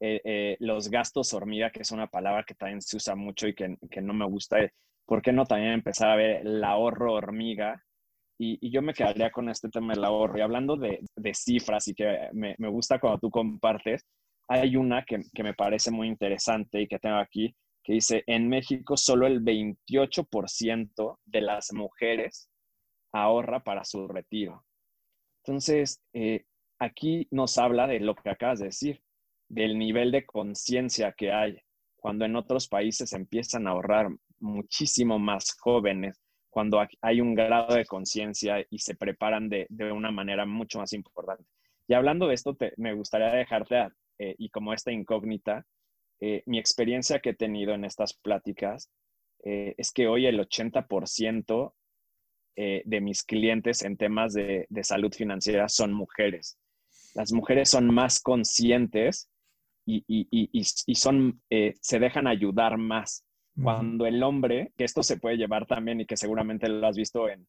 eh, 0.00 0.20
eh, 0.24 0.56
los 0.60 0.88
gastos 0.88 1.34
hormiga, 1.34 1.70
que 1.70 1.82
es 1.82 1.90
una 1.90 2.06
palabra 2.06 2.44
que 2.44 2.54
también 2.54 2.80
se 2.80 2.96
usa 2.96 3.14
mucho 3.14 3.46
y 3.46 3.54
que, 3.54 3.76
que 3.90 4.00
no 4.00 4.14
me 4.14 4.26
gusta, 4.26 4.56
¿por 5.06 5.22
qué 5.22 5.32
no 5.32 5.44
también 5.44 5.72
empezar 5.72 6.08
a 6.10 6.16
ver 6.16 6.46
el 6.46 6.64
ahorro 6.64 7.14
hormiga? 7.14 7.84
Y, 8.38 8.70
yo 8.70 8.80
me 8.80 8.94
quedaría 8.94 9.30
con 9.30 9.50
este 9.50 9.68
tema 9.68 9.92
del 9.92 10.04
ahorro. 10.04 10.38
Y 10.38 10.40
hablando 10.40 10.76
de, 10.76 11.02
cifras 11.34 11.86
y 11.88 11.94
que 11.94 12.30
me, 12.32 12.54
gusta 12.70 12.98
cuando 12.98 13.18
tú 13.18 13.30
compartes, 13.30 14.06
hay 14.48 14.76
una 14.76 15.04
que, 15.04 15.20
me 15.42 15.52
parece 15.52 15.90
muy 15.90 16.08
interesante 16.08 16.80
y 16.80 16.88
que 16.88 16.98
tengo 16.98 17.16
aquí, 17.16 17.54
que 17.84 17.92
dice, 17.92 18.24
en 18.26 18.48
México 18.48 18.96
solo 18.96 19.26
el 19.26 19.42
28% 19.44 21.18
de 21.26 21.40
las 21.42 21.72
mujeres 21.74 22.48
ahorra 23.12 23.62
para 23.62 23.84
su 23.84 24.08
retiro. 24.08 24.64
Entonces, 25.44 26.00
eh, 26.14 26.44
aquí 26.78 27.28
nos 27.30 27.58
habla 27.58 27.86
de 27.86 28.00
lo 28.00 28.14
que 28.14 28.30
acabas 28.30 28.60
de 28.60 28.66
decir, 28.66 29.02
del 29.50 29.76
nivel 29.76 30.12
de 30.12 30.24
conciencia 30.24 31.12
que 31.12 31.32
hay, 31.32 31.58
cuando 31.96 32.24
en 32.24 32.36
otros 32.36 32.68
países 32.68 33.12
empiezan 33.12 33.66
a 33.66 33.70
ahorrar 33.70 34.08
muchísimo 34.38 35.18
más 35.18 35.56
jóvenes, 35.58 36.18
cuando 36.48 36.80
hay 37.02 37.20
un 37.20 37.34
grado 37.34 37.74
de 37.74 37.84
conciencia 37.84 38.64
y 38.70 38.78
se 38.78 38.94
preparan 38.94 39.48
de, 39.48 39.66
una 39.92 40.10
manera 40.10 40.46
mucho 40.46 40.78
más 40.78 40.92
importante. 40.92 41.44
Y 41.88 41.94
hablando 41.94 42.28
de 42.28 42.34
esto, 42.34 42.56
me 42.76 42.94
gustaría 42.94 43.28
dejarte, 43.32 43.88
eh, 44.18 44.36
y 44.38 44.50
como 44.50 44.72
esta 44.72 44.92
incógnita, 44.92 45.66
eh, 46.20 46.42
mi 46.46 46.58
experiencia 46.58 47.18
que 47.18 47.30
he 47.30 47.34
tenido 47.34 47.74
en 47.74 47.84
estas 47.84 48.14
pláticas 48.14 48.88
eh, 49.44 49.74
es 49.76 49.90
que 49.90 50.06
hoy 50.06 50.26
el 50.26 50.38
80% 50.38 51.74
de 52.56 53.00
mis 53.00 53.22
clientes 53.22 53.80
en 53.80 53.96
temas 53.96 54.34
de, 54.34 54.66
salud 54.82 55.10
financiera 55.14 55.66
son 55.70 55.94
mujeres. 55.94 56.58
Las 57.14 57.32
mujeres 57.32 57.70
son 57.70 57.86
más 57.86 58.20
conscientes 58.20 59.30
y, 59.86 60.04
y 60.06 60.94
son, 60.94 61.40
se 61.48 61.98
dejan 61.98 62.26
ayudar 62.26 62.78
más 62.78 63.24
cuando 63.62 64.06
el 64.06 64.22
hombre, 64.22 64.72
que 64.76 64.84
esto 64.84 65.02
se 65.02 65.18
puede 65.18 65.36
llevar 65.36 65.66
también 65.66 66.00
y 66.00 66.06
que 66.06 66.16
seguramente 66.16 66.68
lo 66.68 66.86
has 66.86 66.96
visto 66.96 67.26
en, 67.28 67.46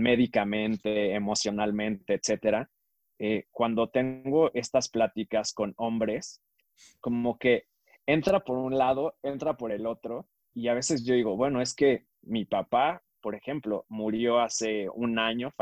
médicamente, 0.00 1.14
emocionalmente, 1.14 2.14
etcétera, 2.14 2.70
eh, 3.18 3.44
cuando 3.50 3.88
tengo 3.88 4.52
estas 4.54 4.88
pláticas 4.88 5.52
con 5.52 5.74
hombres, 5.76 6.42
como 7.00 7.38
que 7.38 7.64
entra 8.06 8.40
por 8.40 8.58
un 8.58 8.76
lado, 8.76 9.14
entra 9.22 9.56
por 9.56 9.72
el 9.72 9.86
otro, 9.86 10.26
y 10.54 10.68
a 10.68 10.74
veces 10.74 11.04
yo 11.04 11.14
digo, 11.14 11.36
bueno, 11.36 11.60
es 11.60 11.74
que 11.74 12.06
mi 12.22 12.44
papá, 12.44 13.02
por 13.20 13.34
ejemplo, 13.34 13.84
murió 13.88 14.40
hace 14.40 14.88
un 14.88 15.18
año, 15.18 15.52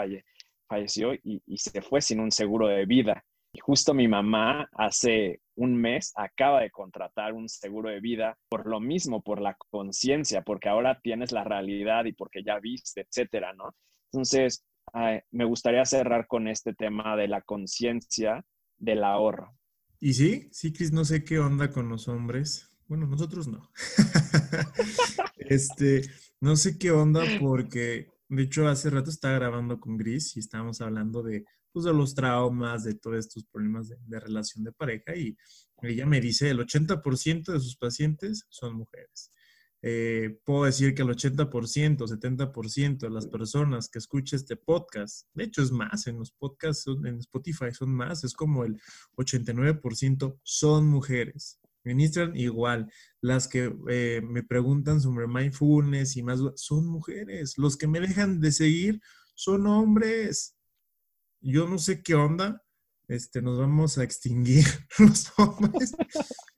falleció 0.69 1.15
y, 1.15 1.43
y 1.47 1.59
se 1.59 1.83
fue 1.83 2.01
sin 2.01 2.21
un 2.21 2.31
seguro 2.31 2.69
de 2.69 2.87
vida. 2.87 3.25
Y 3.55 3.61
justo 3.61 3.93
mi 3.93 4.09
mamá 4.09 4.69
hace 4.73 5.43
un 5.57 5.77
mes 5.77 6.13
acaba 6.17 6.63
de 6.63 6.71
contratar 6.71 7.35
un 7.35 7.49
seguro 7.49 7.91
de 7.91 8.01
vida 8.01 8.39
por 8.49 8.67
lo 8.67 8.81
mismo, 8.81 9.23
por 9.23 9.41
la 9.41 9.57
conciencia, 9.71 10.43
porque 10.43 10.71
ahora 10.71 10.99
tienes 11.03 11.33
la 11.33 11.45
realidad 11.45 12.07
y 12.07 12.13
porque 12.13 12.43
ya 12.43 12.59
viste, 12.59 13.03
etcétera, 13.03 13.53
¿no? 13.53 13.75
Entonces, 14.11 14.65
me 15.31 15.45
gustaría 15.45 15.85
cerrar 15.85 16.27
con 16.27 16.49
este 16.49 16.75
tema 16.75 17.17
de 17.17 17.29
la 17.29 17.43
conciencia 17.43 18.45
del 18.79 19.05
ahorro. 19.05 19.57
Y 20.01 20.15
sí, 20.15 20.49
sí, 20.51 20.73
Cris, 20.73 20.93
no 20.93 21.05
sé 21.05 21.23
qué 21.23 21.39
onda 21.39 21.71
con 21.71 21.89
los 21.89 22.09
hombres. 22.09 22.69
Bueno, 22.89 23.07
nosotros 23.07 23.49
no. 23.49 23.71
este, 25.37 26.03
no 26.41 26.57
sé 26.57 26.79
qué 26.79 26.91
onda 26.91 27.23
porque, 27.41 28.09
de 28.29 28.43
hecho, 28.43 28.67
hace 28.67 28.91
rato 28.91 29.11
estaba 29.11 29.39
grabando 29.39 29.79
con 29.79 29.97
Gris 29.97 30.37
y 30.37 30.41
estábamos 30.41 30.81
hablando 30.81 31.23
de 31.23 31.45
pues, 31.73 31.85
de 31.85 31.93
los 31.93 32.15
traumas, 32.15 32.85
de 32.85 32.95
todos 32.95 33.19
estos 33.19 33.45
problemas 33.45 33.89
de, 33.89 34.21
relación 34.21 34.65
de 34.65 34.73
pareja. 34.73 35.17
Y 35.17 35.37
ella 35.83 36.07
me 36.07 36.21
dice, 36.21 36.51
el 36.51 36.61
80% 36.61 37.53
de 37.53 37.61
sus 37.61 37.77
pacientes 37.77 38.47
son 38.49 38.77
mujeres. 38.77 39.31
Eh, 39.85 40.39
puedo 40.45 40.65
decir 40.65 40.95
que 40.95 41.03
el 41.03 41.09
80%, 41.09 42.07
70% 42.07 42.99
de 42.99 43.11
las 43.11 43.27
personas 43.27 43.89
que 43.89 43.99
escuchan 43.99 44.39
este 44.39 44.57
podcast, 44.57 45.27
de 45.35 45.45
hecho 45.45 45.61
es 45.61 45.73
más, 45.73 46.07
en 46.07 46.21
los 46.21 46.31
podcasts, 46.31 46.87
en 46.87 47.19
Spotify 47.19 47.73
son 47.73 47.93
más, 47.93 48.23
es 48.23 48.33
como 48.33 48.65
el 48.65 48.81
89% 49.17 50.39
son 50.45 50.87
mujeres. 50.87 51.59
Ministran 51.85 52.37
igual. 52.37 52.93
Las 53.21 53.49
que 53.49 53.75
eh, 53.89 54.23
me 54.25 54.45
preguntan 54.45 55.01
sobre 55.01 55.27
mindfulness 55.27 56.17
y 56.17 56.23
más, 56.23 56.41
son 56.55 56.87
mujeres. 56.87 57.59
Los 57.59 57.77
que 57.77 57.89
me 57.89 57.99
dejan 57.99 58.41
de 58.41 58.53
seguir 58.53 59.01
son 59.35 59.67
hombres 59.67 60.57
yo 61.43 61.69
no 61.69 61.79
sé 61.79 62.03
qué 62.03 62.15
onda, 62.15 62.63
este, 63.09 63.43
nos 63.43 63.59
vamos 63.59 63.99
a 63.99 64.05
extinguir 64.05 64.65
los 64.99 65.33
hombres. 65.37 65.95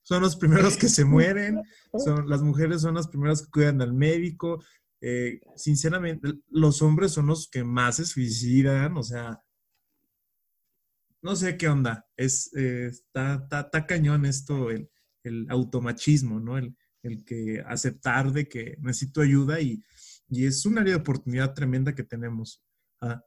Son 0.03 0.23
los 0.23 0.37
primeros 0.37 0.77
que 0.77 0.89
se 0.89 1.05
mueren, 1.05 1.63
son, 1.99 2.29
las 2.29 2.43
mujeres 2.43 2.83
son 2.83 2.95
las 2.95 3.09
primeras 3.09 3.43
que 3.43 3.51
cuidan 3.51 3.81
al 3.81 3.95
médico. 3.95 4.63
Eh, 5.01 5.41
sinceramente, 5.57 6.35
los 6.51 6.83
hombres 6.83 7.13
son 7.13 7.27
los 7.27 7.49
que 7.49 7.65
más 7.65 7.97
se 7.97 8.05
suicidan, 8.05 8.97
o 8.97 9.03
sea, 9.03 9.43
no 11.23 11.35
sé 11.37 11.57
qué 11.57 11.69
onda. 11.69 12.07
Es, 12.17 12.55
eh, 12.55 12.87
está, 12.87 13.49
está, 13.51 13.87
cañón 13.87 14.27
esto, 14.27 14.71
el, 14.71 14.91
el 15.23 15.47
automachismo, 15.49 16.39
¿no? 16.39 16.59
El, 16.59 16.77
el, 17.03 17.25
que 17.25 17.63
aceptar 17.67 18.31
de 18.33 18.47
que 18.47 18.77
necesito 18.81 19.23
ayuda 19.23 19.61
y, 19.61 19.83
y 20.29 20.47
es 20.47 20.65
un 20.67 20.79
área 20.79 20.95
de 20.95 21.01
oportunidad 21.01 21.55
tremenda 21.55 21.95
que 21.95 22.05
tenemos 22.05 22.63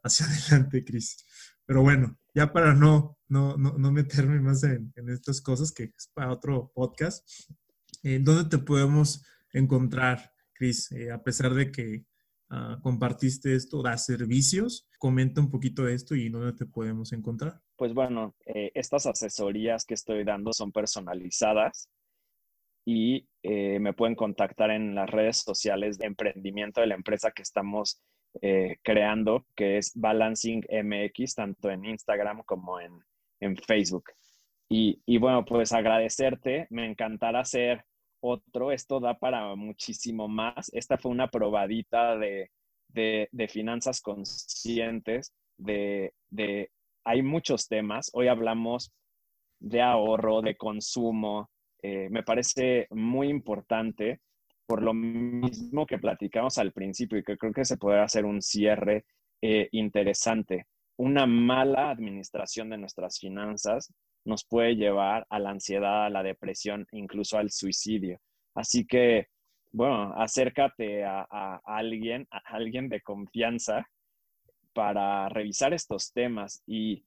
hacia 0.04 0.26
adelante, 0.52 0.84
Cris. 0.84 1.26
Pero 1.66 1.82
bueno, 1.82 2.18
ya 2.34 2.52
para 2.54 2.74
no, 2.74 3.18
no, 3.28 3.58
no, 3.58 3.92
meterme 3.92 4.40
más 4.40 4.64
en, 4.64 4.94
estas 5.10 5.42
cosas, 5.42 5.72
que 5.72 5.84
es 5.84 6.10
para 6.14 6.32
otro 6.32 6.72
podcast, 6.74 7.28
¿en 8.04 8.24
dónde 8.24 8.50
te 8.50 8.64
podemos 8.64 9.26
encontrar, 9.52 10.32
Cris? 10.54 10.92
Eh, 10.92 11.12
a 11.12 11.22
pesar 11.22 11.54
de 11.54 11.72
que 11.72 12.06
ah, 12.50 12.80
compartiste 12.82 13.54
esto, 13.54 13.82
das 13.82 14.06
servicios, 14.06 14.88
comenta 14.98 15.42
un 15.42 15.50
poquito 15.50 15.84
de 15.84 15.94
esto 15.94 16.16
y 16.16 16.30
dónde 16.30 16.54
te 16.54 16.66
podemos 16.66 17.12
encontrar. 17.12 17.62
Pues 17.76 17.94
bueno, 17.94 18.36
eh, 18.46 18.72
estas 18.74 19.06
asesorías 19.06 19.84
que 19.86 19.94
estoy 19.94 20.24
dando 20.24 20.54
son 20.54 20.72
personalizadas 20.72 21.90
y 22.86 23.28
eh, 23.44 23.80
me 23.80 23.92
pueden 23.92 24.16
contactar 24.16 24.72
en 24.72 24.96
las 24.96 25.10
redes 25.10 25.40
sociales 25.40 25.98
de 25.98 26.06
emprendimiento 26.06 26.80
de 26.80 26.88
la 26.88 26.96
empresa 26.96 27.32
que 27.32 27.42
estamos 27.42 28.02
eh, 28.42 28.78
creando, 28.84 29.46
que 29.56 29.78
es 29.78 29.92
Balancing 29.96 30.64
MX, 30.70 31.36
tanto 31.36 31.70
en 31.70 31.86
Instagram 31.86 32.44
como 32.44 32.80
en, 32.80 33.02
Facebook. 33.68 34.06
Y, 34.70 35.18
bueno, 35.20 35.46
pues 35.46 35.72
agradecerte, 35.72 36.68
me 36.72 36.86
encantará 36.86 37.42
hacer 37.42 37.86
otro, 38.20 38.72
esto 38.72 39.00
da 39.00 39.18
para 39.18 39.56
muchísimo 39.56 40.28
más. 40.28 40.70
Esta 40.74 40.98
fue 40.98 41.12
una 41.12 41.30
probadita 41.30 42.18
de, 42.18 42.50
finanzas 43.50 44.02
conscientes, 44.02 45.34
de, 45.58 46.14
de, 46.30 46.72
hay 47.06 47.22
muchos 47.22 47.68
temas, 47.68 48.10
hoy 48.14 48.28
hablamos 48.28 48.92
de 49.60 49.82
ahorro, 49.82 50.42
de 50.42 50.56
consumo, 50.58 51.50
eh, 51.82 52.10
me 52.10 52.24
parece 52.24 52.88
muy 52.90 53.30
importante 53.30 54.20
por 54.68 54.84
lo 54.84 54.94
mismo 54.94 55.88
que 55.88 55.98
platicamos 55.98 56.58
al 56.58 56.74
principio 56.74 57.18
y 57.18 57.24
que 57.24 57.38
creo 57.38 57.54
que 57.54 57.66
se 57.66 57.78
puede 57.78 58.00
hacer 58.00 58.26
un 58.26 58.42
cierre 58.42 59.06
eh, 59.42 59.70
interesante. 59.72 60.68
Una 60.98 61.26
mala 61.26 61.90
administración 61.90 62.70
de 62.70 62.78
nuestras 62.78 63.18
finanzas 63.18 63.94
nos 64.26 64.44
puede 64.44 64.76
llevar 64.76 65.26
a 65.30 65.40
la 65.40 65.52
ansiedad, 65.52 66.06
a 66.06 66.10
la 66.10 66.22
depresión, 66.22 66.86
incluso 66.92 67.38
al 67.38 67.50
suicidio. 67.50 68.20
Así 68.56 68.86
que, 68.86 69.28
bueno, 69.72 70.14
acércate 70.18 71.06
a, 71.06 71.62
alguien, 71.64 72.28
a 72.30 72.40
alguien 72.48 72.90
de 72.90 73.02
confianza 73.02 73.88
para 74.74 75.30
revisar 75.30 75.74
estos 75.74 76.12
temas 76.12 76.62
y, 76.68 77.06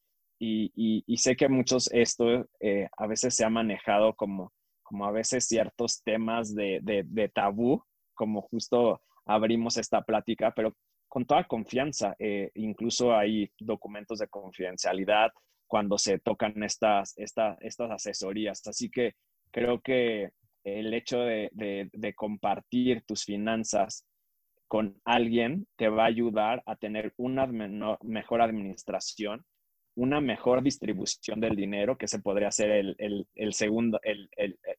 sé 1.17 1.37
que 1.37 1.49
muchos 1.51 1.91
esto 1.93 2.49
eh, 2.61 2.89
a 2.97 3.07
veces 3.07 3.35
se 3.35 3.45
ha 3.45 3.51
manejado 3.51 4.15
como 4.15 4.53
como 4.91 5.07
a 5.07 5.12
veces 5.12 5.47
ciertos 5.47 6.03
temas 6.03 6.53
de, 6.53 7.30
tabú, 7.32 7.80
como 8.12 8.43
justo 8.43 9.01
abrimos 9.24 9.76
esta 9.76 10.03
plática, 10.03 10.53
pero 10.53 10.74
con 11.07 11.24
toda 11.26 11.45
confianza. 11.45 12.16
Eh, 12.18 12.51
incluso 12.57 13.14
hay 13.14 13.53
documentos 13.61 14.18
de 14.18 14.26
confidencialidad 14.26 15.30
cuando 15.68 15.97
se 15.97 16.18
tocan 16.18 16.61
estas, 16.64 17.14
estas 17.16 17.57
asesorías. 17.93 18.66
Así 18.66 18.91
que 18.91 19.12
creo 19.53 19.80
que 19.80 20.30
el 20.64 20.93
hecho 20.93 21.20
de, 21.20 21.51
de, 21.53 22.14
compartir 22.14 23.05
tus 23.07 23.24
finanzas 23.24 24.05
con 24.66 25.01
alguien 25.05 25.68
te 25.76 25.88
va 25.88 26.03
a 26.03 26.09
ayudar 26.09 26.64
a 26.66 26.74
tener 26.74 27.14
una 27.16 27.47
mejor 28.03 28.43
administración 28.43 29.45
una 29.97 30.20
mejor 30.20 30.62
distribución 30.62 31.41
del 31.41 31.57
dinero, 31.57 31.99
que 31.99 32.09
se 32.09 32.20
podría 32.20 32.51
ser 32.51 32.70
el, 32.70 33.53
segundo, 33.53 34.01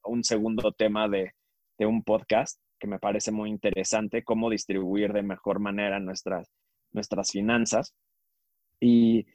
un 0.03 0.23
segundo 0.23 0.71
tema 0.71 1.07
de, 1.07 1.33
un 1.79 2.03
podcast, 2.03 2.61
que 2.79 2.87
me 2.87 2.99
parece 2.99 3.31
muy 3.31 3.49
interesante, 3.49 4.23
cómo 4.23 4.51
distribuir 4.51 5.13
de 5.13 5.23
mejor 5.23 5.59
manera 5.59 5.99
nuestras, 5.99 6.51
nuestras 6.91 7.31
finanzas. 7.31 7.95
Y, 8.79 9.25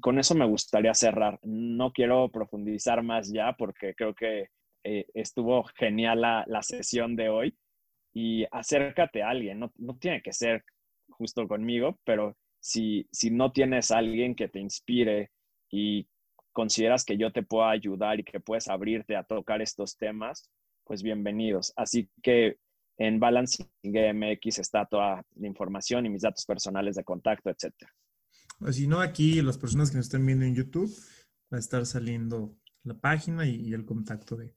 con 0.00 0.18
eso 0.18 0.34
me 0.34 0.46
gustaría 0.46 0.94
cerrar. 0.94 1.40
No 1.42 1.92
quiero 1.92 2.30
profundizar 2.30 3.02
más 3.02 3.32
ya 3.32 3.54
porque 3.56 3.94
creo 3.94 4.14
que 4.14 4.48
eh, 4.84 5.06
estuvo 5.14 5.64
genial 5.76 6.20
la, 6.20 6.44
la, 6.46 6.62
sesión 6.62 7.16
de 7.16 7.28
hoy. 7.28 7.56
Y 8.12 8.44
acércate 8.52 9.22
a 9.22 9.30
alguien, 9.30 9.58
no, 9.58 9.72
no 9.76 9.96
tiene 9.96 10.22
que 10.22 10.32
ser 10.32 10.62
justo 11.08 11.48
conmigo, 11.48 11.98
pero 12.04 12.36
si, 12.64 13.30
no 13.30 13.52
tienes 13.52 13.90
alguien 13.90 14.34
que 14.34 14.48
te 14.48 14.58
inspire 14.58 15.30
y 15.70 16.08
consideras 16.50 17.04
que 17.04 17.18
yo 17.18 17.30
te 17.30 17.42
puedo 17.42 17.66
ayudar 17.66 18.20
y 18.20 18.24
que 18.24 18.40
puedes 18.40 18.68
abrirte 18.68 19.16
a 19.16 19.24
tocar 19.24 19.60
estos 19.60 19.98
temas, 19.98 20.50
pues 20.84 21.02
bienvenidos. 21.02 21.74
Así 21.76 22.08
que 22.22 22.56
en 22.96 23.20
Balancing 23.20 23.68
MX 23.82 24.60
está 24.60 24.86
toda 24.86 25.22
la 25.34 25.46
información 25.46 26.06
y 26.06 26.10
mis 26.10 26.22
datos 26.22 26.46
personales 26.46 26.96
de 26.96 27.04
contacto, 27.04 27.50
etcétera. 27.50 27.92
si 28.70 28.86
no, 28.86 29.00
aquí 29.00 29.42
las 29.42 29.58
personas 29.58 29.90
que 29.90 29.98
nos 29.98 30.06
estén 30.06 30.24
viendo 30.24 30.46
en 30.46 30.54
YouTube, 30.54 30.90
va 31.52 31.58
a 31.58 31.60
estar 31.60 31.84
saliendo 31.84 32.56
la 32.82 32.94
página 32.94 33.46
y, 33.46 33.74
el 33.74 33.84
contacto 33.84 34.36
de, 34.36 34.54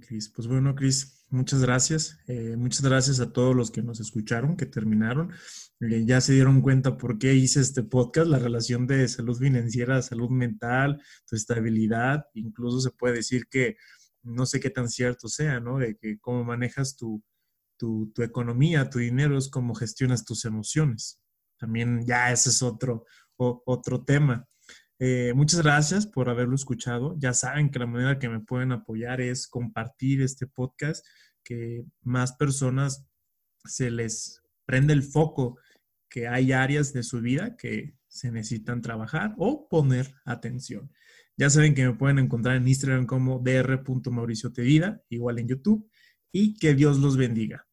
Cris. 0.00 0.28
Pues 0.28 0.48
bueno, 0.48 0.74
Cris, 0.74 1.24
muchas 1.30 1.60
gracias. 1.60 2.18
Eh, 2.26 2.56
muchas 2.56 2.82
gracias 2.82 3.20
a 3.20 3.32
todos 3.32 3.54
los 3.54 3.70
que 3.70 3.82
nos 3.82 4.00
escucharon, 4.00 4.56
que 4.56 4.66
terminaron. 4.66 5.32
Eh, 5.80 6.04
ya 6.06 6.20
se 6.20 6.32
dieron 6.32 6.60
cuenta 6.60 6.96
por 6.96 7.18
qué 7.18 7.34
hice 7.34 7.60
este 7.60 7.82
podcast, 7.82 8.28
la 8.28 8.38
relación 8.38 8.86
de 8.86 9.06
salud 9.08 9.38
financiera, 9.38 10.02
salud 10.02 10.30
mental, 10.30 11.02
tu 11.26 11.36
estabilidad. 11.36 12.26
Incluso 12.34 12.80
se 12.80 12.90
puede 12.90 13.16
decir 13.16 13.46
que 13.48 13.76
no 14.22 14.46
sé 14.46 14.60
qué 14.60 14.70
tan 14.70 14.88
cierto 14.88 15.28
sea, 15.28 15.60
¿no? 15.60 15.78
De 15.78 15.96
que 15.96 16.18
cómo 16.18 16.44
manejas 16.44 16.96
tu 16.96 17.22
economía, 18.18 18.88
tu 18.88 18.98
dinero, 18.98 19.36
es 19.36 19.48
cómo 19.48 19.74
gestionas 19.74 20.24
tus 20.24 20.44
emociones. 20.44 21.20
También 21.58 22.04
ya 22.06 22.32
ese 22.32 22.50
es 22.50 22.62
otro, 22.62 23.04
otro 23.36 24.04
tema. 24.04 24.46
Eh, 24.98 25.32
muchas 25.34 25.62
gracias 25.62 26.06
por 26.06 26.28
haberlo 26.28 26.54
escuchado. 26.54 27.16
Ya 27.18 27.32
saben 27.32 27.70
que 27.70 27.78
la 27.78 27.86
manera 27.86 28.18
que 28.18 28.28
me 28.28 28.40
pueden 28.40 28.72
apoyar 28.72 29.20
es 29.20 29.46
compartir 29.48 30.22
este 30.22 30.46
podcast, 30.46 31.04
que 31.42 31.84
más 32.02 32.32
personas 32.32 33.06
se 33.64 33.90
les 33.90 34.42
prende 34.66 34.92
el 34.92 35.02
foco, 35.02 35.58
que 36.08 36.28
hay 36.28 36.52
áreas 36.52 36.92
de 36.92 37.02
su 37.02 37.20
vida 37.20 37.56
que 37.56 37.96
se 38.08 38.30
necesitan 38.30 38.80
trabajar 38.80 39.34
o 39.36 39.68
poner 39.68 40.14
atención. 40.24 40.90
Ya 41.36 41.50
saben 41.50 41.74
que 41.74 41.84
me 41.84 41.94
pueden 41.94 42.20
encontrar 42.20 42.56
en 42.56 42.68
Instagram 42.68 43.06
como 43.06 43.40
dr.mauriciotevida, 43.40 45.02
igual 45.08 45.40
en 45.40 45.48
YouTube, 45.48 45.90
y 46.30 46.56
que 46.56 46.74
Dios 46.74 46.98
los 46.98 47.16
bendiga. 47.16 47.66